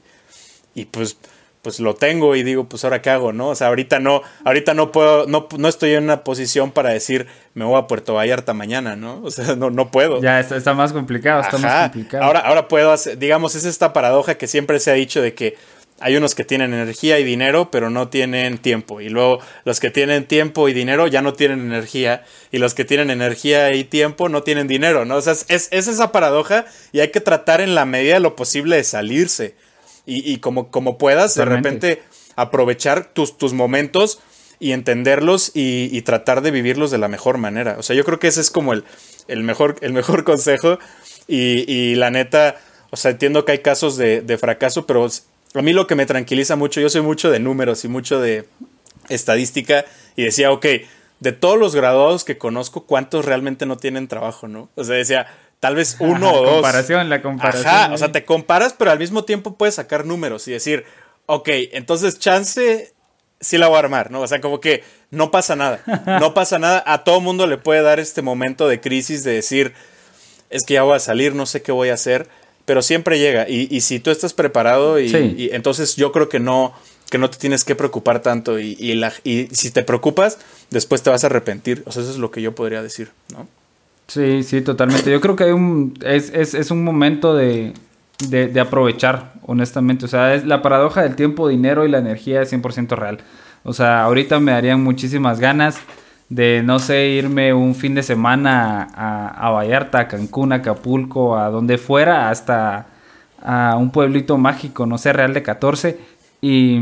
y 0.76 0.86
pues, 0.86 1.18
pues 1.64 1.80
lo 1.80 1.96
tengo 1.96 2.36
y 2.36 2.44
digo, 2.44 2.66
pues 2.66 2.84
ahora 2.84 3.02
qué 3.02 3.10
hago, 3.10 3.34
¿no? 3.34 3.50
O 3.50 3.56
sea, 3.56 3.68
ahorita 3.68 4.00
no, 4.00 4.22
ahorita 4.44 4.74
no 4.74 4.92
puedo, 4.92 5.26
no, 5.28 5.48
no 5.58 5.68
estoy 5.68 5.94
en 5.94 6.04
una 6.04 6.24
posición 6.24 6.72
para 6.72 6.90
decir 6.90 7.28
me 7.54 7.66
voy 7.66 7.80
a 7.80 7.88
Puerto 7.88 8.14
Vallarta 8.14 8.54
mañana, 8.54 8.96
¿no? 8.96 9.22
O 9.24 9.32
sea, 9.32 9.56
no, 9.56 9.70
no 9.70 9.90
puedo. 9.90 10.22
Ya 10.22 10.40
está, 10.40 10.58
está 10.58 10.74
más 10.74 10.94
complicado, 10.94 11.42
está 11.42 11.58
más 11.58 11.84
complicado. 11.84 12.24
Ahora, 12.24 12.40
ahora 12.42 12.68
puedo 12.68 12.92
hacer, 12.92 13.18
digamos, 13.18 13.56
es 13.56 13.66
esta 13.66 13.94
paradoja 13.94 14.36
que 14.36 14.48
siempre 14.48 14.80
se 14.80 14.92
ha 14.92 14.94
dicho 14.94 15.22
de 15.22 15.34
que 15.34 15.56
hay 16.00 16.18
unos 16.18 16.36
que 16.36 16.44
tienen 16.44 16.74
energía 16.74 17.20
y 17.20 17.24
dinero, 17.24 17.72
pero 17.72 17.90
no 17.90 18.10
tienen 18.10 18.58
tiempo. 18.58 19.00
Y 19.00 19.10
luego 19.10 19.40
los 19.64 19.80
que 19.80 19.90
tienen 19.90 20.26
tiempo 20.26 20.68
y 20.68 20.74
dinero 20.74 21.08
ya 21.08 21.22
no 21.22 21.34
tienen 21.34 21.62
energía. 21.62 22.24
Y 22.52 22.58
los 22.58 22.74
que 22.74 22.84
tienen 22.84 23.10
energía 23.10 23.74
y 23.74 23.84
tiempo 23.84 24.28
no 24.28 24.44
tienen 24.44 24.68
dinero, 24.68 25.06
¿no? 25.06 25.16
O 25.18 25.22
sea, 25.22 25.34
es, 25.34 25.70
esa 25.72 26.12
paradoja 26.12 26.66
y 26.92 27.00
hay 27.00 27.12
que 27.12 27.22
tratar 27.22 27.62
en 27.62 27.76
la 27.76 27.86
medida 27.86 28.16
de 28.16 28.20
lo 28.20 28.36
posible 28.36 28.76
de 28.76 28.84
salirse. 28.84 29.56
Y, 30.06 30.40
como, 30.40 30.70
como 30.70 30.98
puedas, 30.98 31.34
de 31.36 31.46
repente 31.46 32.04
aprovechar 32.36 33.14
tus, 33.14 33.38
tus 33.38 33.54
momentos 33.54 34.20
y 34.60 34.74
entenderlos 34.74 35.52
y, 35.54 36.02
tratar 36.02 36.42
de 36.42 36.52
vivirlos 36.52 36.92
de 36.92 36.98
la 36.98 37.08
mejor 37.08 37.38
manera. 37.38 37.78
O 37.80 37.84
sea, 37.84 37.96
yo 37.96 38.04
creo 38.04 38.20
que 38.20 38.28
ese 38.28 38.42
es 38.42 38.52
como 38.52 38.74
el, 38.74 38.84
el, 39.30 39.44
mejor, 39.44 39.78
el 39.80 39.94
mejor 39.94 40.24
consejo. 40.26 40.80
Y, 41.28 41.96
la 41.96 42.12
neta, 42.12 42.58
o 42.90 42.98
sea, 42.98 43.12
entiendo 43.12 43.46
que 43.46 43.54
hay 43.54 43.60
casos 43.60 43.96
de, 43.96 44.20
de 44.20 44.38
fracaso, 44.38 44.86
pero 44.86 45.08
a 45.54 45.62
mí 45.62 45.74
lo 45.74 45.88
que 45.88 45.96
me 45.96 46.06
tranquiliza 46.06 46.56
mucho, 46.56 46.82
yo 46.82 46.90
soy 46.90 47.02
mucho 47.02 47.30
de 47.30 47.40
números 47.40 47.86
y 47.86 47.88
mucho 47.88 48.20
de 48.20 48.48
estadística 49.10 49.86
y 50.16 50.24
decía, 50.24 50.52
ok, 50.52 50.66
de 51.20 51.32
todos 51.32 51.58
los 51.58 51.76
graduados 51.76 52.24
que 52.24 52.38
conozco, 52.38 52.86
¿cuántos 52.86 53.26
realmente 53.26 53.66
no 53.66 53.78
tienen 53.78 54.08
trabajo, 54.08 54.48
no? 54.48 54.70
O 54.76 54.84
sea, 54.84 54.96
decía, 54.96 55.28
tal 55.60 55.76
vez 55.76 55.98
uno 56.00 56.34
o 56.34 56.44
dos. 56.44 56.54
Comparación, 56.56 57.10
la 57.10 57.22
comparación. 57.22 57.68
Ajá, 57.68 57.94
o 57.94 57.98
sea, 57.98 58.12
te 58.12 58.26
comparas, 58.26 58.74
pero 58.74 58.92
al 58.92 59.00
mismo 59.00 59.24
tiempo 59.24 59.56
puedes 59.56 59.76
sacar 59.76 60.06
números 60.06 60.48
y 60.48 60.52
decir, 60.52 60.86
ok, 61.26 61.48
entonces 61.72 62.20
chance 62.20 62.94
sí 63.40 63.58
la 63.58 63.68
voy 63.68 63.78
a 63.78 63.80
armar, 63.80 64.12
¿no? 64.12 64.22
O 64.22 64.28
sea, 64.28 64.42
como 64.42 64.60
que 64.60 64.84
no 65.12 65.32
pasa 65.32 65.56
nada, 65.56 65.82
no 66.20 66.34
pasa 66.34 66.60
nada, 66.60 66.84
a 66.86 67.04
todo 67.04 67.22
mundo 67.22 67.48
le 67.48 67.58
puede 67.58 67.82
dar 67.82 68.00
este 68.00 68.22
momento 68.22 68.68
de 68.68 68.82
crisis 68.82 69.24
de 69.24 69.34
decir, 69.34 69.74
es 70.50 70.66
que 70.66 70.76
ya 70.76 70.84
voy 70.84 70.96
a 70.96 71.00
salir, 71.00 71.36
no 71.36 71.46
sé 71.46 71.62
qué 71.62 71.72
voy 71.72 71.90
a 71.90 71.94
hacer 71.94 72.28
pero 72.66 72.82
siempre 72.82 73.20
llega. 73.20 73.48
Y, 73.50 73.82
si 73.82 74.00
tú 74.00 74.12
estás 74.12 74.34
preparado, 74.34 75.00
y, 75.00 75.50
entonces 75.52 75.96
yo 75.96 76.12
creo 76.12 76.30
que 76.30 76.40
no, 76.40 76.74
que 77.10 77.18
no 77.18 77.30
te 77.30 77.38
tienes 77.38 77.64
que 77.64 77.76
preocupar 77.76 78.22
tanto. 78.22 78.60
Y, 78.60 78.78
y, 79.24 79.48
si 79.52 79.72
te 79.72 79.84
preocupas, 79.84 80.40
después 80.70 81.02
te 81.02 81.10
vas 81.10 81.24
a 81.24 81.28
arrepentir. 81.28 81.84
O 81.86 81.92
sea, 81.92 82.04
eso 82.04 82.12
es 82.12 82.18
lo 82.18 82.32
que 82.32 82.42
yo 82.42 82.56
podría 82.56 82.82
decir, 82.82 83.12
¿no? 83.32 83.48
Sí, 84.08 84.44
sí, 84.44 84.62
totalmente. 84.62 85.12
Yo 85.12 85.22
creo 85.22 85.36
que 85.36 85.46
hay 85.46 85.52
un, 85.52 85.98
es, 86.06 86.30
es, 86.34 86.54
es 86.54 86.72
un 86.72 86.84
momento 86.84 87.36
de, 87.36 87.74
de, 88.28 88.48
de, 88.48 88.60
aprovechar, 88.60 89.34
honestamente. 89.44 90.06
O 90.06 90.08
sea, 90.08 90.36
es 90.36 90.46
la 90.46 90.62
paradoja 90.62 91.04
del 91.04 91.16
tiempo, 91.16 91.48
dinero 91.48 91.86
y 91.86 91.90
la 91.90 92.00
energía 92.00 92.42
es 92.42 92.52
100% 92.52 92.96
real. 92.98 93.20
O 93.64 93.72
sea, 93.72 94.04
ahorita 94.04 94.40
me 94.40 94.52
darían 94.52 94.84
muchísimas 94.84 95.40
ganas 95.40 95.78
de, 96.34 96.64
no 96.64 96.80
sé, 96.80 97.10
irme 97.10 97.54
un 97.54 97.76
fin 97.76 97.94
de 97.94 98.02
semana 98.02 98.88
a, 98.96 99.28
a 99.28 99.52
Vallarta, 99.52 100.00
a 100.00 100.08
Cancún, 100.08 100.52
a 100.52 100.56
Acapulco, 100.56 101.38
a 101.38 101.50
donde 101.50 101.78
fuera, 101.78 102.30
hasta 102.32 102.88
a 103.40 103.76
un 103.78 103.92
pueblito 103.92 104.38
mágico, 104.38 104.88
no 104.88 104.98
sé, 104.98 105.14
Real 105.14 105.34
de 105.34 105.44
14. 105.44 106.00
Y, 106.42 106.80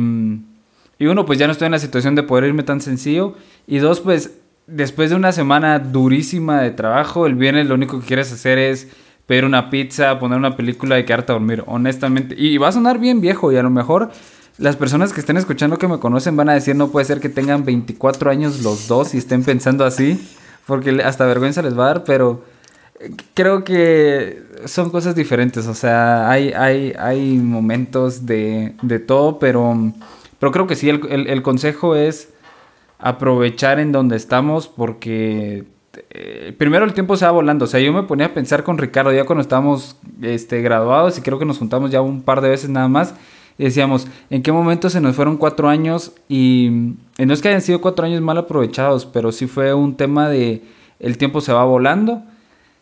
y 1.00 1.06
uno, 1.06 1.26
pues 1.26 1.38
ya 1.38 1.48
no 1.48 1.52
estoy 1.52 1.66
en 1.66 1.74
la 1.74 1.80
situación 1.80 2.16
de 2.16 2.24
poder 2.24 2.46
irme 2.46 2.64
tan 2.64 2.80
sencillo. 2.80 3.36
Y 3.68 3.80
dos, 3.80 4.00
pues 4.00 4.38
después 4.68 5.10
de 5.10 5.18
una 5.18 5.34
semana 5.34 5.80
durísima 5.80 6.62
de 6.62 6.72
trabajo, 6.72 7.26
el 7.26 7.36
viernes 7.36 7.68
lo 7.68 7.76
único 7.76 8.00
que 8.00 8.08
quieres 8.08 8.32
hacer 8.32 8.58
es 8.58 8.88
pedir 9.26 9.44
una 9.44 9.70
pizza, 9.70 10.18
poner 10.18 10.38
una 10.38 10.56
película 10.56 10.98
y 10.98 11.04
quedarte 11.04 11.34
a 11.34 11.36
dormir, 11.36 11.64
honestamente. 11.68 12.36
Y 12.38 12.58
va 12.58 12.70
a 12.70 12.72
sonar 12.72 13.00
bien 13.00 13.20
viejo 13.20 13.52
y 13.52 13.58
a 13.58 13.64
lo 13.64 13.70
mejor 13.70 14.12
las 14.58 14.76
personas 14.76 15.14
que 15.14 15.20
estén 15.20 15.38
escuchando 15.38 15.78
que 15.78 15.88
me 15.88 16.00
conocen 16.00 16.36
van 16.36 16.50
a 16.50 16.54
decir 16.54 16.76
no 16.76 16.90
puede 16.90 17.06
ser 17.06 17.20
que 17.20 17.30
tengan 17.30 17.66
24 17.66 18.30
años 18.32 18.62
los 18.62 18.88
dos 18.88 19.14
y 19.14 19.18
estén 19.18 19.44
pensando 19.44 19.86
así, 19.86 20.28
porque 20.68 21.02
hasta 21.04 21.26
vergüenza 21.26 21.62
les 21.62 21.78
va 21.78 21.86
a 21.86 21.88
dar, 21.88 22.04
pero 22.04 22.44
creo 23.34 23.64
que 23.64 24.44
son 24.66 24.90
cosas 24.90 25.16
diferentes, 25.16 25.68
o 25.68 25.74
sea, 25.74 26.30
hay, 26.30 26.52
hay, 26.54 26.94
hay 27.00 27.38
momentos 27.38 28.26
de, 28.26 28.76
de 28.82 29.00
todo, 29.00 29.40
pero, 29.40 29.94
pero 30.40 30.52
creo 30.52 30.68
que 30.68 30.76
sí, 30.76 30.90
el, 30.90 31.02
el, 31.10 31.28
el 31.28 31.42
consejo 31.42 31.96
es 31.96 32.30
aprovechar 33.00 33.80
en 33.80 33.92
donde 33.92 34.16
estamos 34.16 34.68
porque 34.68 35.66
eh, 36.12 36.54
primero 36.58 36.86
el 36.86 36.94
tiempo 36.94 37.18
se 37.18 37.26
va 37.26 37.32
volando. 37.32 37.66
O 37.66 37.68
sea, 37.68 37.80
yo 37.80 37.92
me 37.92 38.04
ponía 38.04 38.28
a 38.28 38.34
pensar 38.34 38.64
con 38.64 38.78
Ricardo 38.78 39.12
ya 39.12 39.26
cuando 39.26 39.42
estábamos 39.42 39.98
este, 40.22 40.62
graduados 40.62 41.18
y 41.18 41.22
creo 41.22 41.40
que 41.40 41.46
nos 41.46 41.58
juntamos 41.58 41.92
ya 41.92 42.02
un 42.02 42.22
par 42.22 42.42
de 42.42 42.50
veces 42.50 42.70
nada 42.70 42.88
más. 42.88 43.14
Decíamos, 43.58 44.08
¿en 44.30 44.42
qué 44.42 44.52
momento 44.52 44.90
se 44.90 45.02
nos 45.02 45.16
fueron 45.16 45.38
cuatro 45.38 45.70
años? 45.70 46.14
Y, 46.28 46.70
no 47.18 47.34
es 47.34 47.42
que 47.42 47.50
hayan 47.50 47.62
sido 47.62 47.82
cuatro 47.82 48.06
años 48.06 48.22
mal 48.22 48.38
aprovechados, 48.38 49.06
pero 49.06 49.32
sí 49.32 49.48
fue 49.48 49.74
un 49.74 49.96
tema 49.96 50.30
de 50.30 50.62
el 51.00 51.18
tiempo 51.18 51.42
se 51.42 51.54
va 51.54 51.64
volando. 51.64 52.24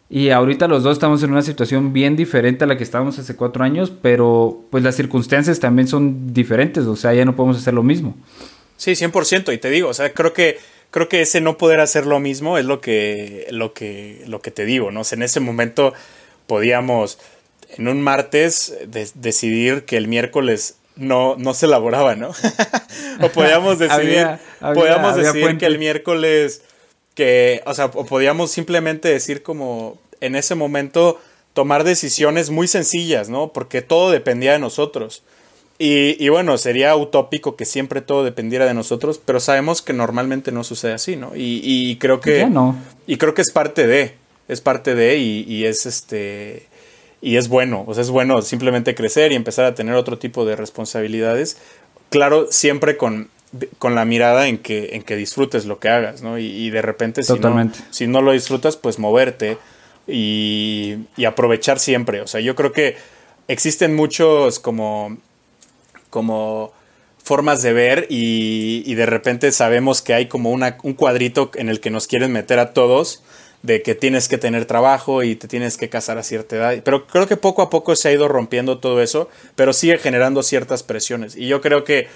Y 0.09 0.29
ahorita 0.29 0.67
los 0.67 0.83
dos 0.83 0.93
estamos 0.93 1.21
en 1.21 1.31
una 1.31 1.43
situación 1.43 1.93
bien 1.93 2.15
diferente 2.15 2.63
a 2.63 2.67
la 2.67 2.77
que 2.77 2.83
estábamos 2.83 3.19
hace 3.19 3.35
cuatro 3.35 3.63
años, 3.63 3.91
pero 4.01 4.65
pues 4.71 4.83
las 4.83 4.95
circunstancias 4.95 5.59
también 5.59 5.87
son 5.87 6.33
diferentes, 6.33 6.85
o 6.85 6.95
sea, 6.95 7.13
ya 7.13 7.25
no 7.25 7.35
podemos 7.35 7.57
hacer 7.57 7.75
lo 7.75 7.83
mismo. 7.83 8.15
Sí, 8.75 8.91
100%, 8.91 9.53
y 9.53 9.59
te 9.59 9.69
digo, 9.69 9.89
o 9.89 9.93
sea, 9.93 10.11
creo 10.13 10.33
que 10.33 10.57
creo 10.91 11.09
que 11.09 11.21
ese 11.21 11.41
no 11.41 11.57
poder 11.57 11.79
hacer 11.79 12.05
lo 12.05 12.19
mismo 12.19 12.57
es 12.57 12.65
lo 12.65 12.81
que 12.81 13.45
lo 13.51 13.73
que 13.73 14.23
lo 14.27 14.41
que 14.41 14.51
te 14.51 14.65
digo, 14.65 14.91
¿no? 14.91 15.01
En 15.11 15.21
ese 15.21 15.39
momento 15.39 15.93
podíamos 16.47 17.19
en 17.77 17.87
un 17.87 18.01
martes 18.01 18.73
de 18.87 19.09
decidir 19.15 19.85
que 19.85 19.97
el 19.97 20.07
miércoles 20.07 20.75
no, 20.95 21.35
no 21.37 21.53
se 21.53 21.65
elaboraba, 21.65 22.15
¿no? 22.15 22.31
o 23.21 23.29
podíamos 23.29 23.79
decidir, 23.79 24.19
había, 24.19 24.39
había, 24.59 24.81
podíamos 24.81 25.13
había 25.13 25.31
decidir 25.31 25.57
que 25.57 25.65
el 25.65 25.79
miércoles 25.79 26.61
que, 27.15 27.61
o 27.65 27.73
sea, 27.73 27.85
o 27.85 28.05
podíamos 28.05 28.51
simplemente 28.51 29.09
decir 29.09 29.43
como 29.43 29.97
en 30.21 30.35
ese 30.35 30.55
momento 30.55 31.19
tomar 31.53 31.83
decisiones 31.83 32.49
muy 32.49 32.67
sencillas, 32.67 33.27
¿no? 33.27 33.51
Porque 33.51 33.81
todo 33.81 34.11
dependía 34.11 34.53
de 34.53 34.59
nosotros. 34.59 35.23
Y, 35.77 36.15
y, 36.23 36.29
bueno, 36.29 36.57
sería 36.57 36.95
utópico 36.95 37.57
que 37.57 37.65
siempre 37.65 38.01
todo 38.01 38.23
dependiera 38.23 38.65
de 38.65 38.73
nosotros, 38.73 39.19
pero 39.23 39.41
sabemos 39.41 39.81
que 39.81 39.91
normalmente 39.93 40.53
no 40.53 40.63
sucede 40.63 40.93
así, 40.93 41.17
¿no? 41.17 41.35
Y, 41.35 41.61
y 41.63 41.97
creo 41.97 42.21
que. 42.21 42.45
no. 42.47 42.77
Y 43.07 43.17
creo 43.17 43.33
que 43.33 43.41
es 43.41 43.51
parte 43.51 43.87
de. 43.87 44.15
Es 44.47 44.61
parte 44.61 44.95
de 44.95 45.17
y, 45.17 45.45
y, 45.47 45.65
es 45.65 45.85
este. 45.85 46.67
Y 47.21 47.37
es 47.37 47.47
bueno. 47.49 47.83
O 47.87 47.93
sea, 47.93 48.01
es 48.01 48.09
bueno 48.09 48.41
simplemente 48.41 48.95
crecer 48.95 49.31
y 49.31 49.35
empezar 49.35 49.65
a 49.65 49.75
tener 49.75 49.95
otro 49.95 50.17
tipo 50.17 50.45
de 50.45 50.55
responsabilidades. 50.55 51.57
Claro, 52.09 52.47
siempre 52.51 52.97
con, 52.97 53.29
con 53.77 53.95
la 53.95 54.05
mirada 54.05 54.47
en 54.47 54.57
que, 54.57 54.91
en 54.93 55.03
que 55.03 55.15
disfrutes 55.15 55.65
lo 55.65 55.79
que 55.79 55.89
hagas, 55.89 56.21
¿no? 56.21 56.37
Y, 56.37 56.69
de 56.69 56.81
repente, 56.81 57.23
si 57.23 57.37
no, 57.39 57.71
si 57.89 58.07
no 58.07 58.21
lo 58.21 58.31
disfrutas, 58.31 58.77
pues 58.77 58.99
moverte 58.99 59.57
y, 60.07 60.97
y 61.17 61.25
aprovechar 61.25 61.79
siempre. 61.79 62.21
O 62.21 62.27
sea, 62.27 62.41
yo 62.41 62.55
creo 62.55 62.71
que 62.71 62.95
existen 63.47 63.95
muchos 63.95 64.59
como 64.59 65.17
como 66.09 66.73
formas 67.23 67.61
de 67.61 67.73
ver 67.73 68.07
y, 68.09 68.81
y, 68.85 68.95
de 68.95 69.05
repente 69.05 69.51
sabemos 69.51 70.01
que 70.01 70.13
hay 70.13 70.27
como 70.27 70.51
una, 70.51 70.77
un 70.81 70.93
cuadrito 70.93 71.51
en 71.53 71.69
el 71.69 71.79
que 71.79 71.91
nos 71.91 72.07
quieren 72.07 72.31
meter 72.31 72.57
a 72.57 72.73
todos 72.73 73.21
de 73.61 73.81
que 73.81 73.93
tienes 73.95 74.27
que 74.29 74.37
tener 74.37 74.65
trabajo 74.65 75.23
y 75.23 75.35
te 75.35 75.47
tienes 75.47 75.77
que 75.77 75.89
casar 75.89 76.17
a 76.17 76.23
cierta 76.23 76.55
edad. 76.55 76.81
Pero 76.83 77.07
creo 77.07 77.27
que 77.27 77.37
poco 77.37 77.61
a 77.61 77.69
poco 77.69 77.95
se 77.95 78.09
ha 78.09 78.11
ido 78.13 78.27
rompiendo 78.27 78.79
todo 78.79 79.01
eso, 79.01 79.29
pero 79.55 79.73
sigue 79.73 79.97
generando 79.97 80.43
ciertas 80.43 80.83
presiones. 80.83 81.35
Y 81.35 81.47
yo 81.47 81.59
creo 81.59 81.83
que 81.83 82.07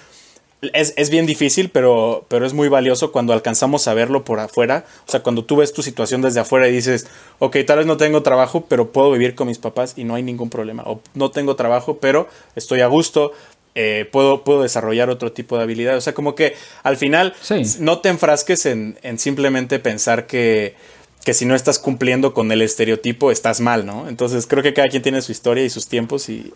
es, 0.71 0.93
es, 0.95 1.09
bien 1.09 1.25
difícil, 1.25 1.69
pero, 1.69 2.25
pero 2.29 2.45
es 2.45 2.53
muy 2.53 2.69
valioso 2.69 3.11
cuando 3.11 3.33
alcanzamos 3.33 3.87
a 3.89 3.93
verlo 3.93 4.23
por 4.23 4.39
afuera. 4.39 4.85
O 5.05 5.11
sea, 5.11 5.21
cuando 5.21 5.43
tú 5.43 5.57
ves 5.57 5.73
tu 5.73 5.83
situación 5.83 6.21
desde 6.21 6.39
afuera 6.39 6.69
y 6.69 6.71
dices, 6.71 7.07
ok, 7.39 7.57
tal 7.67 7.79
vez 7.79 7.87
no 7.87 7.97
tengo 7.97 8.23
trabajo, 8.23 8.65
pero 8.69 8.93
puedo 8.93 9.11
vivir 9.11 9.35
con 9.35 9.47
mis 9.47 9.57
papás 9.57 9.93
y 9.97 10.05
no 10.05 10.15
hay 10.15 10.23
ningún 10.23 10.49
problema. 10.49 10.83
O 10.85 11.01
no 11.15 11.31
tengo 11.31 11.57
trabajo, 11.57 11.97
pero 11.97 12.29
estoy 12.55 12.79
a 12.79 12.87
gusto, 12.87 13.33
eh, 13.75 14.07
puedo, 14.09 14.45
puedo 14.45 14.61
desarrollar 14.61 15.09
otro 15.09 15.33
tipo 15.33 15.57
de 15.57 15.63
habilidad. 15.63 15.97
O 15.97 16.01
sea, 16.01 16.13
como 16.13 16.33
que 16.33 16.55
al 16.83 16.95
final 16.95 17.33
Sí. 17.41 17.61
no 17.79 17.99
te 17.99 18.07
enfrasques 18.07 18.65
en, 18.65 18.97
en 19.03 19.19
simplemente 19.19 19.79
pensar 19.79 20.27
que, 20.27 20.75
que 21.23 21.33
si 21.33 21.45
no 21.45 21.55
estás 21.55 21.79
cumpliendo 21.79 22.33
con 22.33 22.51
el 22.51 22.61
estereotipo 22.61 23.31
estás 23.31 23.61
mal, 23.61 23.85
¿no? 23.85 24.07
Entonces 24.09 24.45
creo 24.47 24.61
que 24.63 24.73
cada 24.73 24.89
quien 24.89 25.01
tiene 25.03 25.21
su 25.21 25.31
historia 25.31 25.63
y 25.63 25.69
sus 25.69 25.87
tiempos 25.87 26.27
y, 26.29 26.53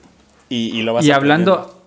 y, 0.50 0.78
y 0.78 0.82
lo 0.84 0.94
vas 0.94 1.06
Y 1.06 1.12
aprendiendo. 1.12 1.54
hablando, 1.54 1.82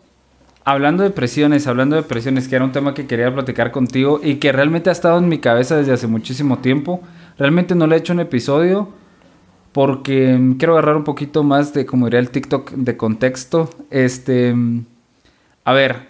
hablando 0.65 1.03
de 1.05 1.11
presiones, 1.11 1.67
hablando 1.67 1.97
de 1.97 2.03
presiones, 2.03 2.49
que 2.49 2.57
era 2.57 2.65
un 2.65 2.73
tema 2.73 2.95
que 2.95 3.07
quería 3.07 3.33
platicar 3.35 3.71
contigo 3.71 4.21
y 4.23 4.37
que 4.37 4.53
realmente 4.53 4.89
ha 4.89 4.93
estado 4.93 5.19
en 5.19 5.29
mi 5.29 5.39
cabeza 5.39 5.77
desde 5.77 5.93
hace 5.93 6.07
muchísimo 6.07 6.59
tiempo. 6.61 7.01
Realmente 7.39 7.75
no 7.75 7.87
le 7.87 7.97
he 7.97 7.99
hecho 7.99 8.13
un 8.13 8.21
episodio 8.21 8.89
porque 9.73 10.39
quiero 10.59 10.73
agarrar 10.73 10.97
un 10.97 11.05
poquito 11.05 11.43
más 11.43 11.73
de, 11.75 11.87
como 11.87 12.07
diría 12.07 12.21
el 12.21 12.31
TikTok, 12.31 12.73
de 12.73 12.97
contexto. 12.97 13.71
Este, 13.91 14.55
a 15.65 15.73
ver, 15.73 16.09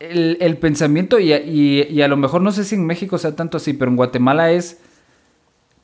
el, 0.00 0.36
el 0.40 0.56
pensamiento, 0.58 1.18
y, 1.18 1.32
y, 1.32 1.86
y, 1.88 2.02
a 2.02 2.08
lo 2.08 2.16
mejor 2.16 2.42
no 2.42 2.52
sé 2.52 2.64
si 2.64 2.74
en 2.74 2.84
México 2.84 3.16
sea 3.18 3.34
tanto 3.34 3.56
así, 3.56 3.72
pero 3.72 3.90
en 3.90 3.96
Guatemala 3.96 4.50
es, 4.52 4.78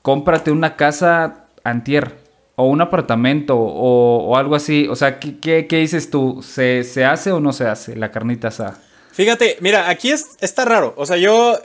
cómprate 0.02 0.50
una 0.50 0.76
casa 0.76 1.46
antier, 1.64 2.16
o 2.56 2.64
un 2.64 2.80
apartamento, 2.82 3.56
o, 3.56 4.26
o 4.26 4.36
algo 4.36 4.54
así. 4.54 4.86
O 4.88 4.96
sea, 4.96 5.18
¿qué, 5.18 5.38
qué, 5.38 5.66
qué 5.66 5.78
dices 5.78 6.10
tú? 6.10 6.42
¿Se, 6.42 6.84
¿Se, 6.84 7.04
hace 7.04 7.32
o 7.32 7.40
no 7.40 7.52
se 7.52 7.66
hace 7.66 7.96
la 7.96 8.10
carnita 8.10 8.48
asada? 8.48 8.78
Fíjate, 9.12 9.56
mira, 9.60 9.88
aquí 9.88 10.10
es, 10.10 10.36
está 10.40 10.64
raro. 10.64 10.92
O 10.96 11.06
sea, 11.06 11.16
yo, 11.16 11.58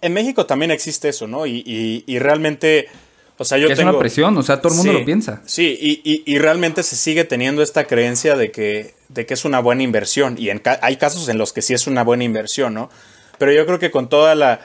en 0.00 0.12
México 0.14 0.46
también 0.46 0.70
existe 0.70 1.10
eso, 1.10 1.26
¿no? 1.26 1.46
Y, 1.46 1.62
y, 1.66 2.04
y 2.06 2.18
realmente... 2.18 2.88
O 3.40 3.44
sea, 3.44 3.56
yo 3.58 3.68
que 3.68 3.76
tengo... 3.76 3.90
Es 3.90 3.94
una 3.94 4.00
presión, 4.00 4.36
o 4.36 4.42
sea, 4.42 4.60
todo 4.60 4.72
el 4.72 4.78
mundo 4.78 4.92
sí, 4.92 4.98
lo 4.98 5.04
piensa. 5.04 5.42
Sí, 5.46 5.78
y, 5.80 6.00
y, 6.02 6.22
y, 6.26 6.38
realmente 6.38 6.82
se 6.82 6.96
sigue 6.96 7.24
teniendo 7.24 7.62
esta 7.62 7.84
creencia 7.84 8.34
de 8.34 8.50
que, 8.50 8.94
de 9.10 9.26
que 9.26 9.34
es 9.34 9.44
una 9.44 9.60
buena 9.60 9.84
inversión. 9.84 10.34
Y 10.38 10.50
en 10.50 10.58
ca 10.58 10.80
hay 10.82 10.96
casos 10.96 11.28
en 11.28 11.38
los 11.38 11.52
que 11.52 11.62
sí 11.62 11.72
es 11.72 11.86
una 11.86 12.02
buena 12.02 12.24
inversión, 12.24 12.74
¿no? 12.74 12.90
Pero 13.38 13.52
yo 13.52 13.64
creo 13.64 13.78
que 13.78 13.92
con 13.92 14.08
toda 14.08 14.34
la, 14.34 14.60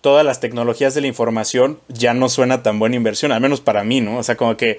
todas 0.00 0.24
las 0.24 0.40
tecnologías 0.40 0.94
de 0.94 1.00
la 1.00 1.06
información 1.06 1.80
ya 1.88 2.14
no 2.14 2.28
suena 2.28 2.62
tan 2.62 2.78
buena 2.78 2.96
inversión, 2.96 3.32
al 3.32 3.40
menos 3.40 3.60
para 3.60 3.84
mí, 3.84 4.00
¿no? 4.00 4.18
O 4.18 4.22
sea, 4.22 4.36
como 4.36 4.56
que, 4.56 4.78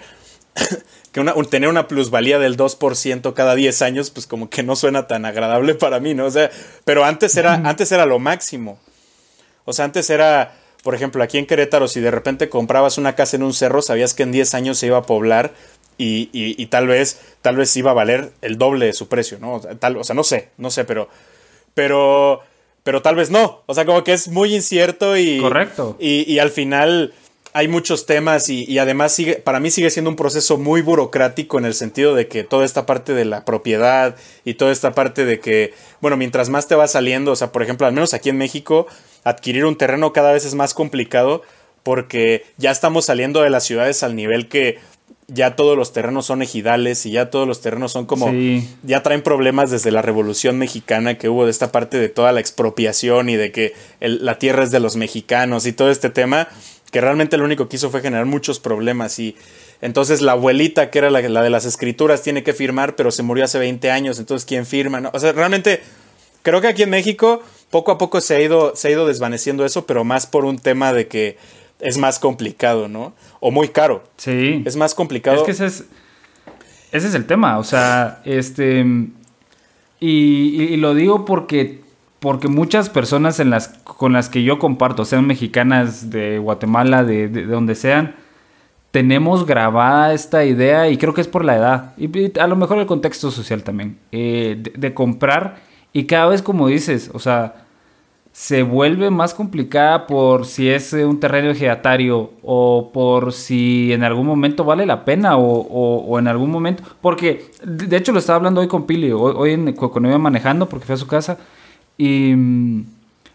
que 1.11 1.19
una, 1.19 1.33
un, 1.33 1.45
tener 1.45 1.69
una 1.69 1.87
plusvalía 1.87 2.39
del 2.39 2.57
2% 2.57 3.33
cada 3.33 3.55
10 3.55 3.81
años, 3.81 4.11
pues 4.11 4.27
como 4.27 4.49
que 4.49 4.63
no 4.63 4.75
suena 4.75 5.07
tan 5.07 5.25
agradable 5.25 5.75
para 5.75 5.99
mí, 5.99 6.13
¿no? 6.13 6.25
O 6.25 6.31
sea, 6.31 6.49
pero 6.85 7.05
antes 7.05 7.35
era, 7.35 7.55
antes 7.55 7.91
era 7.91 8.05
lo 8.05 8.19
máximo. 8.19 8.79
O 9.65 9.73
sea, 9.73 9.85
antes 9.85 10.09
era 10.09 10.53
por 10.83 10.95
ejemplo, 10.95 11.21
aquí 11.23 11.37
en 11.37 11.45
Querétaro, 11.45 11.87
si 11.87 11.99
de 11.99 12.11
repente 12.11 12.49
comprabas 12.49 12.97
una 12.97 13.15
casa 13.15 13.35
en 13.35 13.43
un 13.43 13.53
cerro, 13.53 13.81
sabías 13.81 14.13
que 14.13 14.23
en 14.23 14.31
10 14.31 14.53
años 14.53 14.77
se 14.77 14.87
iba 14.87 14.97
a 14.97 15.01
poblar 15.01 15.51
y, 15.97 16.29
y, 16.31 16.55
y 16.61 16.67
tal 16.67 16.87
vez 16.87 17.19
tal 17.41 17.57
vez 17.57 17.75
iba 17.75 17.91
a 17.91 17.93
valer 17.93 18.31
el 18.41 18.57
doble 18.57 18.85
de 18.85 18.93
su 18.93 19.09
precio, 19.09 19.39
¿no? 19.39 19.55
O 19.55 19.61
sea, 19.61 19.75
tal, 19.75 19.97
o 19.97 20.03
sea, 20.03 20.15
no 20.15 20.23
sé, 20.23 20.49
no 20.57 20.71
sé, 20.71 20.85
pero 20.85 21.09
pero 21.73 22.41
pero 22.89 23.03
tal 23.03 23.13
vez 23.13 23.29
no. 23.29 23.61
O 23.67 23.75
sea, 23.75 23.85
como 23.85 24.03
que 24.03 24.13
es 24.13 24.29
muy 24.29 24.55
incierto 24.55 25.15
y 25.15 25.39
correcto. 25.39 25.95
Y, 25.99 26.23
y 26.23 26.39
al 26.39 26.49
final 26.49 27.13
hay 27.53 27.67
muchos 27.67 28.07
temas 28.07 28.49
y, 28.49 28.65
y, 28.65 28.79
además 28.79 29.11
sigue, 29.11 29.35
para 29.35 29.59
mí 29.59 29.69
sigue 29.69 29.91
siendo 29.91 30.09
un 30.09 30.15
proceso 30.15 30.57
muy 30.57 30.81
burocrático 30.81 31.59
en 31.59 31.65
el 31.65 31.75
sentido 31.75 32.15
de 32.15 32.27
que 32.27 32.43
toda 32.43 32.65
esta 32.65 32.87
parte 32.87 33.13
de 33.13 33.25
la 33.25 33.45
propiedad 33.45 34.15
y 34.43 34.55
toda 34.55 34.71
esta 34.71 34.93
parte 34.95 35.23
de 35.23 35.39
que, 35.39 35.75
bueno, 36.01 36.17
mientras 36.17 36.49
más 36.49 36.67
te 36.67 36.73
va 36.73 36.87
saliendo, 36.87 37.31
o 37.31 37.35
sea, 37.35 37.51
por 37.51 37.61
ejemplo, 37.61 37.85
al 37.85 37.93
menos 37.93 38.15
aquí 38.15 38.29
en 38.29 38.39
México, 38.39 38.87
adquirir 39.23 39.65
un 39.65 39.77
terreno 39.77 40.11
cada 40.11 40.33
vez 40.33 40.43
es 40.43 40.55
más 40.55 40.73
complicado 40.73 41.43
porque 41.83 42.43
ya 42.57 42.71
estamos 42.71 43.05
saliendo 43.05 43.43
de 43.43 43.51
las 43.51 43.65
ciudades 43.65 44.01
al 44.01 44.15
nivel 44.15 44.49
que 44.49 44.79
ya 45.31 45.55
todos 45.55 45.77
los 45.77 45.93
terrenos 45.93 46.25
son 46.25 46.41
ejidales 46.41 47.05
y 47.05 47.11
ya 47.11 47.29
todos 47.29 47.47
los 47.47 47.61
terrenos 47.61 47.91
son 47.91 48.05
como 48.05 48.29
sí. 48.29 48.67
ya 48.83 49.03
traen 49.03 49.21
problemas 49.21 49.71
desde 49.71 49.91
la 49.91 50.01
revolución 50.01 50.57
mexicana 50.57 51.17
que 51.17 51.29
hubo 51.29 51.45
de 51.45 51.51
esta 51.51 51.71
parte 51.71 51.99
de 51.99 52.09
toda 52.09 52.31
la 52.31 52.39
expropiación 52.39 53.29
y 53.29 53.35
de 53.35 53.51
que 53.51 53.73
el, 53.99 54.25
la 54.25 54.39
tierra 54.39 54.63
es 54.63 54.71
de 54.71 54.79
los 54.79 54.95
mexicanos 54.95 55.65
y 55.65 55.73
todo 55.73 55.91
este 55.91 56.09
tema 56.09 56.47
que 56.91 57.01
realmente 57.01 57.37
lo 57.37 57.45
único 57.45 57.69
que 57.69 57.75
hizo 57.75 57.89
fue 57.89 58.01
generar 58.01 58.25
muchos 58.25 58.59
problemas 58.59 59.19
y, 59.19 59.35
Entonces 59.81 60.21
la 60.21 60.33
abuelita, 60.33 60.89
que 60.89 60.99
era 60.99 61.09
la, 61.09 61.21
la, 61.21 61.41
de 61.41 61.49
las 61.49 61.65
escrituras, 61.65 62.21
tiene 62.21 62.43
que 62.43 62.53
firmar, 62.53 62.95
pero 62.95 63.11
se 63.11 63.23
murió 63.23 63.45
hace 63.45 63.59
20 63.59 63.91
años, 63.91 64.19
entonces 64.19 64.45
¿quién 64.45 64.65
firma? 64.65 64.99
¿no? 64.99 65.11
O 65.13 65.19
sea, 65.19 65.31
realmente 65.31 65.81
creo 66.41 66.61
que 66.61 66.67
aquí 66.67 66.83
en 66.83 66.89
México 66.89 67.43
poco 67.69 67.91
a 67.91 67.97
poco 67.97 68.21
se 68.21 68.35
ha, 68.35 68.41
ido, 68.41 68.75
se 68.75 68.87
ha 68.87 68.91
ido 68.91 69.07
desvaneciendo 69.07 69.65
eso, 69.65 69.85
pero 69.85 70.03
más 70.03 70.25
por 70.25 70.45
un 70.45 70.57
tema 70.57 70.91
de 70.93 71.07
que 71.07 71.37
es 71.79 71.97
más 71.97 72.19
complicado, 72.19 72.87
¿no? 72.87 73.13
O 73.39 73.51
muy 73.51 73.69
caro. 73.69 74.03
Sí. 74.17 74.63
Es 74.65 74.75
más 74.75 74.95
complicado. 74.95 75.37
Es 75.37 75.43
que 75.43 75.51
ese 75.51 75.65
es, 75.65 75.85
ese 76.91 77.07
es 77.07 77.15
el 77.15 77.25
tema, 77.25 77.57
o 77.57 77.63
sea, 77.63 78.21
este... 78.25 78.85
Y, 80.01 80.63
y 80.63 80.77
lo 80.77 80.93
digo 80.93 81.25
porque 81.25 81.81
porque 82.19 82.49
muchas 82.49 82.89
personas 82.89 83.39
en 83.39 83.49
las, 83.49 83.69
con 83.83 84.13
las 84.13 84.29
que 84.29 84.43
yo 84.43 84.59
comparto, 84.59 85.05
sean 85.05 85.25
mexicanas 85.25 86.09
de 86.09 86.37
Guatemala, 86.37 87.03
de, 87.03 87.29
de, 87.29 87.45
donde 87.45 87.75
sean, 87.75 88.15
tenemos 88.91 89.45
grabada 89.45 90.13
esta 90.13 90.43
idea 90.45 90.89
y 90.89 90.97
creo 90.97 91.13
que 91.13 91.21
es 91.21 91.27
por 91.27 91.45
la 91.45 91.55
edad 91.55 91.93
y, 91.97 92.37
a 92.39 92.47
lo 92.47 92.55
mejor 92.55 92.79
el 92.79 92.87
contexto 92.87 93.31
social 93.31 93.63
también, 93.63 93.97
eh, 94.11 94.57
de, 94.59 94.71
de, 94.75 94.93
comprar 94.93 95.57
y 95.93 96.05
cada 96.05 96.27
vez 96.27 96.41
como 96.41 96.67
dices, 96.67 97.09
o 97.13 97.19
sea, 97.19 97.67
se 98.39 98.63
vuelve 98.63 99.09
más 99.09 99.33
complicada 99.33 100.07
por 100.07 100.45
si 100.45 100.69
es 100.69 100.93
un 100.93 101.19
terreno 101.19 101.49
ejidatario 101.49 102.31
o 102.41 102.89
por 102.93 103.33
si 103.33 103.91
en 103.91 104.01
algún 104.01 104.25
momento 104.25 104.63
vale 104.63 104.85
la 104.85 105.03
pena 105.03 105.35
o, 105.35 105.43
o, 105.43 106.05
o 106.05 106.19
en 106.19 106.29
algún 106.29 106.49
momento, 106.49 106.81
porque 107.01 107.51
de 107.61 107.97
hecho 107.97 108.13
lo 108.13 108.19
estaba 108.19 108.37
hablando 108.37 108.61
hoy 108.61 108.69
con 108.69 108.85
Pili, 108.85 109.11
hoy, 109.11 109.51
en, 109.51 109.73
cuando 109.73 110.07
iba 110.07 110.17
manejando 110.17 110.69
porque 110.69 110.85
fue 110.85 110.95
a 110.95 110.99
su 110.99 111.05
casa 111.05 111.37
y 111.97 112.33
mm, 112.33 112.85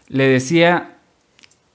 le 0.07 0.27
decía, 0.27 0.95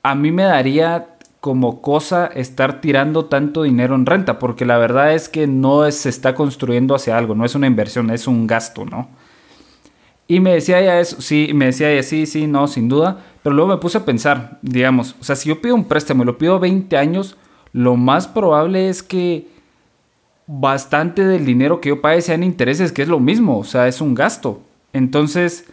a 0.03 0.17
mí 0.17 0.33
me 0.33 0.43
daría 0.43 1.07
como 1.39 1.81
cosa 1.81 2.27
estar 2.27 2.81
tirando 2.81 3.27
tanto 3.27 3.63
dinero 3.63 3.95
en 3.95 4.07
renta, 4.07 4.41
porque 4.41 4.65
la 4.65 4.77
verdad 4.77 5.15
es 5.15 5.29
que 5.29 5.47
no 5.47 5.89
se 5.93 6.09
está 6.09 6.35
construyendo 6.35 6.97
hacia 6.97 7.17
algo, 7.17 7.37
no 7.37 7.45
es 7.45 7.55
una 7.55 7.69
inversión, 7.69 8.11
es 8.11 8.27
un 8.27 8.49
gasto, 8.49 8.85
¿no? 8.85 9.07
Y 10.31 10.39
me 10.39 10.53
decía 10.53 10.79
ella 10.79 11.01
eso, 11.01 11.21
sí, 11.21 11.51
me 11.55 11.65
decía 11.65 11.91
ella, 11.91 12.05
sí, 12.05 12.25
sí, 12.25 12.47
no, 12.47 12.69
sin 12.69 12.89
duda, 12.89 13.19
pero 13.43 13.53
luego 13.53 13.69
me 13.69 13.79
puse 13.79 13.99
a 13.99 14.05
pensar, 14.05 14.61
digamos, 14.63 15.17
o 15.21 15.25
sea, 15.25 15.35
si 15.35 15.49
yo 15.49 15.61
pido 15.61 15.75
un 15.75 15.87
préstamo 15.87 16.23
y 16.23 16.27
lo 16.27 16.39
pido 16.39 16.61
20 16.61 16.97
años, 16.97 17.37
lo 17.73 17.97
más 17.97 18.29
probable 18.29 18.89
es 18.89 19.03
que 19.03 19.49
bastante 20.47 21.27
del 21.27 21.45
dinero 21.45 21.81
que 21.81 21.89
yo 21.89 22.01
pague 22.01 22.23
sean 22.23 22.45
intereses, 22.45 22.93
que 22.93 23.03
es 23.03 23.09
lo 23.09 23.19
mismo, 23.19 23.59
o 23.59 23.65
sea, 23.65 23.89
es 23.89 24.01
un 24.01 24.15
gasto. 24.15 24.61
Entonces, 24.93 25.65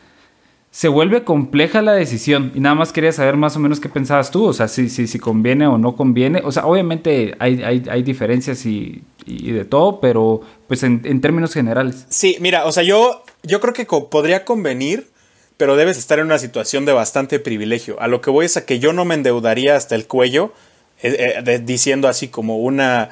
se 0.72 0.88
vuelve 0.88 1.24
compleja 1.24 1.84
la 1.84 1.93
decisión. 1.93 2.51
Y 2.55 2.60
nada 2.60 2.74
más 2.74 2.91
quería 2.91 3.12
saber 3.12 3.38
más 3.38 3.55
o 3.55 3.60
menos 3.60 3.80
qué 3.80 3.89
pensabas 3.89 4.32
tú. 4.32 4.45
O 4.45 4.53
sea, 4.53 4.68
si, 4.68 4.89
si, 4.89 5.05
si 5.05 5.20
conviene 5.20 5.68
o 5.68 5.78
no 5.78 5.95
conviene. 5.95 6.41
O 6.43 6.51
sea, 6.51 6.66
obviamente 6.66 7.36
hay, 7.39 7.62
hay, 7.62 7.84
hay 7.89 8.03
diferencias 8.03 8.66
y, 8.66 9.03
y, 9.28 9.52
de 9.52 9.66
todo, 9.66 10.00
pero 10.00 10.42
pues 10.68 10.84
en, 10.84 11.02
en, 11.04 11.22
términos 11.22 11.54
generales. 11.54 12.06
Sí, 12.10 12.38
mira, 12.40 12.66
o 12.66 12.72
sea, 12.72 12.84
yo, 12.84 13.24
yo 13.44 13.60
creo 13.60 13.74
que 13.74 13.86
podría 13.86 14.46
convenir, 14.46 15.10
pero 15.58 15.76
debes 15.76 15.98
estar 15.98 16.20
en 16.20 16.26
una 16.26 16.40
situación 16.40 16.86
de 16.86 16.94
bastante 16.94 17.40
privilegio. 17.40 18.00
A 18.00 18.08
lo 18.08 18.22
que 18.22 18.30
voy 18.30 18.46
es 18.46 18.58
a 18.58 18.66
que 18.66 18.80
yo 18.80 18.94
no 18.94 19.06
me 19.06 19.16
endeudaría 19.16 19.76
hasta 19.76 19.96
el 19.96 20.08
cuello, 20.08 20.54
eh, 21.02 21.44
eh, 21.46 21.60
diciendo 21.64 22.08
así 22.08 22.30
como 22.30 22.58
una... 22.58 23.10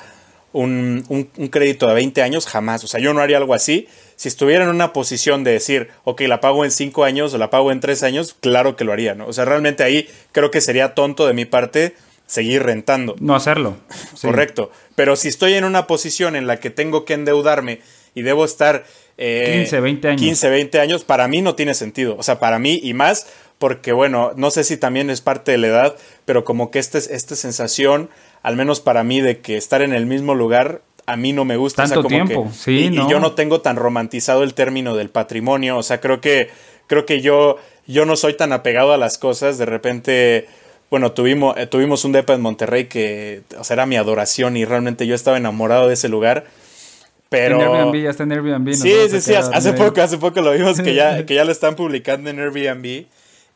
Un, 0.54 1.04
un, 1.10 1.30
un 1.36 1.48
crédito 1.50 1.86
de 1.86 1.96
20 1.96 2.22
años, 2.22 2.48
jamás. 2.48 2.82
O 2.86 2.88
sea, 2.88 3.02
yo 3.02 3.14
no 3.14 3.20
haría 3.20 3.36
algo 3.36 3.54
así 3.54 3.90
si 4.16 4.30
estuviera 4.30 4.64
en 4.64 4.70
una 4.70 4.94
posición 4.94 5.44
de 5.44 5.52
decir, 5.52 5.90
ok, 6.04 6.22
la 6.22 6.40
pago 6.40 6.64
en 6.64 6.72
cinco 6.72 7.04
años 7.04 7.34
o 7.34 7.38
la 7.38 7.50
pago 7.50 7.72
en 7.72 7.80
tres 7.80 8.04
años, 8.04 8.36
claro 8.40 8.76
que 8.76 8.86
lo 8.86 8.94
haría, 8.94 9.16
¿no? 9.16 9.28
O 9.28 9.34
sea, 9.34 9.46
realmente 9.46 9.84
ahí 9.84 10.08
creo 10.32 10.52
que 10.52 10.62
sería 10.62 10.94
tonto 10.94 11.28
de 11.28 11.34
mi 11.34 11.46
parte 11.46 11.96
seguir 12.26 12.64
rentando. 12.64 13.16
No 13.20 13.36
hacerlo. 13.36 13.78
Sí. 14.16 14.28
Correcto. 14.28 14.72
Pero 14.96 15.18
si 15.18 15.28
estoy 15.28 15.56
en 15.56 15.66
una 15.66 15.88
posición 15.88 16.38
en 16.38 16.48
la 16.48 16.62
que 16.62 16.70
tengo 16.70 17.04
que 17.04 17.14
endeudarme 17.14 17.82
y 18.14 18.22
debo 18.22 18.46
estar... 18.46 18.86
Eh, 19.18 19.58
15, 19.60 19.80
20 19.82 20.08
años. 20.08 20.22
15, 20.22 20.50
20 20.50 20.80
años, 20.80 21.04
para 21.04 21.28
mí 21.28 21.42
no 21.42 21.56
tiene 21.56 21.74
sentido. 21.74 22.16
O 22.18 22.24
sea, 22.24 22.40
para 22.40 22.58
mí 22.58 22.80
y 22.82 22.94
más 22.94 23.28
porque, 23.58 23.94
bueno, 23.94 24.34
no 24.36 24.52
sé 24.52 24.64
si 24.64 24.78
también 24.78 25.10
es 25.10 25.22
parte 25.22 25.52
de 25.52 25.58
la 25.58 25.68
edad, 25.68 25.96
pero 26.26 26.44
como 26.44 26.72
que 26.72 26.80
esta, 26.80 26.98
esta 26.98 27.36
sensación, 27.36 28.10
al 28.42 28.56
menos 28.56 28.82
para 28.82 29.04
mí, 29.04 29.22
de 29.22 29.40
que 29.40 29.58
estar 29.58 29.82
en 29.82 29.94
el 29.94 30.06
mismo 30.06 30.36
lugar 30.36 30.82
a 31.06 31.16
mí 31.18 31.34
no 31.34 31.46
me 31.46 31.56
gusta. 31.56 31.84
Tanto 31.84 32.00
o 32.00 32.04
sea, 32.04 32.20
como 32.20 32.28
tiempo, 32.28 32.50
que, 32.50 32.56
sí, 32.58 32.86
y, 32.86 32.90
no. 32.90 33.08
y, 33.08 33.12
yo 33.12 33.20
no 33.20 33.34
tengo 33.34 33.62
tan 33.62 33.76
romantizado 33.76 34.44
el 34.44 34.54
término 34.54 34.96
del 34.96 35.10
patrimonio. 35.10 35.78
O 35.78 35.84
sea, 35.84 36.02
creo 36.02 36.20
que, 36.20 36.50
creo 36.88 37.06
que 37.06 37.22
yo, 37.22 37.58
yo 37.88 38.06
no 38.06 38.16
soy 38.16 38.36
tan 38.36 38.52
apegado 38.52 38.92
a 38.92 38.98
las 38.98 39.18
cosas. 39.18 39.58
De 39.58 39.66
repente, 39.66 40.48
bueno, 40.90 41.12
tuvimos, 41.12 41.58
eh, 41.58 41.68
tuvimos 41.68 42.06
un 42.06 42.12
depa 42.12 42.34
en 42.34 42.42
Monterrey 42.42 42.86
que, 42.86 43.42
o 43.58 43.64
sea, 43.64 43.76
era 43.76 43.86
mi 43.86 43.98
adoración 43.98 44.58
y 44.58 44.66
realmente 44.66 45.08
yo 45.08 45.16
estaba 45.16 45.38
enamorado 45.38 45.88
de 45.88 45.96
ese 45.96 46.10
lugar. 46.10 46.46
Pero... 47.30 47.60
En 47.60 47.68
Airbnb, 47.68 48.04
ya 48.04 48.10
está 48.12 48.24
en 48.24 48.32
Airbnb. 48.32 48.74
Sí, 48.74 48.94
sí, 49.10 49.22
sí, 49.22 49.34
hace 49.34 49.74
poco, 49.74 50.02
hace 50.02 50.18
poco 50.18 50.42
lo 50.42 50.52
vimos 50.54 50.80
que 50.80 50.94
ya, 50.94 51.26
que 51.26 51.34
ya 51.34 51.44
lo 51.44 51.52
están 51.52 51.76
publicando 51.76 52.30
en 52.30 52.40
Airbnb. 52.40 53.06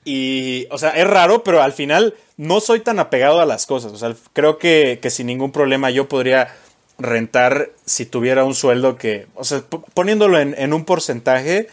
Y, 0.05 0.67
o 0.71 0.77
sea, 0.77 0.89
es 0.91 1.07
raro, 1.07 1.43
pero 1.43 1.61
al 1.61 1.73
final 1.73 2.15
no 2.37 2.61
soy 2.61 2.79
tan 2.79 2.99
apegado 2.99 3.41
a 3.41 3.45
las 3.45 3.65
cosas. 3.65 3.91
O 3.91 3.97
sea, 3.97 4.15
creo 4.33 4.57
que, 4.57 4.99
que 5.01 5.09
sin 5.09 5.27
ningún 5.27 5.51
problema 5.51 5.91
yo 5.91 6.07
podría 6.07 6.55
rentar 6.97 7.71
si 7.85 8.05
tuviera 8.05 8.43
un 8.43 8.55
sueldo 8.55 8.97
que, 8.97 9.27
o 9.35 9.43
sea, 9.43 9.61
poniéndolo 9.93 10.39
en, 10.39 10.55
en, 10.57 10.73
un 10.73 10.83
porcentaje, 10.83 11.67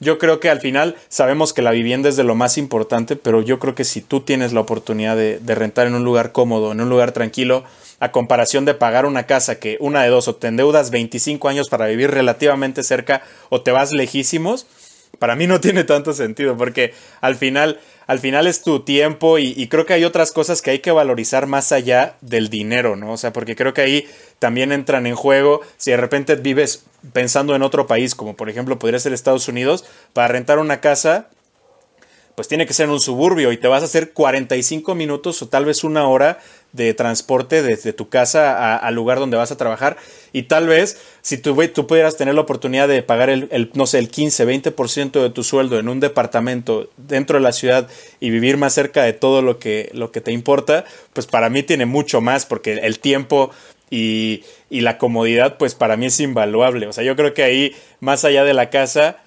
yo 0.00 0.18
creo 0.18 0.40
que 0.40 0.48
al 0.48 0.60
final 0.60 0.96
sabemos 1.08 1.52
que 1.52 1.60
la 1.60 1.72
vivienda 1.72 2.08
es 2.08 2.16
de 2.16 2.24
lo 2.24 2.34
más 2.34 2.56
importante, 2.56 3.16
pero 3.16 3.42
yo 3.42 3.58
creo 3.58 3.74
que 3.74 3.84
si 3.84 4.00
tú 4.00 4.20
tienes 4.20 4.54
la 4.54 4.60
oportunidad 4.60 5.14
de, 5.14 5.54
rentar 5.54 5.86
en 5.86 5.94
un 5.94 6.04
lugar 6.04 6.32
cómodo, 6.32 6.72
en 6.72 6.80
un 6.80 6.88
lugar 6.88 7.12
tranquilo, 7.12 7.64
a 8.00 8.10
comparación 8.10 8.64
de 8.64 8.72
pagar 8.72 9.04
una 9.04 9.26
casa 9.26 9.60
que 9.60 9.76
una 9.78 10.02
de 10.02 10.08
dos 10.08 10.26
o 10.26 10.34
te 10.34 10.48
endeudas 10.48 10.90
25 10.90 11.48
años 11.50 11.68
para 11.68 11.86
vivir 11.86 12.10
relativamente 12.10 12.82
cerca 12.82 13.22
o 13.50 13.60
te 13.60 13.72
vas 13.72 13.92
lejísimos, 13.92 14.66
para 15.18 15.36
mí 15.36 15.46
no 15.46 15.60
tiene 15.60 15.84
tanto 15.84 16.14
sentido 16.14 16.56
porque 16.56 16.94
al 17.20 17.36
final 17.36 17.78
al 18.10 18.18
final 18.18 18.48
es 18.48 18.62
tu 18.62 18.80
tiempo 18.80 19.38
y, 19.38 19.54
y, 19.56 19.68
creo 19.68 19.86
que 19.86 19.92
hay 19.92 20.02
otras 20.02 20.32
cosas 20.32 20.62
que 20.62 20.72
hay 20.72 20.80
que 20.80 20.90
valorizar 20.90 21.46
más 21.46 21.70
allá 21.70 22.16
del 22.20 22.50
dinero, 22.50 22.96
¿no? 22.96 23.12
O 23.12 23.16
sea, 23.16 23.32
porque 23.32 23.54
creo 23.54 23.72
que 23.72 23.82
ahí 23.82 24.08
también 24.40 24.72
entran 24.72 25.06
en 25.06 25.14
juego 25.14 25.60
si 25.76 25.92
de 25.92 25.96
repente 25.96 26.34
vives 26.34 26.82
pensando 27.12 27.54
en 27.54 27.62
otro 27.62 27.86
país, 27.86 28.16
como 28.16 28.34
por 28.34 28.50
ejemplo 28.50 28.80
podría 28.80 28.98
ser 28.98 29.12
Estados 29.12 29.46
Unidos, 29.46 29.84
para 30.12 30.26
rentar 30.26 30.58
una 30.58 30.80
casa, 30.80 31.28
pues 32.40 32.48
tiene 32.48 32.64
que 32.64 32.72
ser 32.72 32.86
en 32.86 32.92
un 32.92 33.00
suburbio 33.00 33.52
y 33.52 33.58
te 33.58 33.68
vas 33.68 33.82
a 33.82 33.84
hacer 33.84 34.12
45 34.12 34.94
minutos 34.94 35.42
o 35.42 35.48
tal 35.48 35.66
vez 35.66 35.84
una 35.84 36.08
hora 36.08 36.38
de 36.72 36.94
transporte 36.94 37.62
desde 37.62 37.92
tu 37.92 38.08
casa 38.08 38.78
al 38.78 38.94
lugar 38.94 39.18
donde 39.18 39.36
vas 39.36 39.52
a 39.52 39.58
trabajar 39.58 39.98
y 40.32 40.44
tal 40.44 40.66
vez 40.66 40.98
si 41.20 41.36
tú, 41.36 41.54
tú 41.74 41.86
pudieras 41.86 42.16
tener 42.16 42.34
la 42.34 42.40
oportunidad 42.40 42.88
de 42.88 43.02
pagar 43.02 43.28
el, 43.28 43.70
no 43.74 43.86
sé, 43.86 43.98
el 43.98 44.08
15, 44.08 44.46
20% 44.46 45.20
de 45.20 45.28
tu 45.28 45.44
sueldo 45.44 45.78
en 45.78 45.90
un 45.90 46.00
departamento 46.00 46.88
dentro 46.96 47.36
de 47.36 47.42
la 47.42 47.52
ciudad 47.52 47.88
y 48.20 48.30
vivir 48.30 48.56
más 48.56 48.72
cerca 48.72 49.02
de 49.02 49.12
todo 49.12 49.42
lo 49.42 49.58
que, 49.58 49.90
lo 49.92 50.10
que 50.10 50.22
te 50.22 50.32
importa, 50.32 50.86
pues 51.12 51.26
para 51.26 51.50
mí 51.50 51.62
tiene 51.62 51.84
mucho 51.84 52.22
más 52.22 52.46
porque 52.46 52.72
el 52.72 53.00
tiempo 53.00 53.50
y, 53.90 54.44
y 54.70 54.80
la 54.80 54.96
comodidad 54.96 55.58
pues 55.58 55.74
para 55.74 55.98
mí 55.98 56.06
es 56.06 56.18
invaluable. 56.20 56.86
O 56.86 56.94
sea, 56.94 57.04
yo 57.04 57.16
creo 57.16 57.34
que 57.34 57.42
ahí 57.42 57.76
más 58.00 58.24
allá 58.24 58.44
de 58.44 58.54
la 58.54 58.70
casa 58.70 59.18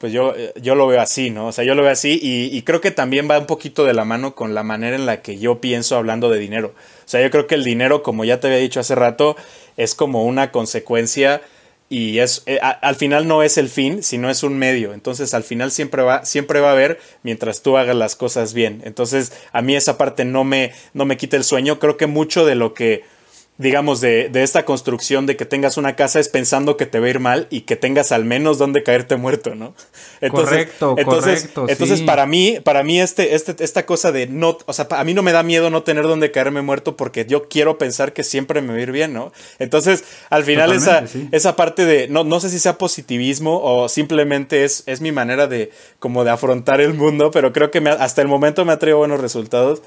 pues 0.00 0.14
yo, 0.14 0.34
yo 0.62 0.74
lo 0.74 0.86
veo 0.86 0.98
así, 0.98 1.28
¿no? 1.28 1.48
O 1.48 1.52
sea, 1.52 1.62
yo 1.62 1.74
lo 1.74 1.82
veo 1.82 1.92
así 1.92 2.18
y, 2.22 2.56
y, 2.56 2.62
creo 2.62 2.80
que 2.80 2.90
también 2.90 3.30
va 3.30 3.38
un 3.38 3.44
poquito 3.44 3.84
de 3.84 3.92
la 3.92 4.06
mano 4.06 4.34
con 4.34 4.54
la 4.54 4.62
manera 4.62 4.96
en 4.96 5.04
la 5.04 5.20
que 5.20 5.38
yo 5.38 5.60
pienso 5.60 5.94
hablando 5.94 6.30
de 6.30 6.38
dinero. 6.38 6.68
O 7.04 7.08
sea, 7.08 7.20
yo 7.20 7.30
creo 7.30 7.46
que 7.46 7.54
el 7.54 7.64
dinero, 7.64 8.02
como 8.02 8.24
ya 8.24 8.40
te 8.40 8.46
había 8.46 8.58
dicho 8.58 8.80
hace 8.80 8.94
rato, 8.94 9.36
es 9.76 9.94
como 9.94 10.24
una 10.24 10.52
consecuencia 10.52 11.42
y 11.90 12.20
es 12.20 12.44
eh, 12.46 12.60
al 12.62 12.96
final 12.96 13.28
no 13.28 13.42
es 13.42 13.58
el 13.58 13.68
fin, 13.68 14.02
sino 14.02 14.30
es 14.30 14.42
un 14.42 14.56
medio. 14.56 14.94
Entonces, 14.94 15.34
al 15.34 15.42
final 15.42 15.70
siempre 15.70 16.02
va 16.02 16.24
siempre 16.24 16.60
va 16.60 16.70
a 16.70 16.72
haber 16.72 16.98
mientras 17.22 17.60
tú 17.60 17.76
hagas 17.76 17.94
las 17.94 18.16
cosas 18.16 18.54
bien. 18.54 18.80
Entonces, 18.86 19.32
a 19.52 19.60
mí 19.60 19.76
esa 19.76 19.98
parte 19.98 20.24
no 20.24 20.44
me 20.44 20.72
no 20.94 21.04
me 21.04 21.18
quita 21.18 21.36
el 21.36 21.44
sueño. 21.44 21.78
Creo 21.78 21.98
que 21.98 22.06
mucho 22.06 22.46
de 22.46 22.54
lo 22.54 22.72
que 22.72 23.04
digamos, 23.60 24.00
de, 24.00 24.30
de, 24.30 24.42
esta 24.42 24.64
construcción 24.64 25.26
de 25.26 25.36
que 25.36 25.44
tengas 25.44 25.76
una 25.76 25.94
casa 25.94 26.18
es 26.18 26.30
pensando 26.30 26.78
que 26.78 26.86
te 26.86 26.98
va 26.98 27.06
a 27.06 27.10
ir 27.10 27.20
mal 27.20 27.46
y 27.50 27.62
que 27.62 27.76
tengas 27.76 28.10
al 28.10 28.24
menos 28.24 28.56
donde 28.56 28.82
caerte 28.82 29.16
muerto, 29.16 29.54
¿no? 29.54 29.74
Entonces, 30.22 30.48
correcto, 30.48 30.94
entonces, 30.98 31.40
correcto, 31.42 31.66
entonces 31.68 31.98
sí. 32.00 32.04
para 32.04 32.26
mí, 32.26 32.58
para 32.62 32.82
mí 32.82 33.00
este, 33.00 33.34
este, 33.34 33.62
esta 33.64 33.86
cosa 33.86 34.12
de 34.12 34.26
no, 34.26 34.58
o 34.66 34.72
sea, 34.72 34.86
a 34.90 35.04
mí 35.04 35.14
no 35.14 35.22
me 35.22 35.32
da 35.32 35.42
miedo 35.42 35.70
no 35.70 35.82
tener 35.82 36.04
donde 36.04 36.30
caerme 36.30 36.60
muerto 36.60 36.96
porque 36.96 37.24
yo 37.24 37.48
quiero 37.48 37.78
pensar 37.78 38.12
que 38.12 38.22
siempre 38.22 38.60
me 38.60 38.72
va 38.72 38.78
a 38.78 38.82
ir 38.82 38.92
bien, 38.92 39.14
¿no? 39.14 39.32
Entonces, 39.58 40.04
al 40.28 40.44
final 40.44 40.72
esa, 40.72 41.06
sí. 41.06 41.28
esa 41.32 41.56
parte 41.56 41.84
de, 41.86 42.08
no, 42.08 42.24
no 42.24 42.40
sé 42.40 42.50
si 42.50 42.58
sea 42.58 42.76
positivismo 42.76 43.60
o 43.62 43.88
simplemente 43.88 44.64
es, 44.64 44.82
es 44.86 45.00
mi 45.00 45.12
manera 45.12 45.46
de, 45.46 45.70
como 45.98 46.24
de 46.24 46.30
afrontar 46.30 46.80
el 46.80 46.94
mundo, 46.94 47.30
pero 47.30 47.52
creo 47.52 47.70
que 47.70 47.80
me, 47.80 47.90
hasta 47.90 48.20
el 48.20 48.28
momento 48.28 48.64
me 48.64 48.72
ha 48.72 48.78
traído 48.78 48.98
buenos 48.98 49.20
resultados. 49.20 49.80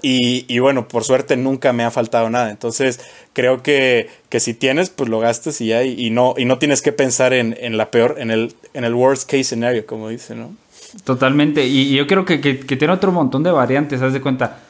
Y, 0.00 0.44
y, 0.48 0.60
bueno, 0.60 0.86
por 0.86 1.04
suerte 1.04 1.36
nunca 1.36 1.72
me 1.72 1.84
ha 1.84 1.90
faltado 1.90 2.30
nada. 2.30 2.50
Entonces, 2.50 3.00
creo 3.32 3.62
que, 3.62 4.08
que 4.28 4.40
si 4.40 4.54
tienes, 4.54 4.90
pues 4.90 5.08
lo 5.08 5.18
gastes 5.18 5.60
y 5.60 5.68
ya, 5.68 5.82
y, 5.84 6.10
no, 6.10 6.34
y 6.36 6.44
no 6.44 6.58
tienes 6.58 6.82
que 6.82 6.92
pensar 6.92 7.32
en, 7.32 7.56
en, 7.60 7.76
la 7.76 7.90
peor, 7.90 8.16
en 8.18 8.30
el, 8.30 8.54
en 8.74 8.84
el 8.84 8.94
worst 8.94 9.28
case 9.28 9.44
scenario, 9.44 9.86
como 9.86 10.08
dice, 10.08 10.34
¿no? 10.34 10.54
Totalmente. 11.04 11.66
Y, 11.66 11.94
yo 11.94 12.06
creo 12.06 12.24
que, 12.24 12.40
que, 12.40 12.60
que, 12.60 12.76
tiene 12.76 12.94
otro 12.94 13.10
montón 13.10 13.42
de 13.42 13.50
variantes, 13.50 14.00
haz 14.02 14.12
de 14.12 14.20
cuenta. 14.20 14.60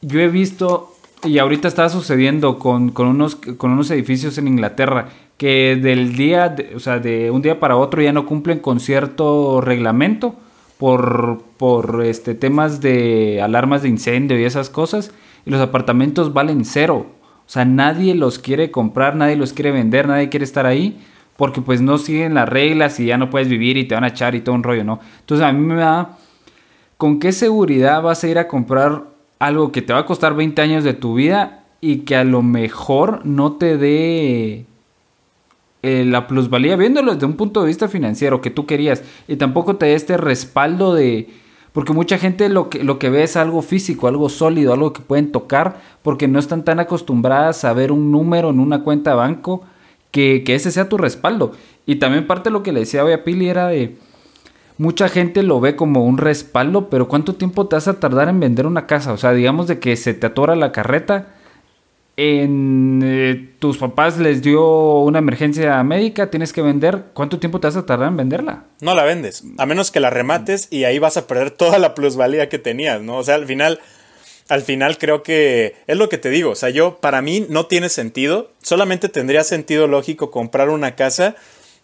Yo 0.00 0.20
he 0.20 0.28
visto 0.28 0.94
y 1.24 1.38
ahorita 1.38 1.68
está 1.68 1.88
sucediendo 1.88 2.58
con, 2.58 2.92
unos, 2.96 3.36
con 3.36 3.70
unos 3.72 3.90
edificios 3.90 4.38
en 4.38 4.48
Inglaterra 4.48 5.08
que 5.38 5.76
del 5.76 6.16
día, 6.16 6.54
o 6.74 6.80
sea, 6.80 6.98
de 6.98 7.30
un 7.30 7.42
día 7.42 7.58
para 7.58 7.76
otro 7.76 8.02
ya 8.02 8.12
no 8.12 8.26
cumplen 8.26 8.60
con 8.60 8.78
cierto 8.78 9.60
reglamento 9.60 10.36
por, 10.84 11.40
por 11.56 12.04
este, 12.04 12.34
temas 12.34 12.82
de 12.82 13.40
alarmas 13.40 13.80
de 13.80 13.88
incendio 13.88 14.38
y 14.38 14.44
esas 14.44 14.68
cosas, 14.68 15.12
y 15.46 15.50
los 15.50 15.62
apartamentos 15.62 16.34
valen 16.34 16.66
cero. 16.66 17.06
O 17.38 17.48
sea, 17.48 17.64
nadie 17.64 18.14
los 18.14 18.38
quiere 18.38 18.70
comprar, 18.70 19.16
nadie 19.16 19.34
los 19.34 19.54
quiere 19.54 19.72
vender, 19.72 20.06
nadie 20.06 20.28
quiere 20.28 20.44
estar 20.44 20.66
ahí, 20.66 21.00
porque 21.38 21.62
pues 21.62 21.80
no 21.80 21.96
siguen 21.96 22.34
las 22.34 22.50
reglas 22.50 23.00
y 23.00 23.06
ya 23.06 23.16
no 23.16 23.30
puedes 23.30 23.48
vivir 23.48 23.78
y 23.78 23.84
te 23.84 23.94
van 23.94 24.04
a 24.04 24.08
echar 24.08 24.34
y 24.34 24.42
todo 24.42 24.54
un 24.54 24.62
rollo, 24.62 24.84
¿no? 24.84 25.00
Entonces 25.20 25.46
a 25.46 25.52
mí 25.52 25.60
me 25.60 25.76
da, 25.76 26.18
¿con 26.98 27.18
qué 27.18 27.32
seguridad 27.32 28.02
vas 28.02 28.22
a 28.22 28.28
ir 28.28 28.38
a 28.38 28.46
comprar 28.46 29.04
algo 29.38 29.72
que 29.72 29.80
te 29.80 29.94
va 29.94 30.00
a 30.00 30.04
costar 30.04 30.34
20 30.34 30.60
años 30.60 30.84
de 30.84 30.92
tu 30.92 31.14
vida 31.14 31.64
y 31.80 32.00
que 32.00 32.14
a 32.14 32.24
lo 32.24 32.42
mejor 32.42 33.24
no 33.24 33.52
te 33.52 33.78
dé 33.78 34.66
eh, 35.86 36.02
la 36.06 36.26
plusvalía, 36.26 36.76
viéndolo 36.76 37.12
desde 37.12 37.26
un 37.26 37.34
punto 37.34 37.60
de 37.60 37.66
vista 37.66 37.88
financiero 37.88 38.40
que 38.40 38.48
tú 38.48 38.64
querías 38.64 39.02
y 39.28 39.36
tampoco 39.36 39.76
te 39.76 39.84
dé 39.84 39.94
este 39.94 40.16
respaldo 40.16 40.94
de... 40.94 41.28
Porque 41.72 41.92
mucha 41.92 42.16
gente 42.16 42.48
lo 42.48 42.70
que, 42.70 42.82
lo 42.82 42.98
que 42.98 43.10
ve 43.10 43.22
es 43.22 43.36
algo 43.36 43.60
físico, 43.60 44.08
algo 44.08 44.30
sólido, 44.30 44.72
algo 44.72 44.94
que 44.94 45.02
pueden 45.02 45.30
tocar, 45.30 45.82
porque 46.00 46.26
no 46.26 46.38
están 46.38 46.64
tan 46.64 46.80
acostumbradas 46.80 47.66
a 47.66 47.74
ver 47.74 47.92
un 47.92 48.10
número 48.10 48.48
en 48.48 48.60
una 48.60 48.82
cuenta 48.82 49.10
de 49.10 49.16
banco 49.16 49.62
que, 50.10 50.42
ese 50.46 50.70
sea 50.70 50.88
tu 50.88 50.96
respaldo. 50.96 51.52
Y 51.84 51.96
también 51.96 52.26
parte 52.26 52.48
de 52.48 52.52
lo 52.52 52.62
que 52.62 52.72
le 52.72 52.80
decía 52.80 53.04
hoy 53.04 53.12
a 53.12 53.22
Pili 53.22 53.48
era 53.50 53.66
de 53.66 53.98
mucha 54.78 55.10
gente 55.10 55.42
lo 55.42 55.60
ve 55.60 55.76
como 55.76 56.06
un 56.06 56.16
respaldo, 56.16 56.88
pero 56.88 57.08
¿cuánto 57.08 57.34
tiempo 57.34 57.66
te 57.66 57.76
vas 57.76 57.88
a 57.88 58.00
tardar 58.00 58.30
en 58.30 58.40
vender 58.40 58.66
una 58.66 58.86
casa? 58.86 59.12
O 59.12 59.18
sea, 59.18 59.32
digamos 59.32 59.66
de 59.66 59.80
que 59.80 59.96
se 59.96 60.14
te 60.14 60.28
atora 60.28 60.56
la 60.56 60.72
carreta, 60.72 61.33
en 62.16 63.00
eh, 63.04 63.54
tus 63.58 63.78
papás 63.78 64.18
les 64.18 64.40
dio 64.40 65.00
una 65.00 65.18
emergencia 65.18 65.82
médica, 65.82 66.30
tienes 66.30 66.52
que 66.52 66.62
vender, 66.62 67.06
¿cuánto 67.12 67.40
tiempo 67.40 67.58
te 67.58 67.66
vas 67.66 67.76
a 67.76 67.86
tardar 67.86 68.08
en 68.08 68.16
venderla? 68.16 68.64
No 68.80 68.94
la 68.94 69.02
vendes, 69.02 69.42
a 69.58 69.66
menos 69.66 69.90
que 69.90 70.00
la 70.00 70.10
remates 70.10 70.68
y 70.70 70.84
ahí 70.84 70.98
vas 70.98 71.16
a 71.16 71.26
perder 71.26 71.50
toda 71.50 71.78
la 71.78 71.94
plusvalía 71.94 72.48
que 72.48 72.58
tenías, 72.58 73.02
¿no? 73.02 73.16
O 73.16 73.24
sea, 73.24 73.34
al 73.34 73.46
final, 73.46 73.80
al 74.48 74.62
final 74.62 74.96
creo 74.98 75.24
que 75.24 75.74
es 75.88 75.96
lo 75.96 76.08
que 76.08 76.18
te 76.18 76.30
digo, 76.30 76.50
o 76.50 76.54
sea, 76.54 76.70
yo, 76.70 76.98
para 77.00 77.20
mí 77.20 77.46
no 77.48 77.66
tiene 77.66 77.88
sentido, 77.88 78.52
solamente 78.62 79.08
tendría 79.08 79.42
sentido 79.42 79.88
lógico 79.88 80.30
comprar 80.30 80.68
una 80.68 80.94
casa 80.94 81.34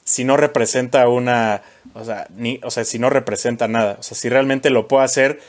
si 0.05 0.25
no 0.25 0.37
representa 0.37 1.09
una, 1.09 1.63
o 1.95 2.05
sea, 2.05 2.29
ni, 2.37 2.61
o 2.63 2.71
sea, 2.71 2.85
si 2.85 3.01
no 3.01 3.11
representa 3.11 3.67
nada, 3.67 3.97
o 3.99 4.03
sea, 4.03 4.17
si 4.17 4.29
realmente 4.29 4.71
lo 4.71 4.87
puedo 4.87 5.03
hacer 5.03 5.41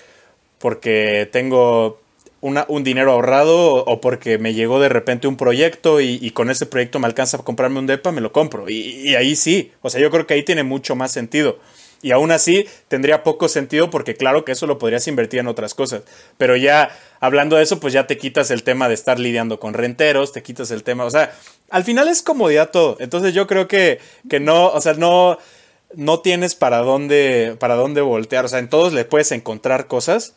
porque 0.57 1.27
tengo 1.32 2.01
un 2.42 2.84
dinero 2.84 3.12
ahorrado 3.12 3.86
o 3.86 4.02
porque 4.02 4.39
me 4.39 4.56
llegó 4.56 4.80
de 4.80 4.89
repente 4.89 5.28
un 5.28 5.38
proyecto 5.38 6.02
y, 6.02 6.32
con 6.32 6.50
ese 6.50 6.66
proyecto 6.66 7.00
me 7.00 7.06
alcanza 7.06 7.38
a 7.38 7.44
comprarme 7.44 7.80
un 7.80 7.88
DEPA, 7.88 8.12
me 8.12 8.22
lo 8.22 8.32
compro. 8.32 8.68
Y, 8.68 9.16
ahí 9.16 9.36
sí, 9.36 9.72
o 9.82 9.89
sea, 9.89 10.02
yo 10.02 10.10
creo 10.10 10.26
que 10.26 10.34
ahí 10.34 10.44
tiene 10.44 10.64
mucho 10.64 10.96
más 10.96 11.12
sentido. 11.12 11.60
Y 12.04 12.10
aún 12.10 12.32
así 12.32 12.66
tendría 12.88 13.22
poco 13.22 13.48
sentido 13.48 13.92
porque 13.92 14.16
claro 14.16 14.44
que 14.44 14.54
eso 14.54 14.66
lo 14.66 14.80
podrías 14.80 15.08
invertir 15.08 15.39
en 15.39 15.48
otras 15.48 15.76
cosas. 15.76 16.02
Pero 16.39 16.56
ya 16.56 16.98
hablando 17.20 17.58
de 17.58 17.64
eso, 17.64 17.80
pues 17.80 17.94
ya 17.94 18.08
te 18.08 18.18
quitas 18.18 18.50
el 18.50 18.64
tema 18.64 18.88
de 18.88 18.96
estar 18.96 19.20
lidiando 19.20 19.60
con 19.60 19.76
renteros, 19.76 20.32
te 20.34 20.42
quitas 20.42 20.72
el 20.72 20.82
tema, 20.82 21.06
o 21.06 21.12
sea, 21.12 21.32
al 21.70 21.84
final 21.84 22.08
es 22.08 22.24
comodidad 22.24 22.72
todo. 22.72 22.98
Entonces 23.00 23.36
yo 23.36 23.46
creo 23.46 23.68
que, 23.68 24.00
que 24.28 24.39
no, 24.39 24.70
o 24.70 24.82
sea, 24.82 24.94
no, 24.94 25.38
no 25.94 26.22
tienes 26.22 26.56
para 26.56 26.80
dónde, 26.80 27.56
para 27.60 27.76
dónde 27.76 28.02
voltear. 28.02 28.46
O 28.46 28.48
sea, 28.48 28.58
en 28.58 28.70
todos 28.70 28.94
le 28.94 29.06
puedes 29.06 29.32
encontrar 29.32 29.86
cosas 29.86 30.34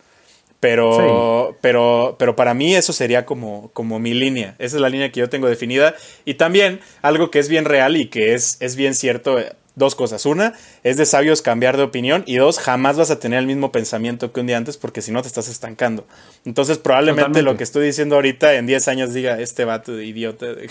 pero, 0.60 1.56
pero, 1.60 2.16
pero 2.18 2.36
para 2.36 2.54
mí 2.54 2.74
eso 2.74 2.92
sería 2.92 3.26
como, 3.26 3.70
como 3.72 3.98
mi 3.98 4.14
línea. 4.14 4.54
Esa 4.58 4.76
es 4.76 4.80
la 4.80 4.88
línea 4.88 5.12
que 5.12 5.20
yo 5.20 5.28
tengo 5.28 5.48
definida. 5.48 5.94
Y 6.24 6.34
también 6.34 6.80
algo 7.02 7.30
que 7.30 7.38
es 7.38 7.48
bien 7.48 7.64
real 7.64 7.96
y 7.96 8.06
que 8.06 8.34
es, 8.34 8.56
es 8.60 8.74
bien 8.76 8.94
cierto. 8.94 9.38
Eh, 9.38 9.52
dos 9.76 9.94
cosas. 9.94 10.24
Una, 10.26 10.54
es 10.82 10.96
de 10.96 11.06
sabios 11.06 11.42
cambiar 11.42 11.76
de 11.76 11.82
opinión. 11.82 12.22
Y 12.26 12.36
dos, 12.36 12.58
jamás 12.58 12.96
vas 12.96 13.10
a 13.10 13.18
tener 13.18 13.38
el 13.38 13.46
mismo 13.46 13.72
pensamiento 13.72 14.32
que 14.32 14.40
un 14.40 14.46
día 14.46 14.56
antes 14.56 14.76
porque 14.76 15.02
si 15.02 15.12
no 15.12 15.22
te 15.22 15.28
estás 15.28 15.48
estancando. 15.48 16.06
Entonces, 16.44 16.78
probablemente 16.78 17.42
lo 17.42 17.56
que 17.56 17.64
estoy 17.64 17.86
diciendo 17.86 18.16
ahorita 18.16 18.54
en 18.54 18.66
10 18.66 18.88
años 18.88 19.12
diga 19.12 19.40
este 19.40 19.64
vato 19.64 19.94
de 19.94 20.04
idiota 20.04 20.46
de 20.54 20.68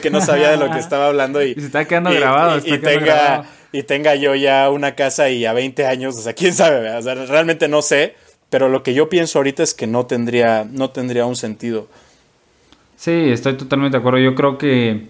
que, 0.00 0.10
no 0.10 0.20
sabía 0.20 0.50
de 0.50 0.56
lo 0.56 0.70
que 0.70 0.78
estaba 0.78 1.08
hablando. 1.08 1.42
Y, 1.42 1.54
se 1.54 1.66
está 1.66 1.84
quedando 1.86 2.10
grabado. 2.12 2.58
Y, 2.64 2.78
tenga, 2.78 3.44
y 3.72 3.82
tenga 3.82 4.14
yo 4.14 4.34
ya 4.34 4.70
una 4.70 4.94
casa 4.94 5.30
y 5.30 5.46
a 5.46 5.52
20 5.52 5.86
años. 5.86 6.16
O 6.16 6.22
sea, 6.22 6.34
quién 6.34 6.54
sabe. 6.54 6.90
O 6.90 7.02
sea, 7.02 7.14
realmente 7.14 7.68
no 7.68 7.82
sé. 7.82 8.14
Pero 8.50 8.68
lo 8.68 8.82
que 8.82 8.94
yo 8.94 9.08
pienso 9.08 9.38
ahorita 9.38 9.62
es 9.62 9.74
que 9.74 9.86
no 9.86 10.06
tendría, 10.06 10.66
no 10.70 10.90
tendría 10.90 11.26
un 11.26 11.36
sentido. 11.36 11.88
Sí, 12.96 13.12
estoy 13.12 13.54
totalmente 13.54 13.96
de 13.96 14.00
acuerdo. 14.00 14.18
Yo 14.18 14.34
creo 14.34 14.58
que 14.58 15.06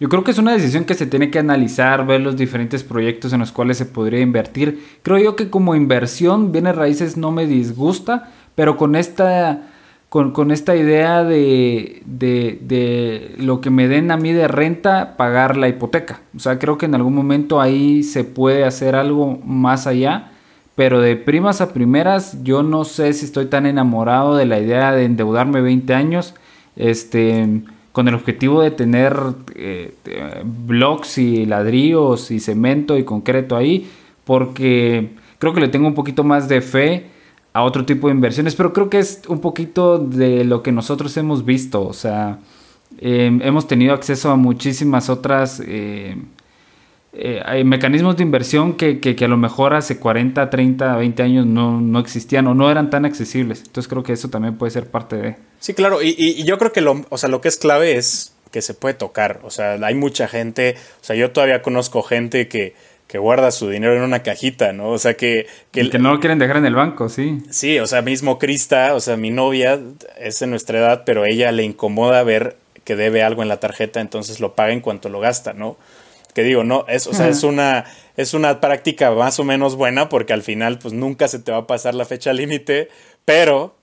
yo 0.00 0.08
creo 0.08 0.22
que 0.22 0.30
es 0.30 0.38
una 0.38 0.52
decisión 0.52 0.84
que 0.84 0.94
se 0.94 1.06
tiene 1.06 1.30
que 1.30 1.40
analizar, 1.40 2.06
ver 2.06 2.20
los 2.20 2.36
diferentes 2.36 2.84
proyectos 2.84 3.32
en 3.32 3.40
los 3.40 3.50
cuales 3.50 3.78
se 3.78 3.84
podría 3.84 4.20
invertir. 4.20 4.84
Creo 5.02 5.18
yo 5.18 5.36
que 5.36 5.50
como 5.50 5.74
inversión, 5.74 6.52
bienes 6.52 6.76
raíces 6.76 7.16
no 7.16 7.32
me 7.32 7.46
disgusta, 7.48 8.30
pero 8.54 8.76
con 8.76 8.94
esta, 8.94 9.70
con, 10.08 10.30
con 10.30 10.52
esta 10.52 10.76
idea 10.76 11.24
de, 11.24 12.02
de, 12.06 12.60
de, 12.62 13.34
lo 13.38 13.60
que 13.60 13.70
me 13.70 13.88
den 13.88 14.12
a 14.12 14.16
mí 14.16 14.32
de 14.32 14.46
renta, 14.46 15.16
pagar 15.16 15.56
la 15.56 15.68
hipoteca. 15.68 16.20
O 16.36 16.38
sea, 16.38 16.60
creo 16.60 16.78
que 16.78 16.86
en 16.86 16.94
algún 16.94 17.16
momento 17.16 17.60
ahí 17.60 18.04
se 18.04 18.22
puede 18.22 18.64
hacer 18.64 18.94
algo 18.94 19.40
más 19.44 19.88
allá 19.88 20.30
pero 20.78 21.00
de 21.00 21.16
primas 21.16 21.60
a 21.60 21.72
primeras 21.72 22.44
yo 22.44 22.62
no 22.62 22.84
sé 22.84 23.12
si 23.12 23.24
estoy 23.24 23.46
tan 23.46 23.66
enamorado 23.66 24.36
de 24.36 24.46
la 24.46 24.60
idea 24.60 24.92
de 24.92 25.06
endeudarme 25.06 25.60
20 25.60 25.92
años 25.92 26.34
este 26.76 27.62
con 27.90 28.06
el 28.06 28.14
objetivo 28.14 28.62
de 28.62 28.70
tener 28.70 29.16
eh, 29.56 29.92
blocks 30.44 31.18
y 31.18 31.46
ladrillos 31.46 32.30
y 32.30 32.38
cemento 32.38 32.96
y 32.96 33.02
concreto 33.02 33.56
ahí 33.56 33.90
porque 34.24 35.16
creo 35.40 35.52
que 35.52 35.62
le 35.62 35.66
tengo 35.66 35.88
un 35.88 35.94
poquito 35.94 36.22
más 36.22 36.48
de 36.48 36.60
fe 36.60 37.06
a 37.52 37.64
otro 37.64 37.84
tipo 37.84 38.06
de 38.06 38.14
inversiones 38.14 38.54
pero 38.54 38.72
creo 38.72 38.88
que 38.88 39.00
es 39.00 39.22
un 39.26 39.40
poquito 39.40 39.98
de 39.98 40.44
lo 40.44 40.62
que 40.62 40.70
nosotros 40.70 41.16
hemos 41.16 41.44
visto 41.44 41.84
o 41.84 41.92
sea 41.92 42.38
em, 43.00 43.42
hemos 43.42 43.66
tenido 43.66 43.94
acceso 43.94 44.30
a 44.30 44.36
muchísimas 44.36 45.10
otras 45.10 45.60
eh, 45.66 46.14
eh, 47.20 47.42
hay 47.44 47.64
mecanismos 47.64 48.16
de 48.16 48.22
inversión 48.22 48.74
que, 48.74 49.00
que, 49.00 49.24
a 49.24 49.28
lo 49.28 49.36
mejor 49.36 49.74
hace 49.74 49.98
40, 49.98 50.50
30, 50.50 50.96
20 50.96 51.22
años 51.22 51.46
no, 51.46 51.80
no, 51.80 51.98
existían 51.98 52.46
o 52.46 52.54
no 52.54 52.70
eran 52.70 52.90
tan 52.90 53.04
accesibles. 53.04 53.62
Entonces 53.66 53.88
creo 53.88 54.04
que 54.04 54.12
eso 54.12 54.30
también 54.30 54.56
puede 54.56 54.70
ser 54.70 54.86
parte 54.86 55.16
de... 55.16 55.36
Sí, 55.58 55.74
claro, 55.74 56.00
y, 56.00 56.14
y, 56.16 56.44
yo 56.44 56.58
creo 56.58 56.72
que 56.72 56.80
lo, 56.80 57.04
o 57.08 57.18
sea, 57.18 57.28
lo 57.28 57.40
que 57.40 57.48
es 57.48 57.58
clave 57.58 57.96
es 57.96 58.34
que 58.52 58.62
se 58.62 58.72
puede 58.72 58.94
tocar. 58.94 59.40
O 59.42 59.50
sea, 59.50 59.72
hay 59.72 59.94
mucha 59.96 60.28
gente, 60.28 60.76
o 61.00 61.04
sea, 61.04 61.16
yo 61.16 61.32
todavía 61.32 61.60
conozco 61.60 62.02
gente 62.04 62.46
que, 62.46 62.74
que 63.08 63.18
guarda 63.18 63.50
su 63.50 63.68
dinero 63.68 63.96
en 63.96 64.02
una 64.02 64.22
cajita, 64.22 64.72
¿no? 64.72 64.90
O 64.90 64.98
sea, 64.98 65.14
que... 65.14 65.48
Que, 65.72 65.90
que 65.90 65.98
no 65.98 66.12
lo 66.12 66.20
quieren 66.20 66.38
dejar 66.38 66.58
en 66.58 66.66
el 66.66 66.76
banco, 66.76 67.08
sí. 67.08 67.42
Sí, 67.50 67.80
o 67.80 67.88
sea, 67.88 68.00
mismo 68.00 68.38
Krista, 68.38 68.94
o 68.94 69.00
sea, 69.00 69.16
mi 69.16 69.30
novia 69.30 69.80
es 70.20 70.38
de 70.38 70.46
nuestra 70.46 70.78
edad, 70.78 71.02
pero 71.04 71.24
ella 71.24 71.50
le 71.50 71.64
incomoda 71.64 72.22
ver 72.22 72.56
que 72.84 72.94
debe 72.94 73.24
algo 73.24 73.42
en 73.42 73.48
la 73.48 73.58
tarjeta, 73.58 74.00
entonces 74.00 74.38
lo 74.38 74.54
paga 74.54 74.72
en 74.72 74.80
cuanto 74.80 75.08
lo 75.08 75.18
gasta, 75.18 75.52
¿no? 75.52 75.76
Que 76.38 76.44
digo, 76.44 76.62
no, 76.62 76.84
es, 76.86 77.08
o 77.08 77.12
sea, 77.12 77.26
es 77.26 77.42
una, 77.42 77.84
es 78.16 78.32
una 78.32 78.60
práctica 78.60 79.10
más 79.10 79.40
o 79.40 79.44
menos 79.44 79.74
buena 79.74 80.08
porque 80.08 80.32
al 80.32 80.44
final 80.44 80.78
pues 80.78 80.94
nunca 80.94 81.26
se 81.26 81.40
te 81.40 81.50
va 81.50 81.58
a 81.58 81.66
pasar 81.66 81.96
la 81.96 82.04
fecha 82.04 82.32
límite, 82.32 82.90
pero 83.24 83.74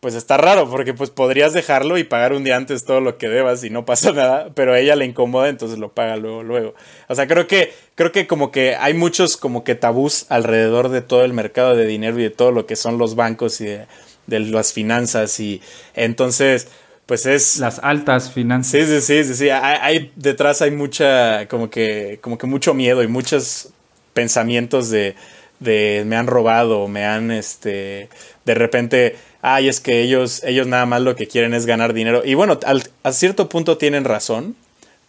pues 0.00 0.16
está 0.16 0.36
raro 0.36 0.68
porque 0.68 0.92
pues 0.92 1.10
podrías 1.10 1.52
dejarlo 1.52 1.96
y 1.96 2.02
pagar 2.02 2.32
un 2.32 2.42
día 2.42 2.56
antes 2.56 2.84
todo 2.84 3.00
lo 3.00 3.16
que 3.16 3.28
debas 3.28 3.62
y 3.62 3.70
no 3.70 3.84
pasa 3.84 4.10
nada, 4.12 4.50
pero 4.56 4.72
a 4.72 4.80
ella 4.80 4.96
le 4.96 5.04
incomoda, 5.04 5.48
entonces 5.48 5.78
lo 5.78 5.92
paga 5.92 6.16
luego, 6.16 6.42
luego. 6.42 6.74
O 7.06 7.14
sea, 7.14 7.28
creo 7.28 7.46
que, 7.46 7.72
creo 7.94 8.10
que 8.10 8.26
como 8.26 8.50
que 8.50 8.74
hay 8.74 8.94
muchos 8.94 9.36
como 9.36 9.62
que 9.62 9.76
tabús 9.76 10.26
alrededor 10.30 10.88
de 10.88 11.00
todo 11.00 11.24
el 11.24 11.32
mercado 11.32 11.76
de 11.76 11.86
dinero 11.86 12.18
y 12.18 12.24
de 12.24 12.30
todo 12.30 12.50
lo 12.50 12.66
que 12.66 12.74
son 12.74 12.98
los 12.98 13.14
bancos 13.14 13.60
y 13.60 13.66
de, 13.66 13.86
de 14.26 14.40
las 14.40 14.72
finanzas 14.72 15.38
y 15.38 15.62
entonces 15.94 16.66
pues 17.06 17.26
es... 17.26 17.58
Las 17.58 17.78
altas 17.80 18.30
finanzas. 18.30 18.70
Sí, 18.70 19.00
sí, 19.00 19.24
sí, 19.24 19.34
sí, 19.34 19.50
Hay, 19.50 20.12
detrás 20.16 20.62
hay 20.62 20.70
mucha, 20.70 21.46
como 21.48 21.70
que, 21.70 22.18
como 22.22 22.38
que 22.38 22.46
mucho 22.46 22.74
miedo 22.74 23.02
y 23.02 23.08
muchos 23.08 23.70
pensamientos 24.14 24.90
de, 24.90 25.14
de 25.58 26.04
me 26.06 26.16
han 26.16 26.26
robado, 26.26 26.88
me 26.88 27.04
han, 27.04 27.30
este, 27.30 28.08
de 28.44 28.54
repente, 28.54 29.16
ay, 29.42 29.68
es 29.68 29.80
que 29.80 30.00
ellos, 30.00 30.42
ellos 30.44 30.66
nada 30.66 30.86
más 30.86 31.02
lo 31.02 31.16
que 31.16 31.26
quieren 31.26 31.52
es 31.52 31.66
ganar 31.66 31.92
dinero. 31.92 32.22
Y 32.24 32.34
bueno, 32.34 32.58
a 33.02 33.12
cierto 33.12 33.48
punto 33.48 33.76
tienen 33.76 34.04
razón, 34.04 34.56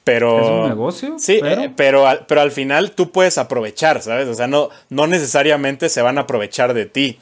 pero... 0.04 0.40
¿Es 0.40 0.48
un 0.48 0.70
negocio? 0.70 1.16
Sí, 1.18 1.40
pero... 1.42 1.62
Eh, 1.62 1.74
pero, 1.76 2.06
pero, 2.28 2.42
al 2.42 2.52
final 2.52 2.92
tú 2.92 3.12
puedes 3.12 3.38
aprovechar, 3.38 4.02
¿sabes? 4.02 4.28
O 4.28 4.34
sea, 4.34 4.48
no, 4.48 4.70
no 4.90 5.08
necesariamente 5.08 5.90
se 5.90 6.02
van 6.02 6.18
a 6.18 6.22
aprovechar 6.22 6.74
de 6.74 6.86
ti. 6.86 7.20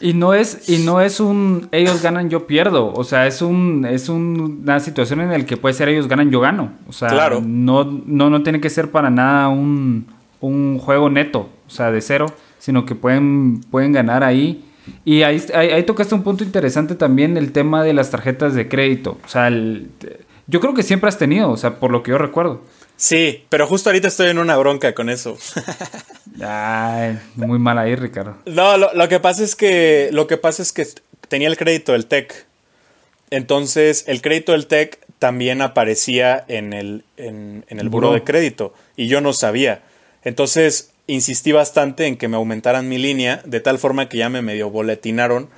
Y 0.00 0.14
no 0.14 0.34
es 0.34 0.68
y 0.68 0.84
no 0.84 1.00
es 1.00 1.20
un 1.20 1.68
ellos 1.72 2.02
ganan 2.02 2.30
yo 2.30 2.46
pierdo. 2.46 2.92
O 2.92 3.04
sea 3.04 3.26
es 3.26 3.42
un 3.42 3.86
es 3.88 4.08
una 4.08 4.80
situación 4.80 5.20
en 5.20 5.30
la 5.30 5.44
que 5.44 5.56
puede 5.56 5.74
ser 5.74 5.88
ellos 5.88 6.08
ganan 6.08 6.30
yo 6.30 6.40
gano. 6.40 6.72
O 6.88 6.92
sea 6.92 7.30
no, 7.40 7.84
no 7.84 8.30
no 8.30 8.42
tiene 8.42 8.60
que 8.60 8.70
ser 8.70 8.90
para 8.90 9.10
nada 9.10 9.48
un, 9.48 10.06
un 10.40 10.78
juego 10.78 11.10
neto 11.10 11.48
o 11.66 11.70
sea 11.70 11.90
de 11.90 12.00
cero 12.00 12.26
sino 12.58 12.84
que 12.86 12.94
pueden 12.94 13.60
pueden 13.70 13.92
ganar 13.92 14.24
ahí. 14.24 14.64
Y 15.04 15.22
ahí, 15.22 15.42
ahí, 15.54 15.82
tocaste 15.82 16.14
un 16.14 16.22
punto 16.22 16.44
interesante 16.44 16.94
también, 16.94 17.36
el 17.36 17.50
tema 17.50 17.82
de 17.82 17.92
las 17.92 18.10
tarjetas 18.10 18.54
de 18.54 18.68
crédito. 18.68 19.18
O 19.24 19.28
sea, 19.28 19.50
yo 20.46 20.60
creo 20.60 20.74
que 20.74 20.84
siempre 20.84 21.08
has 21.08 21.18
tenido, 21.18 21.50
o 21.50 21.56
sea, 21.56 21.80
por 21.80 21.90
lo 21.90 22.02
que 22.04 22.12
yo 22.12 22.18
recuerdo. 22.18 22.62
Sí, 22.96 23.44
pero 23.50 23.66
justo 23.66 23.90
ahorita 23.90 24.08
estoy 24.08 24.28
en 24.28 24.38
una 24.38 24.56
bronca 24.56 24.94
con 24.94 25.10
eso. 25.10 25.36
Ay, 26.42 27.18
muy 27.34 27.58
mal 27.58 27.78
ahí, 27.78 27.94
Ricardo. 27.94 28.36
No, 28.46 28.76
lo, 28.76 29.08
que 29.08 29.20
pasa 29.20 29.44
es 29.44 29.54
que 29.54 30.08
lo 30.12 30.26
que 30.26 30.36
pasa 30.36 30.62
es 30.62 30.72
que 30.72 30.86
tenía 31.28 31.48
el 31.48 31.56
crédito 31.56 31.92
del 31.92 32.06
TEC. 32.06 32.46
Entonces, 33.30 34.04
el 34.06 34.22
crédito 34.22 34.52
del 34.52 34.66
TEC 34.66 34.98
también 35.18 35.62
aparecía 35.62 36.44
en 36.48 36.72
el, 36.72 37.04
en, 37.16 37.64
el 37.68 37.88
buro 37.88 38.12
de 38.12 38.22
crédito 38.22 38.74
y 38.96 39.08
yo 39.08 39.20
no 39.20 39.32
sabía. 39.32 39.82
Entonces, 40.22 40.92
insistí 41.06 41.52
bastante 41.52 42.06
en 42.06 42.16
que 42.16 42.28
me 42.28 42.36
aumentaran 42.36 42.88
mi 42.88 42.98
línea, 42.98 43.42
de 43.44 43.60
tal 43.60 43.78
forma 43.78 44.08
que 44.08 44.18
ya 44.18 44.28
me 44.28 44.42
medio 44.42 44.70
boletinaron 44.70 45.48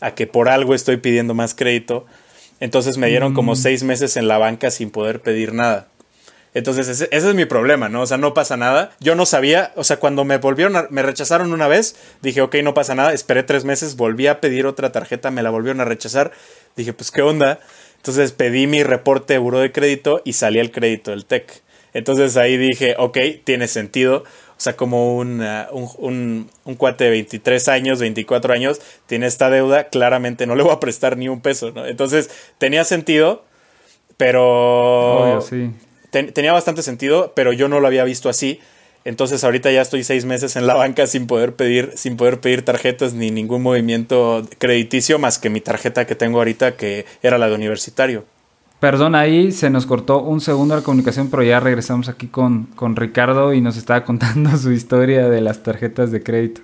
a 0.00 0.14
que 0.14 0.26
por 0.26 0.48
algo 0.48 0.74
estoy 0.74 0.98
pidiendo 0.98 1.34
más 1.34 1.54
crédito. 1.54 2.06
Entonces 2.60 2.98
me 2.98 3.08
dieron 3.08 3.34
como 3.34 3.52
mm. 3.52 3.56
seis 3.56 3.82
meses 3.84 4.16
en 4.16 4.26
la 4.26 4.38
banca 4.38 4.70
sin 4.70 4.90
poder 4.90 5.20
pedir 5.20 5.52
nada. 5.52 5.88
Entonces, 6.58 6.88
ese, 6.88 7.08
es 7.12 7.34
mi 7.36 7.44
problema, 7.44 7.88
¿no? 7.88 8.02
O 8.02 8.06
sea, 8.06 8.16
no 8.16 8.34
pasa 8.34 8.56
nada. 8.56 8.90
Yo 8.98 9.14
no 9.14 9.26
sabía, 9.26 9.70
o 9.76 9.84
sea, 9.84 9.98
cuando 9.98 10.24
me 10.24 10.38
volvieron, 10.38 10.88
me 10.90 11.04
rechazaron 11.04 11.52
una 11.52 11.68
vez, 11.68 11.94
dije, 12.20 12.40
ok, 12.40 12.56
no 12.64 12.74
pasa 12.74 12.96
nada. 12.96 13.12
Esperé 13.12 13.44
tres 13.44 13.64
meses, 13.64 13.94
volví 13.94 14.26
a 14.26 14.40
pedir 14.40 14.66
otra 14.66 14.90
tarjeta, 14.90 15.30
me 15.30 15.44
la 15.44 15.50
volvieron 15.50 15.80
a 15.80 15.84
rechazar. 15.84 16.32
Dije, 16.74 16.92
pues, 16.92 17.12
¿qué 17.12 17.22
onda? 17.22 17.60
Entonces 17.98 18.32
pedí 18.32 18.66
mi 18.66 18.82
reporte 18.82 19.34
de 19.34 19.38
buro 19.38 19.60
de 19.60 19.70
crédito 19.70 20.20
y 20.24 20.32
salí 20.32 20.58
el 20.58 20.72
crédito 20.72 21.12
del 21.12 21.26
TEC. 21.26 21.62
Entonces 21.94 22.36
ahí 22.36 22.56
dije, 22.56 22.96
ok, 22.98 23.18
tiene 23.44 23.68
sentido. 23.68 24.24
O 24.24 24.60
sea, 24.60 24.74
como 24.74 25.16
un, 25.16 25.40
un, 25.70 26.50
un, 26.64 26.74
cuate 26.74 27.04
de 27.04 27.10
23 27.10 27.68
años, 27.68 28.00
24 28.00 28.52
años, 28.52 28.80
tiene 29.06 29.28
esta 29.28 29.48
deuda, 29.48 29.90
claramente 29.90 30.44
no 30.44 30.56
le 30.56 30.64
voy 30.64 30.72
a 30.72 30.80
prestar 30.80 31.16
ni 31.16 31.28
un 31.28 31.40
peso, 31.40 31.70
¿no? 31.70 31.86
Entonces 31.86 32.30
tenía 32.58 32.82
sentido, 32.82 33.44
pero... 34.16 35.22
Obvio, 35.22 35.40
sí 35.40 35.70
tenía 36.32 36.52
bastante 36.52 36.82
sentido, 36.82 37.32
pero 37.34 37.52
yo 37.52 37.68
no 37.68 37.80
lo 37.80 37.86
había 37.86 38.04
visto 38.04 38.28
así. 38.28 38.60
Entonces 39.04 39.42
ahorita 39.44 39.70
ya 39.70 39.80
estoy 39.80 40.04
seis 40.04 40.24
meses 40.24 40.56
en 40.56 40.66
la 40.66 40.74
banca 40.74 41.06
sin 41.06 41.26
poder 41.26 41.54
pedir, 41.54 41.92
sin 41.94 42.16
poder 42.16 42.40
pedir 42.40 42.64
tarjetas 42.64 43.14
ni 43.14 43.30
ningún 43.30 43.62
movimiento 43.62 44.46
crediticio 44.58 45.18
más 45.18 45.38
que 45.38 45.50
mi 45.50 45.60
tarjeta 45.60 46.06
que 46.06 46.14
tengo 46.14 46.38
ahorita 46.38 46.76
que 46.76 47.06
era 47.22 47.38
la 47.38 47.48
de 47.48 47.54
universitario. 47.54 48.24
Perdón, 48.80 49.14
ahí 49.14 49.50
se 49.50 49.70
nos 49.70 49.86
cortó 49.86 50.20
un 50.20 50.40
segundo 50.40 50.76
la 50.76 50.82
comunicación, 50.82 51.30
pero 51.30 51.42
ya 51.42 51.58
regresamos 51.58 52.08
aquí 52.08 52.28
con, 52.28 52.64
con 52.76 52.94
Ricardo 52.94 53.52
y 53.52 53.60
nos 53.60 53.76
estaba 53.76 54.04
contando 54.04 54.56
su 54.56 54.72
historia 54.72 55.28
de 55.28 55.40
las 55.40 55.62
tarjetas 55.62 56.12
de 56.12 56.22
crédito. 56.22 56.60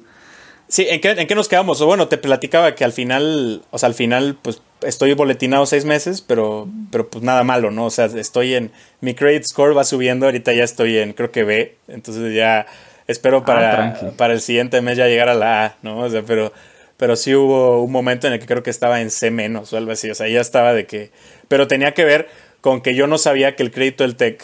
Sí, 0.69 0.87
¿en 0.89 1.01
qué, 1.01 1.11
¿en 1.11 1.27
qué 1.27 1.35
nos 1.35 1.49
quedamos? 1.49 1.81
O 1.81 1.87
bueno, 1.87 2.09
te 2.09 2.17
platicaba 2.17 2.75
que 2.75 2.85
al 2.85 2.93
final, 2.93 3.63
o 3.71 3.79
sea, 3.79 3.89
al 3.89 3.95
final, 3.95 4.39
pues 4.41 4.63
estoy 4.85 5.15
boletinado 5.15 5.67
seis 5.67 5.85
meses, 5.85 6.21
pero, 6.21 6.69
pero 6.91 7.09
pues 7.09 7.25
nada 7.25 7.45
malo, 7.45 7.71
¿no? 7.71 7.87
O 7.87 7.91
sea, 7.91 8.07
estoy 8.07 8.55
en, 8.55 8.71
mi 9.01 9.15
credit 9.15 9.45
score 9.45 9.77
va 9.77 9.85
subiendo, 9.85 10.27
ahorita 10.27 10.53
ya 10.53 10.65
estoy 10.65 10.99
en, 10.99 11.13
creo 11.13 11.31
que 11.31 11.45
B, 11.45 11.77
entonces 11.89 12.35
ya 12.35 12.67
espero 13.07 13.39
ah, 13.39 13.45
para, 13.45 14.01
para 14.17 14.35
el 14.35 14.41
siguiente 14.41 14.81
mes 14.81 14.97
ya 14.97 15.07
llegar 15.07 15.29
a 15.29 15.35
la 15.35 15.65
A, 15.65 15.77
¿no? 15.83 16.01
O 16.01 16.11
sea, 16.11 16.23
pero, 16.23 16.53
pero 16.97 17.17
sí 17.17 17.35
hubo 17.35 17.83
un 17.83 17.93
momento 17.93 18.27
en 18.27 18.35
el 18.35 18.39
que 18.39 18.47
creo 18.47 18.63
que 18.63 18.71
estaba 18.71 19.01
en 19.01 19.11
C 19.11 19.31
menos 19.31 19.73
o 19.73 19.77
algo 19.77 19.93
así, 19.93 20.11
o 20.11 20.15
sea, 20.15 20.29
ya 20.29 20.41
estaba 20.41 20.73
de 20.73 20.87
que, 20.87 21.11
pero 21.49 21.67
tenía 21.67 21.95
que 21.95 22.05
ver 22.05 22.29
con 22.61 22.81
que 22.81 22.95
yo 22.95 23.07
no 23.07 23.19
sabía 23.19 23.57
que 23.57 23.63
el 23.63 23.71
crédito 23.71 24.05
del 24.05 24.17
TEC 24.17 24.43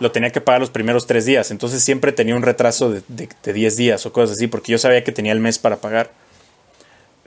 lo 0.00 0.12
tenía 0.12 0.30
que 0.30 0.40
pagar 0.40 0.60
los 0.60 0.70
primeros 0.70 1.06
tres 1.06 1.24
días. 1.24 1.50
Entonces 1.50 1.82
siempre 1.82 2.12
tenía 2.12 2.36
un 2.36 2.42
retraso 2.42 2.90
de, 2.90 3.02
de, 3.08 3.52
10 3.52 3.76
días 3.76 4.06
o 4.06 4.12
cosas 4.12 4.36
así, 4.36 4.46
porque 4.46 4.72
yo 4.72 4.78
sabía 4.78 5.04
que 5.04 5.12
tenía 5.12 5.32
el 5.32 5.40
mes 5.40 5.58
para 5.58 5.76
pagar. 5.76 6.10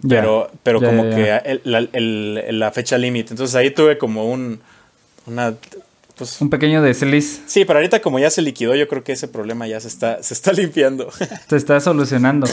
Pero, 0.08 0.50
pero 0.64 0.80
como 0.80 1.04
que 1.04 1.60
la, 1.64 2.72
fecha 2.72 2.98
límite. 2.98 3.34
Entonces 3.34 3.56
ahí 3.56 3.72
tuve 3.72 3.98
como 3.98 4.32
un. 4.32 4.60
Una, 5.26 5.54
pues, 6.18 6.42
un 6.42 6.50
pequeño 6.50 6.82
desliz. 6.82 7.44
Sí, 7.46 7.66
pero 7.66 7.80
ahorita 7.80 8.02
como 8.02 8.20
ya 8.20 8.30
se 8.30 8.42
liquidó, 8.42 8.76
yo 8.76 8.88
creo 8.88 9.04
que 9.04 9.12
ese 9.14 9.28
problema 9.28 9.68
ya 9.68 9.80
se 9.80 9.88
está, 9.88 10.22
se 10.24 10.34
está 10.34 10.54
limpiando. 10.54 11.10
Se 11.48 11.56
está 11.56 11.80
solucionando. 11.80 12.48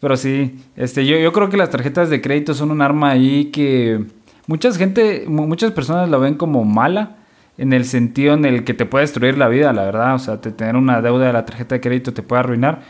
Pero 0.00 0.16
sí, 0.16 0.58
este, 0.76 1.06
yo, 1.06 1.16
yo 1.16 1.32
creo 1.32 1.48
que 1.48 1.56
las 1.56 1.70
tarjetas 1.70 2.10
de 2.10 2.20
crédito 2.20 2.54
son 2.54 2.70
un 2.70 2.82
arma 2.82 3.10
ahí 3.10 3.46
que 3.46 4.04
mucha 4.46 4.70
gente, 4.72 5.24
muchas 5.26 5.72
personas 5.72 6.08
la 6.08 6.18
ven 6.18 6.34
como 6.34 6.64
mala 6.64 7.16
en 7.58 7.72
el 7.72 7.84
sentido 7.84 8.34
en 8.34 8.44
el 8.44 8.64
que 8.64 8.74
te 8.74 8.84
puede 8.84 9.04
destruir 9.04 9.38
la 9.38 9.48
vida, 9.48 9.72
la 9.72 9.84
verdad. 9.84 10.14
O 10.14 10.18
sea, 10.18 10.40
tener 10.40 10.76
una 10.76 11.00
deuda 11.00 11.26
de 11.26 11.32
la 11.32 11.46
tarjeta 11.46 11.76
de 11.76 11.80
crédito 11.80 12.12
te 12.12 12.22
puede 12.22 12.40
arruinar. 12.40 12.82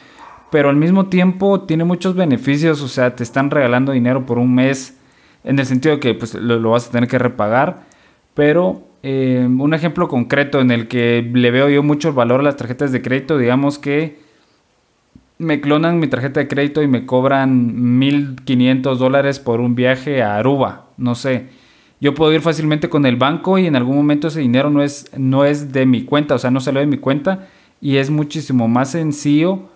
Pero 0.50 0.68
al 0.70 0.76
mismo 0.76 1.06
tiempo 1.06 1.62
tiene 1.62 1.84
muchos 1.84 2.14
beneficios. 2.14 2.82
O 2.82 2.88
sea, 2.88 3.14
te 3.14 3.22
están 3.22 3.50
regalando 3.50 3.92
dinero 3.92 4.26
por 4.26 4.38
un 4.38 4.54
mes. 4.54 4.98
En 5.44 5.58
el 5.58 5.66
sentido 5.66 5.94
de 5.94 6.00
que 6.00 6.14
pues, 6.14 6.34
lo, 6.34 6.70
vas 6.70 6.88
a 6.88 6.92
tener 6.92 7.08
que 7.08 7.18
repagar. 7.18 7.84
Pero 8.34 8.82
eh, 9.02 9.46
un 9.46 9.74
ejemplo 9.74 10.08
concreto 10.08 10.60
en 10.60 10.70
el 10.70 10.88
que 10.88 11.28
le 11.32 11.50
veo 11.50 11.68
yo 11.68 11.82
mucho 11.82 12.12
valor 12.12 12.40
a 12.40 12.44
las 12.44 12.56
tarjetas 12.56 12.92
de 12.92 13.02
crédito. 13.02 13.38
Digamos 13.38 13.78
que 13.78 14.18
me 15.38 15.60
clonan 15.60 15.98
mi 15.98 16.06
tarjeta 16.06 16.40
de 16.40 16.48
crédito 16.48 16.82
y 16.82 16.88
me 16.88 17.06
cobran 17.06 18.00
1.500 18.00 18.96
dólares 18.96 19.38
por 19.38 19.60
un 19.60 19.74
viaje 19.74 20.22
a 20.22 20.36
Aruba. 20.36 20.86
No 20.96 21.14
sé 21.14 21.46
yo 22.00 22.14
puedo 22.14 22.32
ir 22.32 22.40
fácilmente 22.40 22.88
con 22.88 23.06
el 23.06 23.16
banco 23.16 23.58
y 23.58 23.66
en 23.66 23.76
algún 23.76 23.96
momento 23.96 24.28
ese 24.28 24.40
dinero 24.40 24.70
no 24.70 24.82
es, 24.82 25.10
no 25.16 25.44
es 25.44 25.72
de 25.72 25.86
mi 25.86 26.04
cuenta, 26.04 26.34
o 26.34 26.38
sea, 26.38 26.50
no 26.50 26.60
salió 26.60 26.80
de 26.80 26.86
mi 26.86 26.98
cuenta 26.98 27.48
y 27.80 27.96
es 27.96 28.10
muchísimo 28.10 28.68
más 28.68 28.90
sencillo 28.90 29.70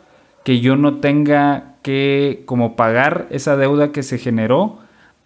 que 0.44 0.60
yo 0.60 0.76
no 0.76 0.98
tenga 0.98 1.74
que 1.82 2.42
como 2.46 2.76
pagar 2.76 3.26
esa 3.30 3.56
deuda 3.56 3.92
que 3.92 4.02
se 4.02 4.18
generó 4.18 4.78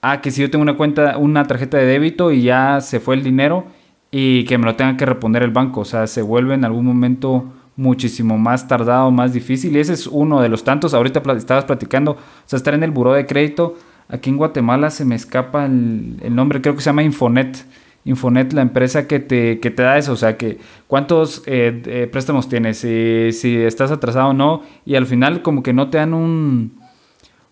a 0.03 0.21
que 0.21 0.31
si 0.31 0.43
yo 0.43 0.51
tengo 0.51 0.63
una 0.63 0.77
cuenta, 0.77 1.17
una 1.19 1.45
tarjeta 1.47 1.79
de 1.79 1.87
débito 1.87 2.31
y 2.31 2.43
ya 2.43 2.81
se 2.81 3.01
fue 3.01 3.15
el 3.15 3.23
dinero 3.23 3.65
y 4.11 4.45
que 4.45 4.59
me 4.59 4.67
lo 4.67 4.77
tenga 4.77 4.97
que 4.97 5.07
responder 5.07 5.43
el 5.43 5.51
banco, 5.51 5.81
o 5.81 5.85
sea, 5.85 6.07
se 6.07 6.23
vuelve 6.23 6.55
en 6.55 6.65
algún 6.65 6.85
momento 6.85 7.53
muchísimo 7.77 8.39
más 8.39 8.69
tardado, 8.69 9.11
más 9.11 9.33
difícil. 9.33 9.77
Y 9.77 9.81
ese 9.81 9.95
es 9.95 10.07
uno 10.07 10.41
de 10.41 10.49
los 10.49 10.65
tantos, 10.65 10.95
ahorita 10.95 11.23
estabas 11.37 11.65
platicando, 11.65 12.13
o 12.13 12.19
sea, 12.45 12.57
estar 12.57 12.75
en 12.75 12.83
el 12.83 12.91
buró 12.91 13.13
de 13.15 13.27
crédito. 13.27 13.77
Aquí 14.09 14.31
en 14.31 14.37
Guatemala 14.37 14.91
se 14.91 15.05
me 15.05 15.15
escapa 15.15 15.65
el, 15.65 16.35
nombre, 16.35 16.61
creo 16.61 16.75
que 16.75 16.83
se 16.83 16.91
llama 16.91 17.03
Infonet. 17.03 17.65
Infonet, 18.05 18.53
la 18.53 18.63
empresa 18.63 19.07
que 19.07 19.19
te, 19.19 19.61
que 19.61 19.71
te 19.71 19.83
da 19.83 19.97
eso, 19.97 20.13
o 20.13 20.17
sea, 20.17 20.37
que 20.37 20.59
cuántos 20.87 21.43
eh, 21.47 21.83
eh, 21.87 22.09
préstamos 22.11 22.49
tienes, 22.49 22.79
si, 22.79 23.33
si, 23.33 23.57
estás 23.57 23.91
atrasado 23.91 24.29
o 24.29 24.35
no, 24.35 24.63
y 24.85 24.95
al 24.97 25.07
final 25.07 25.43
como 25.43 25.63
que 25.63 25.73
no 25.73 25.89
te 25.89 25.99
dan 25.99 26.13
un, 26.13 26.79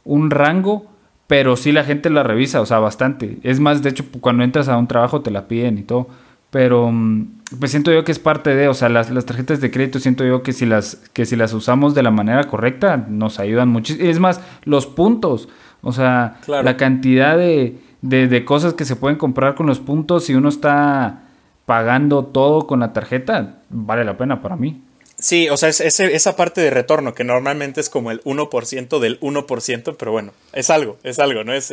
un 0.05 0.31
rango, 0.31 0.87
pero 1.27 1.57
sí 1.57 1.73
la 1.73 1.85
gente 1.85 2.11
la 2.11 2.23
revisa, 2.23 2.61
o 2.61 2.67
sea, 2.67 2.79
bastante. 2.79 3.39
Es 3.43 3.61
más, 3.61 3.83
de 3.83 3.91
hecho, 3.91 4.05
cuando 4.21 4.45
entras 4.45 4.69
a 4.69 4.77
un 4.77 4.89
trabajo 4.89 5.23
te 5.23 5.31
la 5.31 5.49
piden 5.49 5.79
y 5.79 5.83
todo, 5.83 6.09
pero 6.51 6.91
mm, 6.93 7.41
pues 7.59 7.71
siento 7.71 7.91
yo 7.91 8.05
que 8.05 8.13
es 8.13 8.19
parte 8.19 8.55
de, 8.55 8.69
o 8.69 8.75
sea, 8.75 8.91
las, 8.91 9.11
las 9.11 9.25
tarjetas 9.25 9.63
de 9.63 9.71
crédito 9.71 9.99
siento 10.01 10.23
yo 10.25 10.43
que 10.43 10.53
si 10.53 10.67
las, 10.67 10.97
que 11.15 11.25
si 11.25 11.35
las 11.35 11.55
usamos 11.55 11.95
de 11.95 12.03
la 12.03 12.11
manera 12.11 12.45
correcta 12.45 12.99
nos 13.09 13.39
ayudan 13.39 13.71
muchísimo. 13.71 14.07
Es 14.09 14.19
más, 14.19 14.43
los 14.65 14.87
puntos. 14.87 15.49
O 15.81 15.93
sea, 15.93 16.37
la 16.47 16.77
cantidad 16.77 17.37
de, 17.37 17.79
de, 18.03 18.45
cosas 18.45 18.75
que 18.75 18.85
se 18.85 18.97
pueden 18.97 19.17
comprar 19.17 19.55
con 19.55 19.67
los 19.67 19.81
puntos, 19.81 20.27
si 20.27 20.35
uno 20.35 20.49
está 20.49 21.23
pagando 21.67 22.25
todo 22.27 22.67
con 22.67 22.81
la 22.81 22.93
tarjeta, 22.93 23.61
vale 23.71 24.05
la 24.05 24.19
pena 24.19 24.43
para 24.43 24.57
mí. 24.57 24.83
Sí, 25.19 25.49
o 25.49 25.57
sea, 25.57 25.69
es, 25.69 25.81
esa 25.81 26.35
parte 26.35 26.61
de 26.61 26.71
retorno 26.71 27.15
que 27.15 27.23
normalmente 27.23 27.81
es 27.81 27.89
como 27.89 28.11
el 28.11 28.21
1% 28.25 28.99
del 28.99 29.21
1%, 29.21 29.97
pero 29.97 30.11
bueno, 30.11 30.33
es 30.53 30.69
algo, 30.69 30.99
es 31.05 31.21
algo, 31.21 31.45
¿no? 31.45 31.55
Es, 31.55 31.73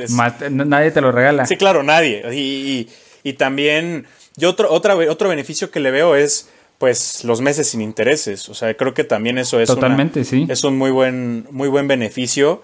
nadie 0.51 0.91
te 0.91 1.01
lo 1.01 1.11
regala. 1.11 1.47
Sí, 1.47 1.57
claro, 1.57 1.81
nadie. 1.81 2.23
Y, 2.31 2.87
y, 3.23 3.33
también, 3.33 4.05
yo 4.37 4.51
otro, 4.51 4.71
otra, 4.71 4.95
otro 4.95 5.29
beneficio 5.29 5.71
que 5.71 5.79
le 5.79 5.89
veo 5.89 6.15
es, 6.15 6.47
pues, 6.77 7.23
los 7.23 7.41
meses 7.41 7.67
sin 7.67 7.81
intereses. 7.81 8.49
O 8.49 8.53
sea, 8.53 8.75
creo 8.75 8.93
que 8.93 9.03
también 9.03 9.39
eso 9.39 9.59
es, 9.59 9.67
Totalmente, 9.67 10.25
sí. 10.25 10.45
es 10.47 10.63
un 10.63 10.77
muy 10.77 10.91
buen, 10.91 11.47
muy 11.49 11.69
buen 11.69 11.87
beneficio. 11.87 12.61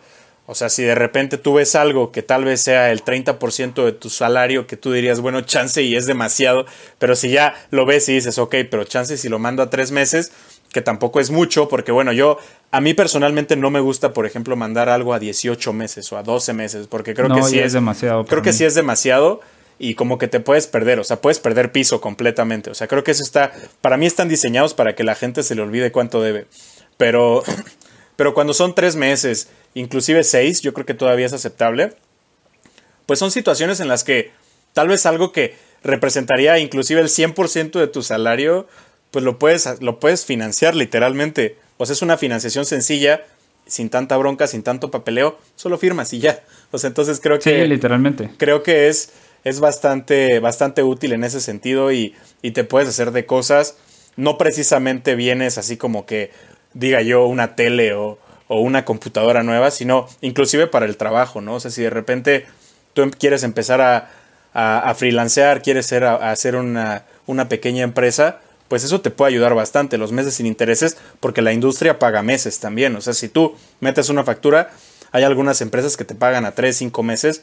O 0.48 0.54
sea, 0.54 0.70
si 0.70 0.84
de 0.84 0.94
repente 0.94 1.38
tú 1.38 1.56
ves 1.56 1.76
algo 1.76 2.12
que 2.12 2.22
tal 2.22 2.46
vez 2.46 2.62
sea 2.62 2.92
el 2.92 3.04
30% 3.04 3.84
de 3.84 3.92
tu 3.94 4.10
salario, 4.10 4.68
que 4.68 4.78
tú 4.78 4.92
dirías, 4.92 5.20
bueno, 5.20 5.42
chance 5.42 5.82
y 5.82 5.96
es 5.96 6.06
demasiado, 6.06 6.66
pero 7.00 7.16
si 7.16 7.32
ya 7.32 7.56
lo 7.72 7.86
ves 7.86 8.08
y 8.10 8.14
dices, 8.14 8.38
ok, 8.38 8.56
pero 8.70 8.84
chance 8.84 9.18
si 9.18 9.28
lo 9.28 9.40
mando 9.40 9.64
a 9.64 9.72
tres 9.72 9.92
meses, 9.92 10.32
que 10.72 10.82
tampoco 10.82 11.20
es 11.20 11.32
mucho, 11.32 11.68
porque 11.68 11.92
bueno, 11.92 12.12
yo, 12.12 12.38
a 12.70 12.80
mí 12.80 12.94
personalmente 12.94 13.56
no 13.56 13.72
me 13.72 13.80
gusta, 13.80 14.14
por 14.14 14.26
ejemplo, 14.26 14.56
mandar 14.56 14.90
algo 14.90 15.14
a 15.14 15.20
18 15.20 15.74
meses 15.74 16.12
o 16.12 16.18
a 16.18 16.24
12 16.24 16.54
meses, 16.54 16.88
porque 16.88 17.16
creo 17.16 17.34
que 17.34 17.42
sí 17.44 17.58
es, 17.58 17.74
demasiado. 17.74 18.26
Creo 18.26 18.44
que 18.44 18.54
sí 18.54 18.66
es 18.66 18.76
demasiado 18.76 19.40
y 19.80 19.96
como 19.96 20.18
que 20.18 20.28
te 20.28 20.40
puedes 20.40 20.68
perder, 20.68 21.00
o 21.00 21.04
sea, 21.04 21.22
puedes 21.22 21.40
perder 21.40 21.72
piso 21.72 22.02
completamente. 22.02 22.70
O 22.70 22.76
sea, 22.76 22.88
creo 22.88 23.04
que 23.04 23.12
eso 23.12 23.24
está, 23.24 23.52
para 23.82 23.98
mí 23.98 24.06
están 24.06 24.30
diseñados 24.30 24.74
para 24.76 24.96
que 24.96 25.04
la 25.04 25.16
gente 25.16 25.42
se 25.42 25.56
le 25.56 25.64
olvide 25.64 25.92
cuánto 25.92 26.22
debe. 26.22 26.46
Pero, 26.98 27.44
pero 28.16 28.34
cuando 28.34 28.54
son 28.54 28.76
tres 28.76 28.96
meses 28.96 29.50
inclusive 29.76 30.24
6, 30.24 30.62
yo 30.62 30.74
creo 30.74 30.86
que 30.86 30.96
todavía 30.96 31.28
es 31.28 31.34
aceptable, 31.34 31.94
pues 33.06 33.20
son 33.20 33.30
situaciones 33.30 33.80
en 33.80 33.88
las 33.88 34.04
que 34.04 34.32
tal 34.74 34.88
vez 34.88 35.06
algo 35.06 35.32
que 35.32 35.56
representaría 35.84 36.58
inclusive 36.58 37.02
el 37.02 37.10
100% 37.10 37.80
de 37.80 37.88
tu 37.88 38.02
salario, 38.02 38.68
pues 39.12 39.24
lo 39.24 39.38
puedes, 39.38 39.82
lo 39.82 40.00
puedes 40.00 40.26
financiar 40.26 40.76
literalmente. 40.76 41.58
O 41.78 41.86
sea, 41.86 41.94
es 41.94 42.02
una 42.02 42.18
financiación 42.18 42.66
sencilla 42.66 43.24
sin 43.68 43.90
tanta 43.90 44.18
bronca, 44.18 44.48
sin 44.48 44.64
tanto 44.64 44.92
papeleo, 44.92 45.38
solo 45.56 45.78
firmas 45.78 46.12
y 46.14 46.20
ya. 46.20 46.44
O 46.72 46.78
sea, 46.78 46.88
entonces 46.88 47.20
creo 47.22 47.40
que... 47.40 47.62
Sí, 47.62 47.68
literalmente. 47.68 48.32
Creo 48.38 48.64
que 48.64 48.88
es, 48.88 49.12
es 49.44 49.60
bastante, 49.60 50.40
bastante 50.40 50.84
útil 50.84 51.14
en 51.14 51.24
ese 51.24 51.42
sentido 51.42 51.92
y, 51.92 52.16
y 52.42 52.52
te 52.52 52.64
puedes 52.64 52.90
hacer 52.90 53.12
de 53.12 53.26
cosas. 53.26 53.78
No 54.16 54.38
precisamente 54.38 55.16
vienes 55.16 55.58
así 55.58 55.78
como 55.78 56.06
que 56.06 56.32
diga 56.74 57.02
yo 57.02 57.26
una 57.26 57.56
tele 57.56 57.94
o, 57.94 58.20
o 58.48 58.62
una 58.62 58.86
computadora 58.86 59.44
nueva, 59.44 59.72
sino 59.72 60.08
inclusive 60.22 60.68
para 60.68 60.86
el 60.86 60.98
trabajo, 60.98 61.42
¿no? 61.42 61.56
O 61.56 61.60
sea, 61.60 61.72
si 61.72 61.82
de 61.82 61.90
repente 61.90 62.46
tú 62.94 63.02
em, 63.02 63.12
quieres 63.12 63.44
empezar 63.44 63.82
a, 63.82 64.10
a, 64.54 64.94
freelancear, 64.96 65.62
quieres 65.62 65.86
ser, 65.86 66.04
a, 66.04 66.32
hacer 66.32 66.56
una, 66.56 67.04
una 67.26 67.50
pequeña 67.50 67.84
empresa, 67.84 68.40
pues 68.68 68.84
eso 68.84 69.02
te 69.02 69.12
puede 69.12 69.34
ayudar 69.34 69.54
bastante, 69.54 69.98
los 69.98 70.12
meses 70.12 70.36
sin 70.36 70.46
intereses, 70.46 70.98
porque 71.20 71.42
la 71.42 71.54
industria 71.54 72.00
paga 72.00 72.22
meses 72.24 72.60
también. 72.60 72.96
O 72.96 73.02
sea, 73.02 73.14
si 73.14 73.30
tú 73.30 73.56
metes 73.80 74.10
una 74.10 74.24
factura, 74.24 74.72
hay 75.12 75.24
algunas 75.24 75.62
empresas 75.62 75.98
que 75.98 76.06
te 76.06 76.16
pagan 76.16 76.46
a 76.46 76.52
3, 76.52 76.76
5 76.76 77.04
meses. 77.04 77.42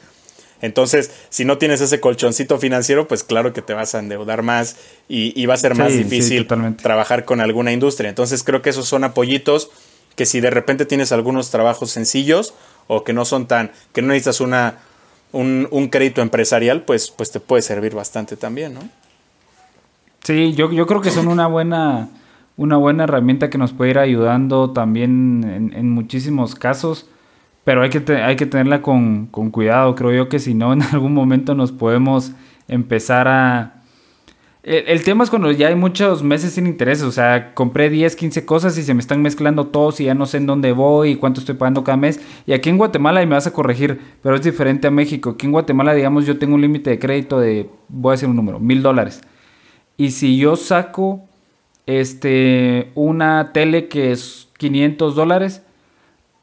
Entonces, 0.63 1.11
si 1.29 1.45
no 1.45 1.59
tienes 1.59 1.81
ese 1.81 2.01
colchoncito 2.01 2.59
financiero, 2.59 3.09
pues 3.09 3.25
claro 3.25 3.53
que 3.53 3.63
te 3.63 3.75
vas 3.75 3.95
a 3.95 3.99
endeudar 3.99 4.43
más 4.43 4.77
y, 5.09 5.45
va 5.47 5.55
a 5.55 5.57
ser 5.57 5.75
más 5.75 5.93
difícil 5.93 6.47
trabajar 6.81 7.25
con 7.25 7.41
alguna 7.41 7.73
industria. 7.73 8.09
Entonces, 8.09 8.45
creo 8.45 8.63
que 8.63 8.71
esos 8.71 8.87
son 8.87 9.03
apoyitos 9.03 9.71
que 10.17 10.27
si 10.27 10.41
de 10.41 10.51
repente 10.51 10.87
tienes 10.87 11.13
algunos 11.13 11.51
trabajos 11.51 11.91
sencillos 11.91 12.55
o 12.87 13.05
que 13.05 13.13
no 13.13 13.25
son 13.25 13.47
tan, 13.47 13.71
que 13.93 14.03
no 14.03 14.09
necesitas 14.09 14.41
una, 14.41 14.79
un, 15.33 15.69
un 15.71 15.89
crédito 15.89 16.23
empresarial, 16.23 16.83
pues, 16.83 17.11
pues 17.11 17.31
te 17.31 17.41
puede 17.41 17.63
servir 17.63 17.95
bastante 17.95 18.37
también, 18.37 18.75
¿no? 18.75 18.81
Sí, 20.25 20.55
yo, 20.55 20.71
yo 20.71 20.87
creo 20.87 21.01
que 21.01 21.11
son 21.11 21.27
una 21.27 21.49
buena, 21.49 22.09
una 22.57 22.77
buena 22.77 23.05
herramienta 23.05 23.51
que 23.51 23.59
nos 23.59 23.73
puede 23.73 23.91
ir 23.91 23.99
ayudando 23.99 24.71
también 24.71 25.73
en, 25.75 25.91
muchísimos 25.91 26.55
casos, 26.55 27.09
pero 27.65 27.83
hay 27.83 27.91
que, 27.91 28.15
hay 28.17 28.37
que 28.37 28.47
tenerla 28.47 28.83
con, 28.83 29.27
con, 29.27 29.51
cuidado. 29.51 29.97
Creo 29.97 30.13
yo 30.13 30.29
que 30.29 30.39
si 30.39 30.55
no, 30.55 30.73
en 30.73 30.83
algún 30.83 31.13
momento 31.13 31.55
nos 31.55 31.73
podemos 31.73 32.33
empezar 32.69 33.27
a... 33.27 33.82
El, 34.63 35.03
tema 35.03 35.25
es 35.25 35.31
cuando 35.31 35.51
ya 35.51 35.69
hay 35.69 35.75
muchos 35.75 36.23
meses 36.23 36.53
sin 36.53 36.69
intereses, 36.69 37.03
o 37.03 37.11
sea, 37.11 37.53
compré 37.53 37.91
10, 37.91 38.15
15 38.15 38.47
cosas 38.47 38.79
y 38.79 38.85
se 38.85 38.95
me 38.95 39.01
están 39.01 39.21
mezclando 39.21 39.67
todos 39.67 39.99
y 40.01 40.05
ya 40.05 40.15
no 40.15 40.25
sé 40.25 40.37
en 40.37 40.47
dónde 40.47 40.71
voy 40.71 41.11
y 41.11 41.17
cuánto 41.17 41.41
estoy 41.41 41.57
pagando 41.57 41.83
cada 41.83 41.97
mes. 41.97 42.21
Y 42.47 42.53
aquí 42.53 42.69
en 42.69 42.79
Guatemala, 42.79 43.25
y 43.25 43.27
me 43.27 43.35
vas 43.35 43.49
a 43.49 43.53
corregir, 43.53 44.01
pero 44.23 44.37
es 44.37 44.43
diferente 44.43 44.87
a 44.87 44.93
México. 44.93 45.31
Aquí 45.31 45.47
en 45.47 45.53
Guatemala, 45.53 45.95
digamos, 45.95 46.27
yo 46.27 46.39
tengo 46.39 46.55
un 46.55 46.61
límite 46.61 46.91
de 46.91 47.01
crédito 47.01 47.41
de, 47.41 47.69
voy 47.89 48.11
a 48.11 48.13
decir 48.13 48.29
un 48.29 48.37
número, 48.37 48.61
mil 48.61 48.83
dólares. 48.83 49.23
Y 49.97 50.13
si 50.13 50.37
yo 50.37 50.55
saco 50.55 51.23
este, 51.87 52.93
una 52.95 53.51
tele 53.53 53.89
que 53.89 54.13
es 54.13 54.49
500 54.59 55.17
dólares, 55.17 55.63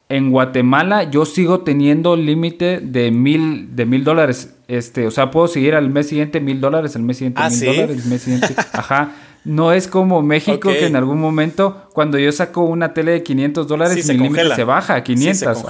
en 0.10 0.32
Guatemala 0.32 1.04
yo 1.04 1.26
sigo 1.26 1.62
teniendo 1.62 2.16
límite 2.16 2.80
de 2.80 3.12
mil, 3.12 3.76
de 3.76 3.86
mil 3.86 4.04
dólares. 4.04 4.56
Este, 4.68 5.08
o 5.08 5.12
sea, 5.12 5.32
puedo 5.32 5.48
seguir 5.48 5.76
al 5.76 5.90
mes 5.90 6.10
siguiente 6.10 6.40
mil 6.40 6.60
dólares, 6.60 6.96
al 6.96 7.04
mes 7.04 7.18
siguiente 7.18 7.42
ah, 7.42 7.50
mil 7.50 7.66
dólares, 7.66 8.04
el 8.04 8.10
mes 8.10 8.22
siguiente. 8.22 8.56
Ajá. 8.74 9.16
No 9.46 9.72
es 9.72 9.88
como 9.88 10.22
México 10.22 10.70
que 10.70 10.86
en 10.86 10.98
algún 10.98 11.20
momento, 11.20 11.88
cuando 11.94 12.20
yo 12.20 12.30
saco 12.34 12.62
una 12.62 12.94
tele 12.94 13.14
de 13.14 13.24
500 13.24 13.68
dólares, 13.68 14.06
mi 14.08 14.18
límite 14.18 14.54
se 14.54 14.66
baja 14.66 14.96
a 14.96 15.04
500. 15.04 15.64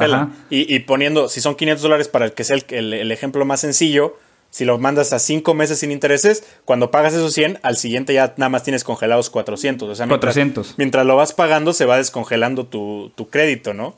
Y, 0.50 0.80
poniendo, 0.80 1.30
si 1.30 1.40
son 1.40 1.56
500 1.56 1.84
dólares 1.84 2.08
para 2.08 2.26
el 2.26 2.34
que 2.34 2.44
sea 2.44 2.58
el 2.70 3.12
ejemplo 3.12 3.46
más 3.46 3.62
sencillo, 3.62 4.18
si 4.52 4.66
lo 4.66 4.78
mandas 4.80 5.14
a 5.14 5.20
5 5.20 5.54
meses 5.54 5.80
sin 5.80 5.92
intereses, 5.92 6.44
cuando 6.66 6.92
pagas 6.92 7.14
esos 7.14 7.34
100, 7.34 7.60
al 7.62 7.78
siguiente 7.78 8.14
ya 8.14 8.34
nada 8.38 8.50
más 8.50 8.64
tienes 8.64 8.84
congelados 8.84 9.30
400. 9.30 9.88
O 9.88 9.96
sea, 9.96 10.06
mientras, 10.08 10.36
400. 10.36 10.76
mientras 10.78 11.06
lo 11.06 11.16
vas 11.16 11.34
pagando, 11.34 11.74
se 11.74 11.86
va 11.86 11.98
descongelando 11.98 12.66
tu, 12.66 13.12
crédito, 13.30 13.74
¿no? 13.74 13.96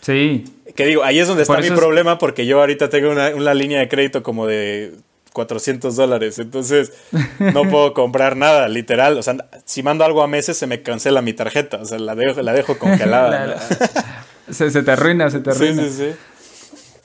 Sí. 0.00 0.44
Que 0.74 0.86
digo, 0.86 1.02
ahí 1.04 1.18
es 1.18 1.28
donde 1.28 1.42
está 1.42 1.58
mi 1.58 1.70
problema, 1.70 2.18
porque 2.18 2.46
yo 2.46 2.60
ahorita 2.60 2.88
tengo 2.90 3.10
una, 3.10 3.30
una, 3.30 3.54
línea 3.54 3.80
de 3.80 3.88
crédito 3.88 4.22
como 4.22 4.46
de 4.46 4.92
400 5.32 5.96
dólares. 5.96 6.38
Entonces, 6.38 6.92
no 7.38 7.68
puedo 7.68 7.92
comprar 7.94 8.36
nada, 8.36 8.68
literal. 8.68 9.18
O 9.18 9.22
sea, 9.22 9.36
si 9.64 9.82
mando 9.82 10.04
algo 10.04 10.22
a 10.22 10.26
meses, 10.26 10.56
se 10.56 10.66
me 10.66 10.82
cancela 10.82 11.22
mi 11.22 11.32
tarjeta. 11.32 11.78
O 11.78 11.84
sea, 11.84 11.98
la 11.98 12.14
dejo, 12.14 12.40
la 12.42 12.52
dejo 12.52 12.78
congelada. 12.78 13.60
se, 14.50 14.70
se, 14.70 14.82
te 14.82 14.90
arruina, 14.90 15.30
se 15.30 15.40
te 15.40 15.50
arruina. 15.50 15.82
Sí, 15.82 15.90
sí, 15.90 15.96
sí. 15.96 16.16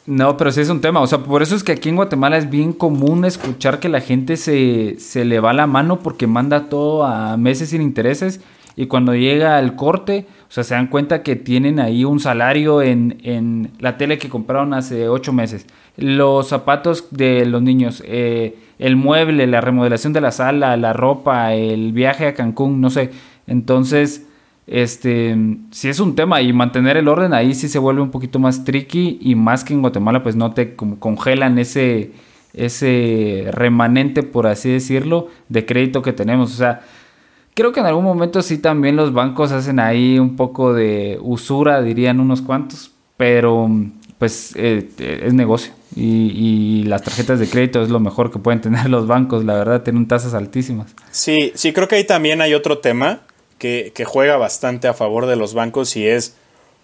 No, 0.07 0.37
pero 0.37 0.51
sí 0.51 0.61
es 0.61 0.69
un 0.69 0.81
tema. 0.81 1.01
O 1.01 1.07
sea, 1.07 1.19
por 1.19 1.41
eso 1.41 1.55
es 1.55 1.63
que 1.63 1.71
aquí 1.71 1.89
en 1.89 1.95
Guatemala 1.95 2.37
es 2.37 2.49
bien 2.49 2.73
común 2.73 3.25
escuchar 3.25 3.79
que 3.79 3.89
la 3.89 4.01
gente 4.01 4.37
se, 4.37 4.97
se 4.99 5.25
le 5.25 5.39
va 5.39 5.51
la 5.53 5.65
mano 5.65 5.99
porque 5.99 6.27
manda 6.27 6.69
todo 6.69 7.03
a 7.03 7.37
meses 7.37 7.69
sin 7.69 7.81
intereses 7.81 8.39
y 8.75 8.85
cuando 8.85 9.15
llega 9.15 9.57
al 9.57 9.75
corte, 9.75 10.27
o 10.47 10.51
sea, 10.51 10.63
se 10.63 10.75
dan 10.75 10.87
cuenta 10.87 11.23
que 11.23 11.35
tienen 11.35 11.79
ahí 11.79 12.05
un 12.05 12.19
salario 12.19 12.81
en, 12.81 13.17
en 13.23 13.71
la 13.79 13.97
tele 13.97 14.17
que 14.17 14.29
compraron 14.29 14.73
hace 14.73 15.09
ocho 15.09 15.33
meses, 15.33 15.65
los 15.97 16.49
zapatos 16.49 17.07
de 17.11 17.45
los 17.45 17.61
niños, 17.61 18.03
eh, 18.05 18.57
el 18.79 18.95
mueble, 18.95 19.47
la 19.47 19.61
remodelación 19.61 20.13
de 20.13 20.21
la 20.21 20.31
sala, 20.31 20.77
la 20.77 20.93
ropa, 20.93 21.53
el 21.53 21.93
viaje 21.93 22.27
a 22.27 22.33
Cancún, 22.33 22.81
no 22.81 22.89
sé. 22.89 23.11
Entonces 23.47 24.25
este, 24.67 25.37
si 25.69 25.89
es 25.89 25.99
un 25.99 26.15
tema 26.15 26.41
y 26.41 26.51
mantener 26.51 26.97
el 26.97 27.07
orden 27.07 27.33
ahí 27.33 27.53
sí 27.53 27.69
se 27.69 27.77
vuelve 27.77 28.01
un 28.01 28.09
poquito 28.09 28.39
más 28.39 28.63
tricky 28.63 29.19
y 29.21 29.35
más 29.35 29.63
que 29.63 29.73
en 29.73 29.81
Guatemala 29.81 30.23
pues 30.23 30.35
no 30.35 30.53
te 30.53 30.75
congelan 30.75 31.59
ese, 31.59 32.13
ese 32.53 33.49
remanente, 33.51 34.23
por 34.23 34.47
así 34.47 34.69
decirlo, 34.71 35.27
de 35.49 35.65
crédito 35.65 36.01
que 36.01 36.13
tenemos. 36.13 36.53
O 36.53 36.57
sea, 36.57 36.81
creo 37.55 37.71
que 37.71 37.79
en 37.79 37.87
algún 37.87 38.03
momento 38.03 38.43
sí 38.43 38.59
también 38.59 38.95
los 38.95 39.13
bancos 39.13 39.51
hacen 39.51 39.79
ahí 39.79 40.19
un 40.19 40.35
poco 40.35 40.73
de 40.73 41.17
usura, 41.21 41.81
dirían 41.81 42.19
unos 42.19 42.43
cuantos, 42.43 42.91
pero 43.17 43.67
pues 44.19 44.53
eh, 44.55 44.87
es 45.23 45.33
negocio 45.33 45.73
y, 45.95 46.31
y, 46.33 46.83
las 46.83 47.01
tarjetas 47.01 47.39
de 47.39 47.49
crédito 47.49 47.81
es 47.81 47.89
lo 47.89 47.99
mejor 47.99 48.31
que 48.31 48.39
pueden 48.39 48.61
tener 48.61 48.89
los 48.89 49.07
bancos, 49.07 49.43
la 49.43 49.55
verdad, 49.55 49.81
tienen 49.81 50.07
tasas 50.07 50.33
altísimas. 50.33 50.93
Sí, 51.11 51.51
sí, 51.55 51.73
creo 51.73 51.87
que 51.87 51.95
ahí 51.95 52.03
también 52.03 52.41
hay 52.41 52.53
otro 52.53 52.77
tema 52.77 53.21
que, 53.57 54.05
juega 54.05 54.37
bastante 54.37 54.87
a 54.87 54.93
favor 54.93 55.25
de 55.25 55.35
los 55.35 55.53
bancos 55.53 55.95
y 55.95 56.07
es 56.07 56.35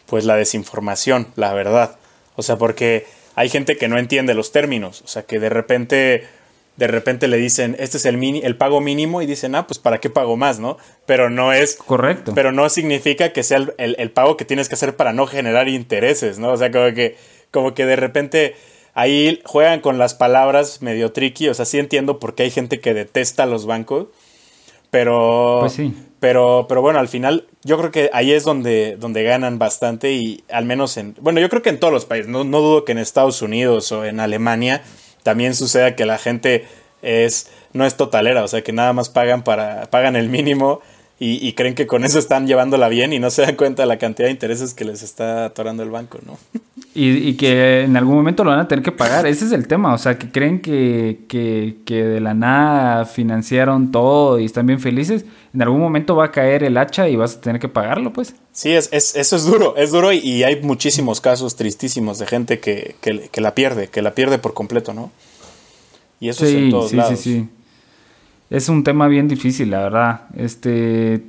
pues 0.06 0.26
la 0.26 0.36
desinformación, 0.36 1.28
la 1.36 1.54
verdad. 1.54 1.98
O 2.36 2.44
sea, 2.44 2.58
porque 2.58 3.06
hay 3.36 3.50
gente 3.50 3.78
que 3.78 3.88
no 3.88 3.98
entiende 3.98 4.34
los 4.34 4.52
términos, 4.52 5.02
o 5.04 5.08
sea, 5.08 5.24
que 5.24 5.40
de 5.40 5.50
repente 5.50 6.28
de 6.78 6.88
repente 6.88 7.28
le 7.28 7.38
dicen, 7.38 7.76
este 7.80 7.98
es 7.98 8.06
el, 8.06 8.18
mini, 8.18 8.42
el 8.44 8.56
pago 8.56 8.82
mínimo 8.82 9.22
y 9.22 9.26
dicen, 9.26 9.56
ah, 9.56 9.68
pues 9.68 9.78
para 9.80 10.00
qué 10.00 10.10
pago 10.10 10.38
más, 10.38 10.60
¿no? 10.60 10.78
Pero 11.06 11.30
no 11.30 11.54
es... 11.54 11.76
Correcto. 11.76 12.34
Pero 12.34 12.52
no 12.52 12.70
significa 12.70 13.34
que 13.34 13.44
sea 13.44 13.58
el, 13.58 13.74
el, 13.78 14.12
pago 14.12 14.38
que 14.38 14.46
tienes 14.46 14.70
que 14.70 14.76
hacer 14.76 14.96
para 14.96 15.14
no 15.14 15.28
generar 15.28 15.68
intereses, 15.68 16.40
¿no? 16.40 16.52
O 16.52 16.58
sea, 16.58 16.72
como 16.72 16.94
que, 16.94 17.18
como 17.52 17.74
que 17.74 17.86
de 17.86 17.96
repente 17.98 18.56
ahí 18.94 19.42
juegan 19.46 19.82
con 19.82 19.98
las 19.98 20.14
palabras 20.16 20.82
medio 20.82 21.12
tricky, 21.12 21.50
o 21.50 21.54
sea, 21.54 21.66
sí 21.66 21.78
entiendo 21.78 22.20
por 22.20 22.36
qué 22.36 22.44
hay 22.44 22.52
gente 22.52 22.80
que 22.80 22.94
detesta 22.94 23.46
los 23.46 23.66
bancos, 23.66 24.08
pero... 24.90 25.58
Pues 25.62 25.74
sí. 25.74 25.94
Pero, 26.20 26.68
pero 26.70 26.84
bueno, 26.84 27.00
al 27.00 27.08
final 27.08 27.48
yo 27.64 27.80
creo 27.80 27.90
que 27.90 28.12
ahí 28.14 28.32
es 28.32 28.44
donde, 28.44 28.96
donde 28.96 29.24
ganan 29.24 29.58
bastante 29.58 30.12
y 30.12 30.44
al 30.52 30.66
menos 30.66 30.96
en... 30.98 31.16
Bueno, 31.20 31.40
yo 31.40 31.50
creo 31.50 31.64
que 31.64 31.70
en 31.70 31.80
todos 31.80 31.92
los 31.92 32.06
países, 32.06 32.30
no, 32.30 32.44
no 32.44 32.62
dudo 32.62 32.86
que 32.86 32.92
en 32.92 33.00
Estados 33.00 33.42
Unidos 33.42 33.92
o 33.92 34.06
en 34.06 34.20
Alemania 34.20 34.84
también 35.24 35.56
suceda 35.56 35.96
que 35.96 36.06
la 36.06 36.18
gente 36.18 36.66
es 37.02 37.50
no 37.74 37.86
es 37.86 37.96
totalera, 37.96 38.44
o 38.44 38.48
sea 38.48 38.64
que 38.64 38.74
nada 38.74 38.94
más 38.94 39.10
pagan 39.10 39.44
para 39.44 39.90
pagan 39.90 40.16
el 40.16 40.30
mínimo 40.30 40.82
y, 41.24 41.54
creen 41.54 41.76
que 41.76 41.86
con 41.86 42.04
eso 42.04 42.18
están 42.18 42.48
llevándola 42.48 42.90
bien 42.90 43.14
y 43.14 43.20
no 43.20 43.30
se 43.30 43.44
dan 43.44 43.56
cuenta 43.56 43.84
de 43.84 43.88
la 43.88 44.00
cantidad 44.00 44.28
de 44.28 44.32
intereses 44.32 44.74
que 44.74 44.86
les 44.86 45.04
está 45.04 45.46
atorando 45.46 45.84
el 45.84 45.92
banco, 45.92 46.18
¿no? 46.26 46.40
Y, 46.96 47.36
que 47.36 47.84
en 47.84 47.96
algún 47.96 48.16
momento 48.16 48.44
lo 48.44 48.50
van 48.50 48.62
a 48.62 48.68
tener 48.68 48.84
que 48.84 48.92
pagar, 48.92 49.28
ese 49.28 49.46
es 49.46 49.52
el 49.52 49.68
tema, 49.68 49.94
o 49.94 50.00
sea, 50.00 50.18
que 50.18 50.32
creen 50.32 50.62
que, 50.62 51.20
que, 51.28 52.04
de 52.04 52.20
la 52.20 52.34
nada 52.34 53.06
financiaron 53.06 53.92
todo 53.92 54.40
y 54.40 54.46
están 54.46 54.66
bien 54.66 54.80
felices, 54.80 55.24
en 55.54 55.62
algún 55.62 55.80
momento 55.80 56.16
va 56.16 56.26
a 56.26 56.32
caer 56.32 56.64
el 56.64 56.76
hacha 56.76 57.08
y 57.08 57.16
vas 57.16 57.36
a 57.36 57.42
tener 57.42 57.62
que 57.62 57.68
pagarlo, 57.68 58.12
pues. 58.14 58.34
Sí, 58.52 58.72
es, 58.72 58.90
es 58.92 59.16
eso 59.16 59.36
es 59.36 59.46
duro, 59.46 59.76
es 59.78 59.92
duro 59.92 60.12
y, 60.12 60.44
hay 60.44 60.60
muchísimos 60.64 61.22
casos 61.22 61.56
tristísimos 61.56 62.18
de 62.18 62.26
gente 62.26 62.60
que, 62.60 62.96
que, 63.00 63.42
la 63.42 63.54
pierde, 63.54 63.90
que 63.90 64.02
la 64.02 64.16
pierde 64.16 64.40
por 64.40 64.56
completo, 64.56 64.96
¿no? 64.96 65.12
Y 66.20 66.30
eso 66.30 66.46
es 66.46 66.54
en 66.56 66.72
todos 66.72 66.90
sí, 66.90 66.96
lados. 66.96 67.20
Sí, 67.20 67.24
sí, 67.24 67.40
sí 67.42 67.61
es 68.52 68.70
un 68.70 68.84
tema 68.84 69.08
bien 69.08 69.28
difícil, 69.28 69.72
la 69.72 69.80
verdad. 69.80 70.22
Este, 70.36 71.24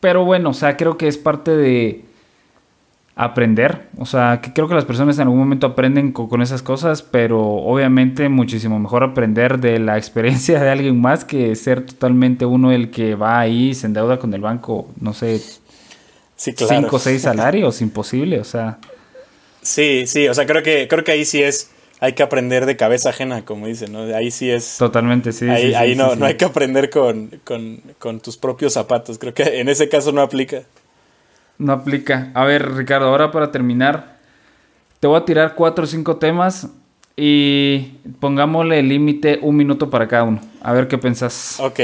pero 0.00 0.24
bueno, 0.24 0.50
o 0.50 0.54
sea, 0.54 0.76
creo 0.76 0.96
que 0.98 1.08
es 1.08 1.16
parte 1.16 1.56
de 1.56 2.04
aprender. 3.16 3.88
O 3.96 4.04
sea, 4.04 4.40
que 4.42 4.52
creo 4.52 4.68
que 4.68 4.74
las 4.74 4.84
personas 4.84 5.16
en 5.16 5.22
algún 5.22 5.38
momento 5.38 5.66
aprenden 5.66 6.12
con, 6.12 6.42
esas 6.42 6.62
cosas, 6.62 7.02
pero 7.02 7.40
obviamente 7.40 8.28
muchísimo 8.28 8.78
mejor 8.78 9.02
aprender 9.02 9.58
de 9.58 9.78
la 9.78 9.96
experiencia 9.96 10.60
de 10.60 10.68
alguien 10.68 11.00
más 11.00 11.24
que 11.24 11.56
ser 11.56 11.86
totalmente 11.86 12.44
uno 12.44 12.70
el 12.70 12.90
que 12.90 13.14
va 13.14 13.40
ahí 13.40 13.70
y 13.70 13.74
se 13.74 13.86
endeuda 13.86 14.18
con 14.18 14.32
el 14.34 14.42
banco, 14.42 14.90
no 15.00 15.14
sé, 15.14 15.40
cinco 16.36 16.96
o 16.96 16.98
seis 16.98 17.22
salarios, 17.22 17.80
imposible, 17.80 18.40
o 18.40 18.44
sea. 18.44 18.78
Sí, 19.62 20.06
sí, 20.06 20.28
o 20.28 20.34
sea, 20.34 20.46
creo 20.46 20.62
que, 20.62 20.86
creo 20.86 21.02
que 21.02 21.12
ahí 21.12 21.24
sí 21.24 21.42
es 21.42 21.70
hay 22.00 22.14
que 22.14 22.22
aprender 22.22 22.64
de 22.64 22.76
cabeza 22.76 23.10
ajena, 23.10 23.44
como 23.44 23.66
dicen, 23.66 23.92
¿no? 23.92 24.00
Ahí 24.16 24.30
sí 24.30 24.50
es... 24.50 24.78
Totalmente, 24.78 25.32
sí. 25.32 25.48
Ahí, 25.48 25.74
ahí 25.74 25.94
no, 25.94 26.16
no 26.16 26.24
hay 26.24 26.34
que 26.34 26.46
aprender 26.46 26.88
con, 26.88 28.20
tus 28.22 28.38
propios 28.38 28.72
zapatos. 28.72 29.18
Creo 29.18 29.34
que 29.34 29.60
en 29.60 29.68
ese 29.68 29.90
caso 29.90 30.10
no 30.10 30.22
aplica. 30.22 30.62
No 31.58 31.74
aplica. 31.74 32.30
A 32.32 32.44
ver, 32.44 32.72
Ricardo, 32.72 33.08
ahora 33.08 33.30
para 33.30 33.52
terminar, 33.52 34.16
te 34.98 35.06
voy 35.06 35.18
a 35.18 35.26
tirar 35.26 35.54
cuatro 35.54 35.84
o 35.84 35.86
cinco 35.86 36.16
temas 36.16 36.68
y 37.16 37.98
pongámosle 38.18 38.78
el 38.78 38.88
límite 38.88 39.38
un 39.42 39.56
minuto 39.56 39.90
para 39.90 40.08
cada 40.08 40.24
uno. 40.24 40.40
A 40.62 40.72
ver 40.72 40.88
qué 40.88 40.96
pensás. 40.96 41.60
Ok. 41.60 41.80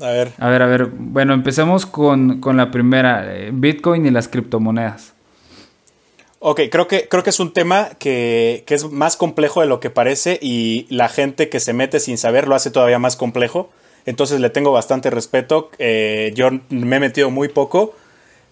A 0.00 0.10
ver. 0.10 0.32
A 0.38 0.48
ver, 0.50 0.62
a 0.62 0.66
ver. 0.66 0.86
Bueno, 0.86 1.34
empecemos 1.34 1.84
con, 1.84 2.40
con 2.40 2.56
la 2.56 2.70
primera, 2.70 3.34
eh, 3.34 3.50
Bitcoin 3.52 4.06
y 4.06 4.12
las 4.12 4.28
criptomonedas. 4.28 5.11
Ok, 6.44 6.62
creo 6.72 6.88
que, 6.88 7.06
creo 7.06 7.22
que 7.22 7.30
es 7.30 7.38
un 7.38 7.52
tema 7.52 7.90
que, 8.00 8.64
que, 8.66 8.74
es 8.74 8.90
más 8.90 9.16
complejo 9.16 9.60
de 9.60 9.68
lo 9.68 9.78
que 9.78 9.90
parece 9.90 10.40
y 10.42 10.88
la 10.90 11.08
gente 11.08 11.48
que 11.48 11.60
se 11.60 11.72
mete 11.72 12.00
sin 12.00 12.18
saber 12.18 12.48
lo 12.48 12.56
hace 12.56 12.72
todavía 12.72 12.98
más 12.98 13.14
complejo. 13.14 13.70
Entonces 14.06 14.40
le 14.40 14.50
tengo 14.50 14.72
bastante 14.72 15.08
respeto. 15.08 15.70
Eh, 15.78 16.32
yo 16.34 16.50
me 16.68 16.96
he 16.96 16.98
metido 16.98 17.30
muy 17.30 17.46
poco 17.46 17.94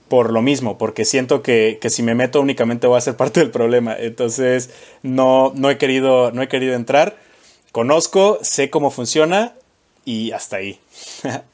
por 0.06 0.32
lo 0.32 0.40
mismo, 0.40 0.78
porque 0.78 1.04
siento 1.04 1.42
que, 1.42 1.78
que, 1.80 1.90
si 1.90 2.04
me 2.04 2.14
meto 2.14 2.40
únicamente 2.40 2.86
voy 2.86 2.96
a 2.96 3.00
ser 3.00 3.16
parte 3.18 3.40
del 3.40 3.50
problema. 3.50 3.96
Entonces 3.98 4.70
no, 5.02 5.52
no, 5.56 5.68
he, 5.68 5.76
querido, 5.76 6.30
no 6.30 6.42
he 6.42 6.48
querido 6.48 6.74
entrar. 6.74 7.16
Conozco, 7.72 8.38
sé 8.42 8.70
cómo 8.70 8.92
funciona 8.92 9.54
y 10.04 10.30
hasta 10.30 10.58
ahí. 10.58 10.78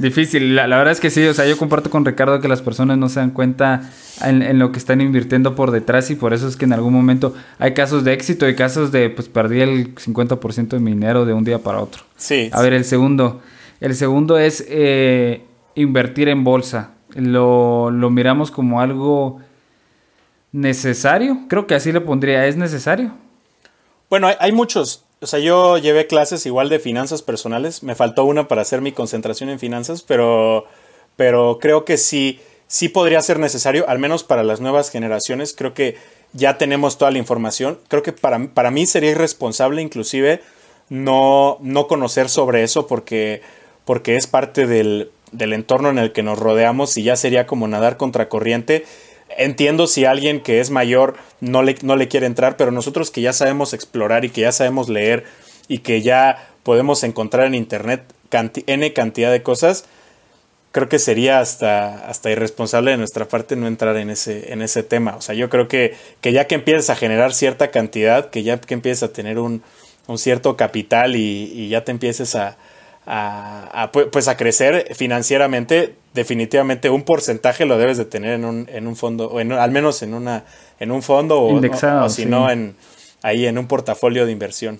Difícil, 0.00 0.56
la, 0.56 0.66
la, 0.66 0.78
verdad 0.78 0.92
es 0.92 1.00
que 1.00 1.10
sí, 1.10 1.26
o 1.26 1.34
sea, 1.34 1.46
yo 1.46 1.58
comparto 1.58 1.90
con 1.90 2.06
Ricardo 2.06 2.40
que 2.40 2.48
las 2.48 2.62
personas 2.62 2.96
no 2.96 3.10
se 3.10 3.20
dan 3.20 3.32
cuenta 3.32 3.90
en, 4.24 4.40
en, 4.40 4.58
lo 4.58 4.72
que 4.72 4.78
están 4.78 5.02
invirtiendo 5.02 5.54
por 5.54 5.72
detrás 5.72 6.10
y 6.10 6.16
por 6.16 6.32
eso 6.32 6.48
es 6.48 6.56
que 6.56 6.64
en 6.64 6.72
algún 6.72 6.94
momento 6.94 7.34
hay 7.58 7.74
casos 7.74 8.02
de 8.02 8.14
éxito 8.14 8.48
y 8.48 8.56
casos 8.56 8.92
de, 8.92 9.10
pues 9.10 9.28
perdí 9.28 9.60
el 9.60 9.94
50% 9.94 10.68
de 10.68 10.78
mi 10.78 10.92
dinero 10.92 11.26
de 11.26 11.34
un 11.34 11.44
día 11.44 11.58
para 11.58 11.80
otro. 11.80 12.02
Sí. 12.16 12.48
A 12.52 12.62
ver, 12.62 12.72
el 12.72 12.84
segundo, 12.84 13.42
el 13.80 13.94
segundo 13.94 14.38
es 14.38 14.64
eh, 14.68 15.44
invertir 15.74 16.28
en 16.28 16.44
bolsa. 16.44 16.92
Lo, 17.14 17.90
lo 17.90 18.08
miramos 18.08 18.50
como 18.50 18.80
algo 18.80 19.40
necesario, 20.52 21.40
creo 21.48 21.66
que 21.66 21.74
así 21.74 21.92
le 21.92 22.00
pondría, 22.00 22.46
¿es 22.46 22.56
necesario? 22.56 23.12
Bueno, 24.08 24.28
hay, 24.28 24.36
hay 24.40 24.52
muchos, 24.52 25.04
o 25.22 25.26
sea, 25.26 25.38
yo 25.38 25.76
llevé 25.76 26.06
clases 26.06 26.46
igual 26.46 26.68
de 26.68 26.78
finanzas 26.78 27.22
personales. 27.22 27.82
Me 27.82 27.94
faltó 27.94 28.24
una 28.24 28.48
para 28.48 28.62
hacer 28.62 28.80
mi 28.80 28.92
concentración 28.92 29.50
en 29.50 29.58
finanzas, 29.58 30.02
pero, 30.02 30.66
pero 31.16 31.58
creo 31.60 31.84
que 31.84 31.98
sí, 31.98 32.40
sí 32.68 32.88
podría 32.88 33.20
ser 33.20 33.38
necesario, 33.38 33.86
al 33.88 33.98
menos 33.98 34.24
para 34.24 34.42
las 34.42 34.60
nuevas 34.60 34.90
generaciones. 34.90 35.54
Creo 35.56 35.74
que 35.74 35.96
ya 36.32 36.56
tenemos 36.56 36.96
toda 36.96 37.10
la 37.10 37.18
información. 37.18 37.78
Creo 37.88 38.02
que 38.02 38.12
para, 38.12 38.48
para 38.54 38.70
mí 38.70 38.86
sería 38.86 39.10
irresponsable 39.10 39.82
inclusive 39.82 40.40
no, 40.88 41.58
no 41.60 41.86
conocer 41.86 42.28
sobre 42.28 42.62
eso 42.62 42.86
porque, 42.86 43.42
porque 43.84 44.16
es 44.16 44.26
parte 44.26 44.66
del, 44.66 45.10
del 45.32 45.52
entorno 45.52 45.90
en 45.90 45.98
el 45.98 46.12
que 46.12 46.22
nos 46.22 46.38
rodeamos 46.38 46.96
y 46.96 47.02
ya 47.02 47.16
sería 47.16 47.46
como 47.46 47.68
nadar 47.68 47.96
contracorriente 47.96 48.84
entiendo 49.36 49.86
si 49.86 50.04
alguien 50.04 50.40
que 50.40 50.60
es 50.60 50.70
mayor 50.70 51.16
no 51.40 51.62
le, 51.62 51.76
no 51.82 51.96
le 51.96 52.08
quiere 52.08 52.26
entrar, 52.26 52.56
pero 52.56 52.70
nosotros 52.70 53.10
que 53.10 53.20
ya 53.20 53.32
sabemos 53.32 53.72
explorar 53.72 54.24
y 54.24 54.30
que 54.30 54.42
ya 54.42 54.52
sabemos 54.52 54.88
leer 54.88 55.24
y 55.68 55.78
que 55.78 56.02
ya 56.02 56.48
podemos 56.62 57.02
encontrar 57.04 57.46
en 57.46 57.54
internet 57.54 58.02
n 58.66 58.92
cantidad 58.92 59.32
de 59.32 59.42
cosas, 59.42 59.84
creo 60.72 60.88
que 60.88 60.98
sería 60.98 61.40
hasta, 61.40 62.08
hasta 62.08 62.30
irresponsable 62.30 62.92
de 62.92 62.96
nuestra 62.96 63.26
parte 63.26 63.56
no 63.56 63.66
entrar 63.66 63.96
en 63.96 64.10
ese, 64.10 64.52
en 64.52 64.62
ese 64.62 64.82
tema. 64.82 65.16
O 65.16 65.20
sea, 65.20 65.34
yo 65.34 65.48
creo 65.50 65.68
que, 65.68 65.96
que 66.20 66.32
ya 66.32 66.46
que 66.46 66.54
empieces 66.54 66.90
a 66.90 66.96
generar 66.96 67.32
cierta 67.32 67.70
cantidad, 67.70 68.30
que 68.30 68.42
ya 68.42 68.60
que 68.60 68.74
empieces 68.74 69.02
a 69.02 69.12
tener 69.12 69.38
un, 69.38 69.62
un 70.06 70.18
cierto 70.18 70.56
capital 70.56 71.16
y, 71.16 71.52
y 71.52 71.68
ya 71.68 71.84
te 71.84 71.90
empieces 71.90 72.34
a, 72.36 72.56
a, 73.12 73.82
a, 73.82 73.90
pues 73.90 74.28
a 74.28 74.36
crecer 74.36 74.94
financieramente, 74.94 75.96
definitivamente 76.14 76.90
un 76.90 77.02
porcentaje 77.02 77.64
lo 77.64 77.76
debes 77.76 77.98
de 77.98 78.04
tener 78.04 78.34
en 78.34 78.44
un, 78.44 78.68
en 78.72 78.86
un 78.86 78.94
fondo, 78.94 79.26
o 79.28 79.40
en, 79.40 79.50
al 79.50 79.72
menos 79.72 80.02
en, 80.02 80.14
una, 80.14 80.44
en 80.78 80.92
un 80.92 81.02
fondo 81.02 81.40
o, 81.40 81.50
Indexado, 81.50 82.02
o, 82.02 82.06
o 82.06 82.08
si 82.08 82.22
sí. 82.22 82.28
no 82.28 82.48
en, 82.48 82.76
ahí 83.22 83.46
en 83.46 83.58
un 83.58 83.66
portafolio 83.66 84.26
de 84.26 84.32
inversión. 84.32 84.78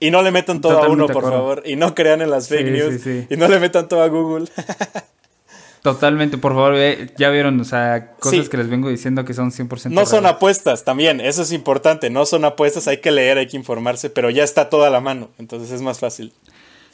Y 0.00 0.10
no 0.10 0.22
le 0.22 0.30
metan 0.30 0.62
todo 0.62 0.72
Totalmente 0.72 1.02
a 1.02 1.04
uno, 1.04 1.12
por 1.12 1.24
acuerdo. 1.24 1.38
favor. 1.38 1.62
Y 1.66 1.76
no 1.76 1.94
crean 1.94 2.22
en 2.22 2.30
las 2.30 2.48
fake 2.48 2.66
sí, 2.66 2.72
news. 2.72 3.02
Sí, 3.02 3.26
y 3.28 3.36
no 3.36 3.46
le 3.46 3.58
metan 3.60 3.88
todo 3.88 4.02
a 4.02 4.08
Google. 4.08 4.46
Totalmente, 5.82 6.38
por 6.38 6.52
favor, 6.54 6.74
eh, 6.76 7.10
ya 7.18 7.28
vieron, 7.28 7.60
o 7.60 7.64
sea, 7.64 8.12
cosas 8.18 8.44
sí. 8.44 8.50
que 8.50 8.56
les 8.56 8.68
vengo 8.68 8.88
diciendo 8.88 9.24
que 9.24 9.34
son 9.34 9.52
100% 9.52 9.84
No 9.84 9.90
reales. 9.90 10.08
son 10.08 10.26
apuestas, 10.26 10.82
también, 10.82 11.20
eso 11.20 11.42
es 11.42 11.52
importante, 11.52 12.10
no 12.10 12.26
son 12.26 12.44
apuestas, 12.44 12.88
hay 12.88 12.96
que 12.96 13.12
leer, 13.12 13.38
hay 13.38 13.46
que 13.46 13.56
informarse, 13.56 14.10
pero 14.10 14.28
ya 14.30 14.42
está 14.42 14.68
toda 14.68 14.88
a 14.88 14.90
la 14.90 15.00
mano, 15.00 15.28
entonces 15.38 15.70
es 15.70 15.82
más 15.82 16.00
fácil. 16.00 16.32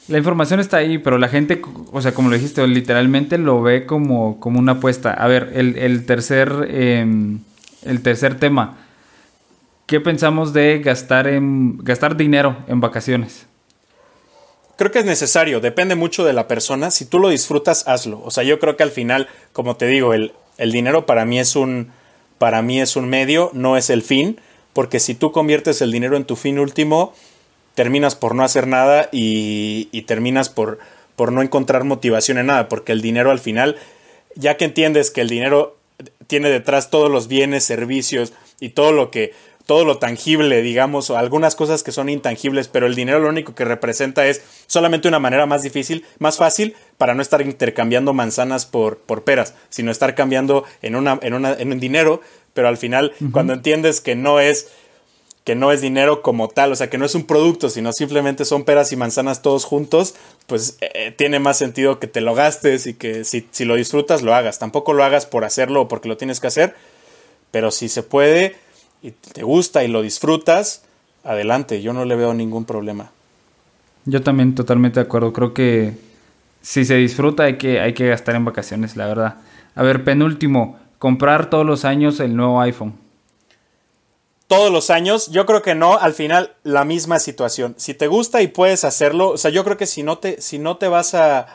La 0.07 0.17
información 0.17 0.59
está 0.59 0.77
ahí, 0.77 0.97
pero 0.97 1.17
la 1.17 1.29
gente, 1.29 1.61
o 1.91 2.01
sea, 2.01 2.13
como 2.13 2.29
lo 2.29 2.35
dijiste, 2.35 2.65
literalmente 2.67 3.37
lo 3.37 3.61
ve 3.61 3.85
como, 3.85 4.39
como 4.39 4.59
una 4.59 4.73
apuesta. 4.73 5.11
A 5.11 5.27
ver, 5.27 5.51
el, 5.55 5.77
el 5.77 6.05
tercer, 6.05 6.67
eh, 6.69 7.05
el 7.83 8.01
tercer 8.01 8.37
tema. 8.37 8.77
¿Qué 9.85 10.01
pensamos 10.01 10.53
de 10.53 10.79
gastar, 10.79 11.27
en, 11.27 11.77
gastar 11.77 12.17
dinero 12.17 12.57
en 12.67 12.81
vacaciones? 12.81 13.45
Creo 14.77 14.91
que 14.91 14.99
es 14.99 15.05
necesario, 15.05 15.61
depende 15.61 15.95
mucho 15.95 16.25
de 16.25 16.33
la 16.33 16.47
persona. 16.47 16.89
Si 16.89 17.05
tú 17.05 17.19
lo 17.19 17.29
disfrutas, 17.29 17.87
hazlo. 17.87 18.21
O 18.23 18.31
sea, 18.31 18.43
yo 18.43 18.59
creo 18.59 18.75
que 18.75 18.83
al 18.83 18.91
final, 18.91 19.27
como 19.51 19.75
te 19.77 19.85
digo, 19.85 20.13
el, 20.13 20.33
el 20.57 20.71
dinero 20.71 21.05
para 21.05 21.25
mí 21.25 21.39
es 21.39 21.55
un, 21.55 21.91
para 22.37 22.61
mí 22.61 22.81
es 22.81 22.95
un 22.95 23.07
medio, 23.07 23.51
no 23.53 23.77
es 23.77 23.89
el 23.89 24.01
fin, 24.01 24.39
porque 24.73 24.99
si 24.99 25.15
tú 25.15 25.31
conviertes 25.31 25.81
el 25.81 25.91
dinero 25.91 26.17
en 26.17 26.25
tu 26.25 26.35
fin 26.35 26.59
último, 26.59 27.13
terminas 27.75 28.15
por 28.15 28.35
no 28.35 28.43
hacer 28.43 28.67
nada 28.67 29.09
y, 29.11 29.89
y, 29.91 30.03
terminas 30.03 30.49
por, 30.49 30.79
por 31.15 31.31
no 31.31 31.41
encontrar 31.41 31.83
motivación 31.83 32.37
en 32.37 32.47
nada, 32.47 32.69
porque 32.69 32.91
el 32.91 33.01
dinero 33.01 33.31
al 33.31 33.39
final, 33.39 33.77
ya 34.35 34.57
que 34.57 34.65
entiendes 34.65 35.11
que 35.11 35.21
el 35.21 35.29
dinero 35.29 35.77
tiene 36.27 36.49
detrás 36.49 36.89
todos 36.89 37.09
los 37.11 37.27
bienes, 37.27 37.63
servicios 37.63 38.33
y 38.59 38.69
todo 38.69 38.91
lo 38.91 39.11
que 39.11 39.33
todo 39.65 39.85
lo 39.85 39.97
tangible, 39.97 40.61
digamos, 40.61 41.09
o 41.09 41.17
algunas 41.17 41.55
cosas 41.55 41.83
que 41.83 41.93
son 41.93 42.09
intangibles, 42.09 42.67
pero 42.67 42.85
el 42.85 42.95
dinero 42.95 43.19
lo 43.19 43.29
único 43.29 43.55
que 43.55 43.63
representa 43.63 44.27
es 44.27 44.43
solamente 44.67 45.07
una 45.07 45.19
manera 45.19 45.45
más 45.45 45.63
difícil, 45.63 46.05
más 46.19 46.37
fácil 46.37 46.75
para 46.97 47.13
no 47.13 47.21
estar 47.21 47.41
intercambiando 47.41 48.13
manzanas 48.13 48.65
por, 48.65 48.97
por 48.97 49.23
peras, 49.23 49.55
sino 49.69 49.91
estar 49.91 50.15
cambiando 50.15 50.65
en, 50.81 50.95
una, 50.95 51.17
en, 51.21 51.33
una, 51.33 51.53
en 51.53 51.71
un 51.71 51.79
dinero, 51.79 52.21
pero 52.53 52.67
al 52.67 52.77
final, 52.77 53.13
uh 53.19 53.25
-huh. 53.25 53.31
cuando 53.31 53.53
entiendes 53.53 54.01
que 54.01 54.15
no 54.15 54.39
es 54.39 54.69
que 55.43 55.55
no 55.55 55.71
es 55.71 55.81
dinero 55.81 56.21
como 56.21 56.47
tal, 56.47 56.71
o 56.71 56.75
sea, 56.75 56.89
que 56.89 56.97
no 56.97 57.05
es 57.05 57.15
un 57.15 57.25
producto, 57.25 57.69
sino 57.69 57.91
simplemente 57.91 58.45
son 58.45 58.63
peras 58.63 58.93
y 58.93 58.95
manzanas 58.95 59.41
todos 59.41 59.65
juntos, 59.65 60.15
pues 60.47 60.77
eh, 60.79 61.13
tiene 61.17 61.39
más 61.39 61.57
sentido 61.57 61.99
que 61.99 62.07
te 62.07 62.21
lo 62.21 62.33
gastes 62.33 62.87
y 62.87 62.93
que 62.93 63.25
si, 63.25 63.47
si, 63.51 63.65
lo 63.65 63.75
disfrutas 63.75 64.21
lo 64.21 64.33
hagas. 64.33 64.59
Tampoco 64.59 64.93
lo 64.93 65.03
hagas 65.03 65.25
por 65.25 65.43
hacerlo 65.43 65.81
o 65.81 65.87
porque 65.87 66.07
lo 66.07 66.15
tienes 66.15 66.39
que 66.39 66.47
hacer, 66.47 66.75
pero 67.51 67.71
si 67.71 67.89
se 67.89 68.03
puede 68.03 68.55
y 69.01 69.11
te 69.11 69.43
gusta 69.43 69.83
y 69.83 69.89
lo 69.89 70.01
disfrutas, 70.01 70.85
adelante, 71.25 71.81
yo 71.81 71.91
no 71.91 72.05
le 72.05 72.15
veo 72.15 72.33
ningún 72.33 72.63
problema. 72.63 73.11
Yo 74.05 74.21
también 74.21 74.55
totalmente 74.55 75.01
de 75.01 75.05
acuerdo, 75.05 75.33
creo 75.33 75.53
que 75.53 75.93
si 76.61 76.85
se 76.85 76.95
disfruta 76.95 77.43
hay 77.43 77.57
que, 77.57 77.81
hay 77.81 77.93
que 77.93 78.07
gastar 78.07 78.35
en 78.35 78.45
vacaciones, 78.45 78.95
la 78.95 79.07
verdad. 79.07 79.35
A 79.75 79.83
ver, 79.83 80.05
penúltimo, 80.05 80.79
comprar 80.99 81.49
todos 81.49 81.65
los 81.65 81.83
años 81.83 82.21
el 82.21 82.35
nuevo 82.35 82.61
iPhone 82.61 83.02
todos 84.53 84.71
los 84.71 84.91
años, 84.91 85.31
yo 85.31 85.47
creo 85.47 85.63
que 85.63 85.73
no, 85.73 85.97
al 85.97 86.13
final 86.13 86.55
la 86.61 86.85
misma 86.85 87.17
situación. 87.17 87.73
Si 87.79 87.95
te 87.95 88.05
gusta 88.05 88.43
y 88.43 88.47
puedes 88.47 88.83
hacerlo, 88.83 89.29
o 89.29 89.37
sea, 89.37 89.49
yo 89.49 89.63
creo 89.63 89.77
que 89.77 89.87
si 89.87 90.03
no 90.03 90.19
te, 90.19 90.41
si 90.41 90.59
no 90.59 90.77
te 90.77 90.87
vas 90.87 91.15
a, 91.15 91.47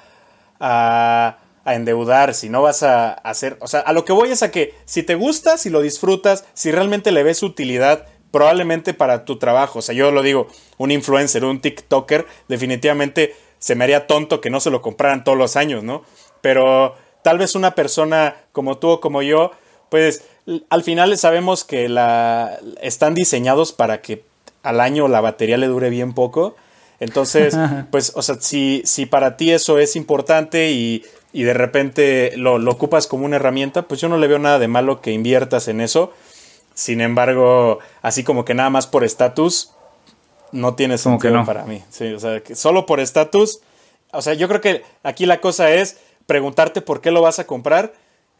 a, 0.58 1.38
a, 1.64 1.74
endeudar, 1.76 2.34
si 2.34 2.48
no 2.48 2.60
vas 2.60 2.82
a 2.82 3.12
hacer, 3.12 3.56
o 3.60 3.68
sea, 3.68 3.80
a 3.80 3.92
lo 3.92 4.04
que 4.04 4.12
voy 4.12 4.32
es 4.32 4.42
a 4.42 4.50
que 4.50 4.74
si 4.84 5.04
te 5.04 5.14
gusta, 5.14 5.58
si 5.58 5.70
lo 5.70 5.80
disfrutas, 5.80 6.44
si 6.54 6.72
realmente 6.72 7.12
le 7.12 7.22
ves 7.22 7.44
utilidad, 7.44 8.06
probablemente 8.32 8.94
para 8.94 9.24
tu 9.24 9.38
trabajo, 9.38 9.78
o 9.78 9.82
sea, 9.82 9.94
yo 9.94 10.10
lo 10.10 10.22
digo, 10.22 10.48
un 10.76 10.90
influencer, 10.90 11.44
un 11.44 11.60
TikToker, 11.60 12.26
definitivamente 12.48 13.36
se 13.60 13.76
me 13.76 13.84
haría 13.84 14.08
tonto 14.08 14.40
que 14.40 14.50
no 14.50 14.58
se 14.58 14.70
lo 14.70 14.82
compraran 14.82 15.22
todos 15.22 15.38
los 15.38 15.54
años, 15.54 15.84
¿no? 15.84 16.02
Pero 16.40 16.96
tal 17.22 17.38
vez 17.38 17.54
una 17.54 17.76
persona 17.76 18.34
como 18.50 18.78
tú 18.78 18.88
o 18.88 19.00
como 19.00 19.22
yo, 19.22 19.52
pues 19.88 20.24
al 20.70 20.82
final 20.82 21.16
sabemos 21.18 21.64
que 21.64 21.88
la, 21.88 22.58
están 22.80 23.14
diseñados 23.14 23.72
para 23.72 24.00
que 24.00 24.24
al 24.62 24.80
año 24.80 25.08
la 25.08 25.20
batería 25.20 25.56
le 25.56 25.66
dure 25.66 25.90
bien 25.90 26.14
poco. 26.14 26.56
Entonces, 27.00 27.56
pues, 27.90 28.12
o 28.14 28.22
sea, 28.22 28.36
si, 28.40 28.82
si 28.84 29.06
para 29.06 29.36
ti 29.36 29.52
eso 29.52 29.78
es 29.78 29.96
importante 29.96 30.70
y, 30.70 31.04
y 31.32 31.42
de 31.42 31.54
repente 31.54 32.32
lo, 32.36 32.58
lo, 32.58 32.72
ocupas 32.72 33.06
como 33.06 33.24
una 33.24 33.36
herramienta, 33.36 33.82
pues 33.82 34.00
yo 34.00 34.08
no 34.08 34.18
le 34.18 34.26
veo 34.26 34.38
nada 34.38 34.58
de 34.58 34.68
malo 34.68 35.00
que 35.00 35.12
inviertas 35.12 35.68
en 35.68 35.80
eso. 35.80 36.12
Sin 36.74 37.00
embargo, 37.00 37.80
así 38.02 38.22
como 38.24 38.44
que 38.44 38.54
nada 38.54 38.70
más 38.70 38.86
por 38.86 39.04
estatus, 39.04 39.72
no 40.52 40.74
tiene 40.74 40.96
sentido 40.96 41.34
no. 41.34 41.44
para 41.44 41.64
mí. 41.64 41.82
Sí, 41.90 42.12
o 42.12 42.20
sea, 42.20 42.40
que 42.40 42.54
solo 42.54 42.86
por 42.86 43.00
estatus, 43.00 43.60
o 44.12 44.22
sea, 44.22 44.34
yo 44.34 44.48
creo 44.48 44.60
que 44.60 44.82
aquí 45.02 45.26
la 45.26 45.40
cosa 45.40 45.70
es 45.70 45.98
preguntarte 46.26 46.80
por 46.80 47.00
qué 47.00 47.10
lo 47.10 47.20
vas 47.20 47.38
a 47.38 47.46
comprar 47.46 47.92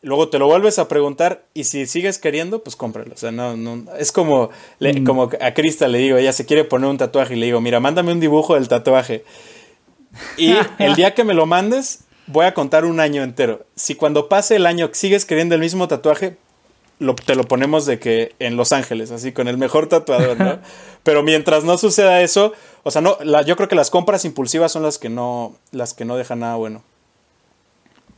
luego 0.02 0.28
te 0.28 0.38
lo 0.38 0.46
vuelves 0.46 0.78
a 0.78 0.88
preguntar 0.88 1.44
y 1.54 1.64
si 1.64 1.86
sigues 1.86 2.18
queriendo, 2.18 2.62
pues 2.62 2.76
cómpralo. 2.76 3.12
O 3.14 3.16
sea, 3.16 3.32
no, 3.32 3.56
no, 3.56 3.92
es 3.96 4.12
como, 4.12 4.50
le, 4.78 5.00
mm. 5.00 5.04
como 5.04 5.30
a 5.40 5.54
Krista 5.54 5.88
le 5.88 5.98
digo, 5.98 6.16
ella 6.16 6.32
se 6.32 6.46
quiere 6.46 6.64
poner 6.64 6.88
un 6.88 6.98
tatuaje 6.98 7.34
y 7.34 7.38
le 7.38 7.46
digo, 7.46 7.60
mira, 7.60 7.80
mándame 7.80 8.12
un 8.12 8.20
dibujo 8.20 8.54
del 8.54 8.68
tatuaje. 8.68 9.24
Y 10.36 10.54
el 10.78 10.94
día 10.94 11.14
que 11.14 11.24
me 11.24 11.34
lo 11.34 11.46
mandes, 11.46 12.04
voy 12.26 12.46
a 12.46 12.54
contar 12.54 12.84
un 12.84 13.00
año 13.00 13.22
entero. 13.22 13.66
Si 13.74 13.94
cuando 13.94 14.28
pase 14.28 14.56
el 14.56 14.66
año 14.66 14.90
sigues 14.92 15.24
queriendo 15.24 15.54
el 15.54 15.60
mismo 15.60 15.88
tatuaje, 15.88 16.36
te 17.24 17.36
lo 17.36 17.44
ponemos 17.44 17.86
de 17.86 17.98
que 17.98 18.34
en 18.38 18.56
Los 18.56 18.72
Ángeles, 18.72 19.10
así 19.10 19.32
con 19.32 19.46
el 19.48 19.56
mejor 19.56 19.88
tatuador, 19.88 20.38
¿no? 20.38 20.58
Pero 21.04 21.22
mientras 21.22 21.64
no 21.64 21.78
suceda 21.78 22.22
eso, 22.22 22.52
o 22.82 22.90
sea, 22.90 23.00
no, 23.00 23.18
yo 23.42 23.56
creo 23.56 23.68
que 23.68 23.76
las 23.76 23.90
compras 23.90 24.24
impulsivas 24.24 24.72
son 24.72 24.82
las 24.82 24.98
que 24.98 25.08
no, 25.08 25.54
las 25.70 25.94
que 25.94 26.04
no 26.04 26.16
dejan 26.16 26.40
nada 26.40 26.56
bueno. 26.56 26.82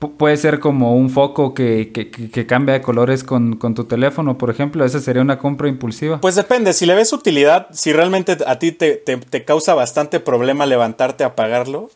Puede 0.01 0.37
ser 0.37 0.59
como 0.61 0.97
un 0.97 1.11
foco 1.11 1.55
que, 1.55 1.93
que, 1.93 2.47
cambia 2.47 2.75
de 2.75 2.83
colores 2.83 3.23
con, 3.23 3.59
tu 3.59 3.85
teléfono, 3.85 4.39
por 4.39 4.51
ejemplo. 4.51 4.85
Esa 4.85 4.99
sería 5.01 5.23
una 5.23 5.39
compra 5.39 5.69
impulsiva. 5.69 6.21
Pues 6.21 6.35
depende. 6.35 6.73
Si 6.73 6.87
le 6.87 6.95
ves 6.95 7.13
utilidad, 7.13 7.69
si 7.73 7.93
realmente 7.93 8.39
a 8.47 8.59
ti 8.59 8.73
te, 8.73 8.97
te 8.97 9.45
causa 9.45 9.75
bastante 9.75 10.19
problema 10.21 10.67
levantarte 10.67 11.25
a 11.25 11.29
apagarlo, 11.29 11.91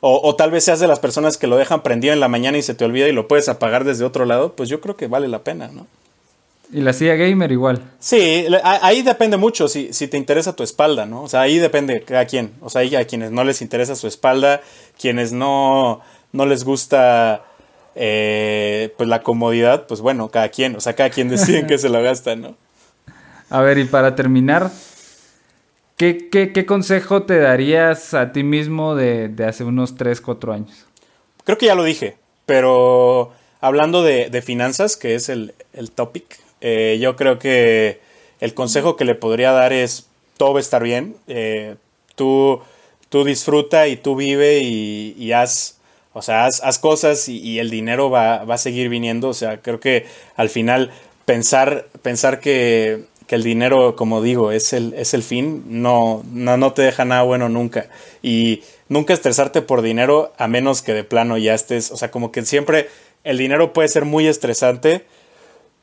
o, 0.00 0.36
tal 0.36 0.50
vez 0.50 0.64
seas 0.64 0.78
de 0.78 0.86
las 0.86 1.00
personas 1.00 1.36
que 1.36 1.46
lo 1.46 1.56
dejan 1.56 1.82
prendido 1.82 2.12
en 2.12 2.20
la 2.20 2.28
mañana 2.28 2.58
y 2.58 2.62
se 2.62 2.74
te 2.74 2.84
olvida 2.84 3.08
y 3.08 3.12
lo 3.12 3.28
puedes 3.28 3.48
apagar 3.48 3.84
desde 3.84 4.04
otro 4.04 4.24
lado, 4.24 4.52
pues 4.52 4.68
yo 4.68 4.80
creo 4.80 4.96
que 4.96 5.08
vale 5.08 5.26
la 5.26 5.42
pena, 5.42 5.68
¿no? 5.68 5.86
Y 6.72 6.80
la 6.80 6.92
silla 6.92 7.14
gamer 7.14 7.50
igual. 7.50 7.80
Sí, 7.98 8.46
ahí 8.62 9.02
depende 9.02 9.36
mucho 9.36 9.68
si, 9.68 9.92
si 9.92 10.08
te 10.08 10.16
interesa 10.16 10.54
tu 10.54 10.62
espalda, 10.62 11.06
¿no? 11.06 11.22
O 11.22 11.28
sea, 11.28 11.40
ahí 11.40 11.58
depende 11.58 12.02
cada 12.02 12.24
quien. 12.26 12.52
O 12.60 12.70
sea, 12.70 12.82
hay 12.82 12.94
a 12.96 13.06
quienes 13.06 13.30
no 13.30 13.44
les 13.44 13.62
interesa 13.62 13.94
su 13.94 14.06
espalda, 14.06 14.60
quienes 15.00 15.32
no, 15.32 16.02
no 16.36 16.46
les 16.46 16.64
gusta 16.64 17.44
eh, 17.94 18.94
pues 18.96 19.08
la 19.08 19.22
comodidad, 19.22 19.86
pues 19.86 20.00
bueno, 20.00 20.28
cada 20.28 20.48
quien. 20.50 20.76
O 20.76 20.80
sea, 20.80 20.94
cada 20.94 21.10
quien 21.10 21.28
decide 21.28 21.66
que 21.66 21.78
se 21.78 21.88
lo 21.88 22.02
gasta, 22.02 22.36
¿no? 22.36 22.54
A 23.50 23.60
ver, 23.60 23.78
y 23.78 23.84
para 23.84 24.14
terminar, 24.14 24.70
¿Qué, 25.96 26.66
consejo 26.66 27.22
te 27.22 27.38
darías 27.38 28.12
a 28.12 28.32
ti 28.32 28.42
mismo 28.42 28.94
de, 28.94 29.34
hace 29.48 29.64
unos 29.64 29.94
3, 29.96 30.20
4 30.20 30.52
años? 30.52 30.84
Creo 31.44 31.56
que 31.56 31.66
ya 31.66 31.74
lo 31.74 31.84
dije, 31.84 32.18
pero 32.44 33.32
hablando 33.62 34.02
de, 34.02 34.42
finanzas, 34.42 34.98
que 34.98 35.14
es 35.14 35.30
el, 35.30 35.54
topic, 35.94 36.38
eh, 36.60 36.98
yo 37.00 37.16
creo 37.16 37.38
que 37.38 38.00
el 38.40 38.52
consejo 38.52 38.96
que 38.96 39.06
le 39.06 39.14
podría 39.14 39.52
dar 39.52 39.72
es 39.72 40.06
todo 40.36 40.52
va 40.52 40.58
a 40.58 40.60
estar 40.60 40.82
bien, 40.82 41.16
eh, 41.28 41.76
tú, 42.14 42.60
tú 43.08 43.24
disfruta 43.24 43.88
y 43.88 43.96
tú 43.96 44.16
vive 44.16 44.58
y, 44.58 45.32
haz, 45.32 45.75
o 46.16 46.22
sea, 46.22 46.46
haz, 46.46 46.78
cosas 46.78 47.28
y, 47.28 47.58
el 47.58 47.70
dinero 47.70 48.10
va, 48.10 48.44
va, 48.44 48.54
a 48.54 48.58
seguir 48.58 48.88
viniendo, 48.88 49.28
o 49.28 49.34
sea, 49.34 49.58
creo 49.58 49.80
que 49.80 50.06
al 50.36 50.48
final 50.48 50.90
pensar, 51.24 51.86
pensar 52.02 52.40
que 52.40 53.04
que 53.26 53.34
el 53.34 53.42
dinero, 53.42 53.96
como 53.96 54.22
digo, 54.22 54.52
es 54.52 54.72
el, 54.72 54.94
es 54.94 55.12
el 55.14 55.22
fin, 55.22 55.64
no, 55.66 56.22
no, 56.30 56.56
no 56.56 56.72
te 56.72 56.82
deja 56.82 57.04
nada 57.04 57.22
bueno 57.22 57.48
nunca. 57.48 57.88
Y 58.22 58.62
nunca 58.88 59.12
estresarte 59.12 59.62
por 59.62 59.82
dinero 59.82 60.32
a 60.38 60.46
menos 60.46 60.82
que 60.82 60.94
de 60.94 61.04
plano 61.04 61.36
ya 61.36 61.54
estés, 61.54 61.90
o 61.90 61.96
sea, 61.96 62.10
como 62.10 62.30
que 62.30 62.44
siempre 62.44 62.88
el 63.24 63.38
dinero 63.38 63.72
puede 63.72 63.88
ser 63.88 64.04
muy 64.04 64.28
estresante, 64.28 65.04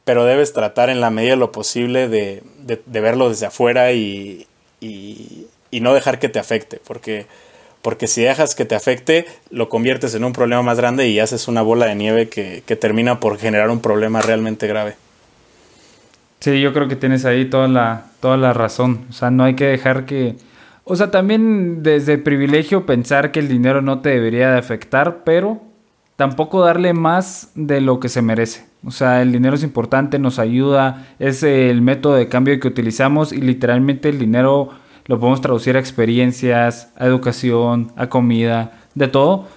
pero 0.05 0.25
debes 0.25 0.53
tratar 0.53 0.89
en 0.89 1.01
la 1.01 1.09
medida 1.09 1.31
de 1.31 1.37
lo 1.37 1.51
posible 1.51 2.07
de, 2.07 2.43
de, 2.59 3.01
verlo 3.01 3.29
desde 3.29 3.45
afuera 3.45 3.91
y, 3.91 4.47
y, 4.79 5.47
no 5.81 5.93
dejar 5.93 6.19
que 6.19 6.29
te 6.29 6.39
afecte, 6.39 6.79
porque, 6.85 7.25
porque 7.83 8.07
si 8.07 8.23
dejas 8.23 8.55
que 8.55 8.65
te 8.65 8.73
afecte, 8.73 9.27
lo 9.51 9.69
conviertes 9.69 10.15
en 10.15 10.23
un 10.23 10.33
problema 10.33 10.63
más 10.63 10.77
grande 10.77 11.07
y 11.09 11.19
haces 11.19 11.47
una 11.47 11.61
bola 11.61 11.85
de 11.85 11.95
nieve 11.95 12.29
que, 12.29 12.63
que 12.65 12.75
termina 12.75 13.19
por 13.19 13.37
generar 13.37 13.69
un 13.69 13.81
problema 13.81 14.21
realmente 14.21 14.65
grave. 14.65 14.95
Sí, 16.39 16.59
yo 16.59 16.73
creo 16.73 16.87
que 16.87 16.95
tienes 16.95 17.23
ahí 17.23 17.45
toda 17.45 17.67
la, 17.67 18.07
toda 18.19 18.37
la 18.37 18.51
razón. 18.53 19.05
O 19.09 19.13
sea, 19.13 19.31
no 19.31 19.43
hay 19.43 19.55
que 19.55 19.65
dejar 19.65 20.05
que... 20.05 20.35
O 20.85 20.95
sea, 20.95 21.11
también 21.11 21.83
desde 21.83 22.17
privilegio 22.17 22.85
pensar 22.85 23.31
que 23.31 23.39
el 23.39 23.47
dinero 23.47 23.81
no 23.81 24.01
te 24.01 24.09
debería 24.09 24.51
de 24.51 24.59
afectar, 24.59 25.23
pero 25.23 25.61
tampoco 26.15 26.61
darle 26.61 26.93
más 26.93 27.51
de 27.55 27.79
lo 27.79 27.99
que 27.99 28.09
se 28.09 28.21
merece. 28.21 28.65
O 28.85 28.91
sea, 28.91 29.21
el 29.21 29.31
dinero 29.31 29.55
es 29.55 29.63
importante, 29.63 30.19
nos 30.19 30.39
ayuda, 30.39 31.07
es 31.19 31.43
el 31.43 31.81
método 31.81 32.15
de 32.15 32.27
cambio 32.27 32.59
que 32.59 32.67
utilizamos 32.67 33.31
y 33.31 33.39
literalmente 33.39 34.09
el 34.09 34.19
dinero 34.19 34.71
lo 35.05 35.19
podemos 35.19 35.41
traducir 35.41 35.75
a 35.75 35.79
experiencias, 35.79 36.89
a 36.95 37.05
educación, 37.05 37.91
a 37.95 38.07
comida, 38.09 38.83
de 38.95 39.07
todo. 39.07 39.47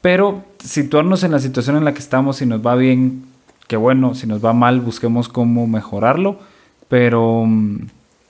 Pero 0.00 0.44
situarnos 0.62 1.22
en 1.22 1.32
la 1.32 1.38
situación 1.38 1.76
en 1.76 1.84
la 1.84 1.92
que 1.94 2.00
estamos 2.00 2.40
y 2.42 2.46
nos 2.46 2.64
va 2.64 2.74
bien 2.74 3.24
que 3.66 3.76
bueno, 3.76 4.14
si 4.14 4.26
nos 4.26 4.44
va 4.44 4.52
mal, 4.52 4.80
busquemos 4.80 5.28
cómo 5.28 5.66
mejorarlo, 5.66 6.38
pero 6.88 7.44
mm, 7.44 7.88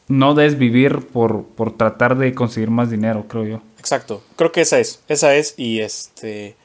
no 0.09 0.35
desvivir 0.35 1.07
por, 1.09 1.45
por 1.45 1.77
tratar 1.77 2.17
de 2.17 2.35
conseguir 2.35 2.71
más 2.71 2.91
dinero, 2.91 3.27
creo 3.29 3.45
yo. 3.45 3.63
Exacto, 3.79 4.23
creo 4.37 4.53
que 4.53 4.63
esa 4.63 4.79
es, 4.79 5.03
esa 5.09 5.35
es 5.35 5.55
y 5.57 5.81
este... 5.81 6.57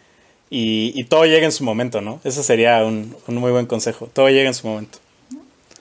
Y, 0.54 1.06
todo 1.06 1.26
llega 1.26 1.46
en 1.46 1.54
su 1.54 1.64
momento, 1.64 2.02
¿no? 2.02 2.20
Ese 2.26 2.44
sería 2.44 2.84
un, 2.84 3.16
un 3.26 3.36
muy 3.36 3.52
buen 3.52 3.68
consejo. 3.68 4.10
Todo 4.12 4.28
llega 4.28 4.50
en 4.50 4.54
su 4.54 4.68
momento. 4.68 4.98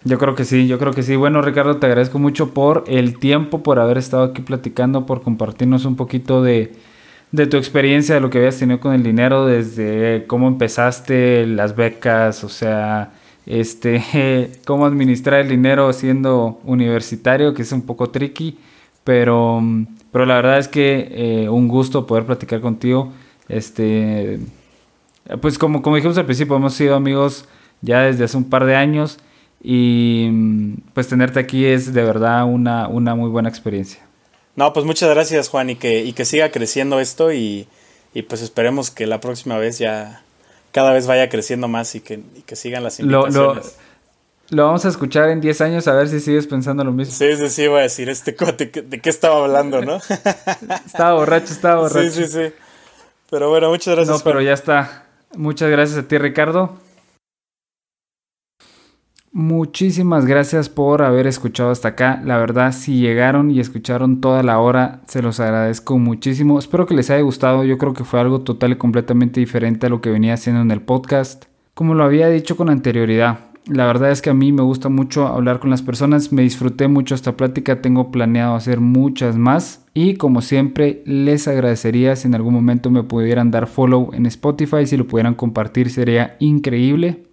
Yo 0.05 0.19
creo 0.19 0.35
que 0.35 0.45
sí, 0.45 0.67
yo 0.67 0.79
creo 0.79 0.93
que 0.93 1.03
sí. 1.03 1.15
Bueno, 1.17 1.43
Ricardo, 1.43 1.77
te 1.77 1.87
agradezco 1.87 2.19
mucho 2.19 2.55
por 2.55 2.85
el 2.87 3.19
tiempo, 3.19 3.63
por 3.63 3.79
haber 3.79 3.99
estado 3.99 4.25
aquí 4.25 4.41
platicando, 4.41 5.05
por 5.05 5.23
compartirnos 5.23 5.85
un 5.85 5.97
poquito 5.97 6.43
de, 6.43 6.73
de 7.33 7.47
tu 7.47 7.59
experiencia, 7.59 8.15
de 8.15 8.21
lo 8.23 8.31
que 8.31 8.39
habías 8.39 8.59
tenido 8.59 8.81
con 8.81 8.95
el 8.95 9.03
dinero, 9.03 9.47
desde 9.47 10.25
cómo 10.27 10.49
empezaste, 10.49 11.47
las 11.47 11.77
becas, 11.77 12.45
o 12.45 12.49
sea, 12.49 13.13
este, 13.45 14.51
cómo 14.67 14.87
administrar 14.87 15.41
el 15.41 15.49
dinero 15.49 15.93
siendo 15.93 16.61
universitario, 16.65 17.53
que 17.53 17.63
es 17.63 17.73
un 17.73 17.83
poco 17.83 18.09
tricky, 18.09 18.59
pero, 19.05 19.63
pero 20.13 20.25
la 20.25 20.37
verdad 20.37 20.59
es 20.59 20.69
que 20.69 21.09
eh, 21.45 21.49
un 21.51 21.69
gusto 21.69 22.07
poder 22.07 22.25
platicar 22.25 22.61
contigo. 22.63 23.13
Este, 23.49 24.41
pues 25.43 25.59
como, 25.59 25.83
como 25.83 25.97
dijimos 25.97 26.17
al 26.17 26.25
principio, 26.25 26.57
hemos 26.57 26.73
sido 26.73 26.95
amigos 26.95 27.45
ya 27.83 28.01
desde 28.03 28.25
hace 28.25 28.37
un 28.39 28.45
par 28.49 28.65
de 28.65 28.77
años 28.77 29.19
y 29.63 30.31
pues 30.95 31.09
tenerte 31.09 31.39
aquí 31.39 31.67
es 31.67 31.93
de 31.93 32.03
verdad 32.03 32.45
una, 32.45 32.89
una 32.89 33.15
muy 33.15 33.29
buena 33.29 33.49
experiencia. 33.49 34.01
No, 34.57 34.73
pues 34.73 34.87
muchas 34.87 35.11
gracias 35.11 35.49
Juan 35.49 35.71
y 35.71 35.77
que, 35.77 36.05
y 36.05 36.13
que 36.13 36.25
siga 36.25 36.51
creciendo 36.51 36.99
esto 36.99 37.33
y, 37.33 37.69
y, 38.15 38.23
pues 38.23 38.43
esperemos 38.43 38.91
que 38.91 39.07
la 39.07 39.21
próxima 39.21 39.59
vez 39.59 39.79
ya 39.79 40.23
cada 40.73 40.93
vez 40.93 41.07
vaya 41.07 41.29
creciendo 41.29 41.69
más 41.69 41.95
y 41.95 42.01
que, 42.01 42.15
y 42.37 42.43
que 42.43 42.57
sigan 42.57 42.83
las 42.83 43.01
invitaciones. 43.01 43.77
Lo, 44.51 44.57
lo, 44.57 44.67
vamos 44.67 44.85
a 44.85 44.89
escuchar 44.89 45.29
en 45.31 45.41
10 45.41 45.61
años 45.61 45.89
a 45.89 45.95
ver 45.95 46.09
si 46.09 46.21
sigues 46.21 46.47
pensando 46.47 46.83
lo 46.83 46.93
mismo. 46.93 47.15
Sí, 47.15 47.37
sí, 47.37 47.49
sí, 47.49 47.69
voy 47.69 47.81
a 47.81 47.83
decir 47.83 48.09
este 48.09 48.35
cuate 48.35 48.67
de 48.67 49.01
qué 49.01 49.11
estaba 49.11 49.45
hablando, 49.45 49.83
¿no? 49.83 49.97
estaba 50.87 51.15
borracho, 51.15 51.53
estaba 51.53 51.83
borracho. 51.83 52.11
Sí, 52.11 52.25
sí, 52.25 52.27
sí. 52.27 52.55
Pero 53.31 53.49
bueno, 53.49 53.69
muchas 53.69 53.95
gracias. 53.95 54.19
No, 54.19 54.25
pero 54.25 54.41
ya 54.41 54.53
está. 54.53 55.07
Muchas 55.37 55.71
gracias 55.71 55.99
a 55.99 56.09
ti, 56.09 56.19
Ricardo. 56.19 56.77
Muchísimas 59.33 60.27
gracias 60.27 60.69
por 60.69 61.03
haber 61.03 61.29
escuchado 61.29 61.71
hasta 61.71 61.89
acá. 61.89 62.21
La 62.25 62.37
verdad, 62.37 62.73
si 62.73 62.99
llegaron 62.99 63.53
y 63.53 63.61
escucharon 63.61 64.21
toda 64.21 64.43
la 64.43 64.59
hora, 64.59 65.03
se 65.07 65.23
los 65.23 65.39
agradezco 65.39 65.99
muchísimo. 65.99 66.59
Espero 66.59 66.85
que 66.87 66.97
les 66.97 67.11
haya 67.11 67.23
gustado. 67.23 67.63
Yo 67.63 67.79
creo 67.79 67.93
que 67.95 68.03
fue 68.03 68.19
algo 68.19 68.41
total 68.41 68.73
y 68.73 68.77
completamente 68.77 69.39
diferente 69.39 69.87
a 69.87 69.89
lo 69.89 70.01
que 70.01 70.11
venía 70.11 70.35
haciendo 70.35 70.63
en 70.63 70.73
el 70.73 70.83
podcast. 70.83 71.45
Como 71.75 71.95
lo 71.95 72.03
había 72.03 72.29
dicho 72.29 72.57
con 72.57 72.71
anterioridad, 72.71 73.39
la 73.67 73.87
verdad 73.87 74.11
es 74.11 74.21
que 74.21 74.31
a 74.31 74.35
mí 74.35 74.51
me 74.51 74.65
gusta 74.65 74.89
mucho 74.89 75.29
hablar 75.29 75.61
con 75.61 75.71
las 75.71 75.83
personas. 75.83 76.33
Me 76.33 76.43
disfruté 76.43 76.89
mucho 76.89 77.15
esta 77.15 77.37
plática. 77.37 77.81
Tengo 77.81 78.11
planeado 78.11 78.57
hacer 78.57 78.81
muchas 78.81 79.37
más. 79.37 79.87
Y 79.95 80.15
como 80.15 80.41
siempre, 80.41 81.03
les 81.07 81.47
agradecería 81.47 82.17
si 82.17 82.27
en 82.27 82.35
algún 82.35 82.55
momento 82.55 82.91
me 82.91 83.05
pudieran 83.05 83.53
dar 83.53 83.69
follow 83.69 84.11
en 84.13 84.27
Spotify. 84.27 84.87
Si 84.87 84.97
lo 84.97 85.07
pudieran 85.07 85.37
compartir, 85.37 85.89
sería 85.89 86.37
increíble 86.41 87.30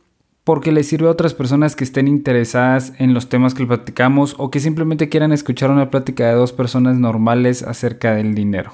porque 0.48 0.72
les 0.72 0.88
sirve 0.88 1.10
a 1.10 1.12
otras 1.12 1.34
personas 1.34 1.76
que 1.76 1.84
estén 1.84 2.08
interesadas 2.08 2.94
en 3.00 3.14
los 3.14 3.28
temas 3.28 3.54
que 3.54 3.66
platicamos 3.66 4.34
o 4.38 4.50
que 4.50 4.62
simplemente 4.62 5.10
quieran 5.10 5.34
escuchar 5.34 5.72
una 5.72 5.90
plática 5.90 6.26
de 6.26 6.36
dos 6.36 6.54
personas 6.54 6.98
normales 6.98 7.64
acerca 7.64 8.16
del 8.16 8.34
dinero. 8.34 8.72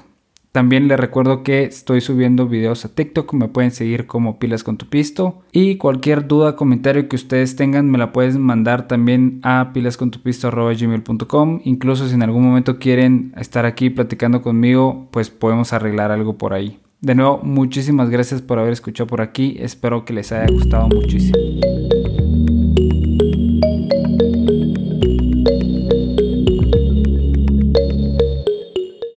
También 0.52 0.86
les 0.86 1.00
recuerdo 1.00 1.42
que 1.42 1.64
estoy 1.64 2.00
subiendo 2.00 2.46
videos 2.46 2.84
a 2.84 2.94
TikTok, 2.94 3.34
me 3.34 3.48
pueden 3.48 3.72
seguir 3.72 4.06
como 4.06 4.38
pilas 4.38 4.62
con 4.62 4.76
tu 4.76 4.86
pisto 4.86 5.42
y 5.50 5.74
cualquier 5.78 6.28
duda, 6.28 6.54
comentario 6.54 7.08
que 7.08 7.16
ustedes 7.16 7.56
tengan 7.56 7.90
me 7.90 7.98
la 7.98 8.12
pueden 8.12 8.40
mandar 8.40 8.86
también 8.86 9.40
a 9.42 9.72
pilascontupisto.gmail.com 9.74 11.60
Incluso 11.64 12.06
si 12.06 12.14
en 12.14 12.22
algún 12.22 12.44
momento 12.44 12.78
quieren 12.78 13.34
estar 13.36 13.66
aquí 13.66 13.90
platicando 13.90 14.42
conmigo, 14.42 15.08
pues 15.10 15.28
podemos 15.28 15.72
arreglar 15.72 16.12
algo 16.12 16.38
por 16.38 16.54
ahí. 16.54 16.78
De 17.04 17.14
nuevo, 17.14 17.40
muchísimas 17.42 18.08
gracias 18.08 18.40
por 18.40 18.58
haber 18.58 18.72
escuchado 18.72 19.06
por 19.06 19.20
aquí. 19.20 19.56
Espero 19.60 20.06
que 20.06 20.14
les 20.14 20.32
haya 20.32 20.50
gustado 20.50 20.88
muchísimo. 20.88 21.38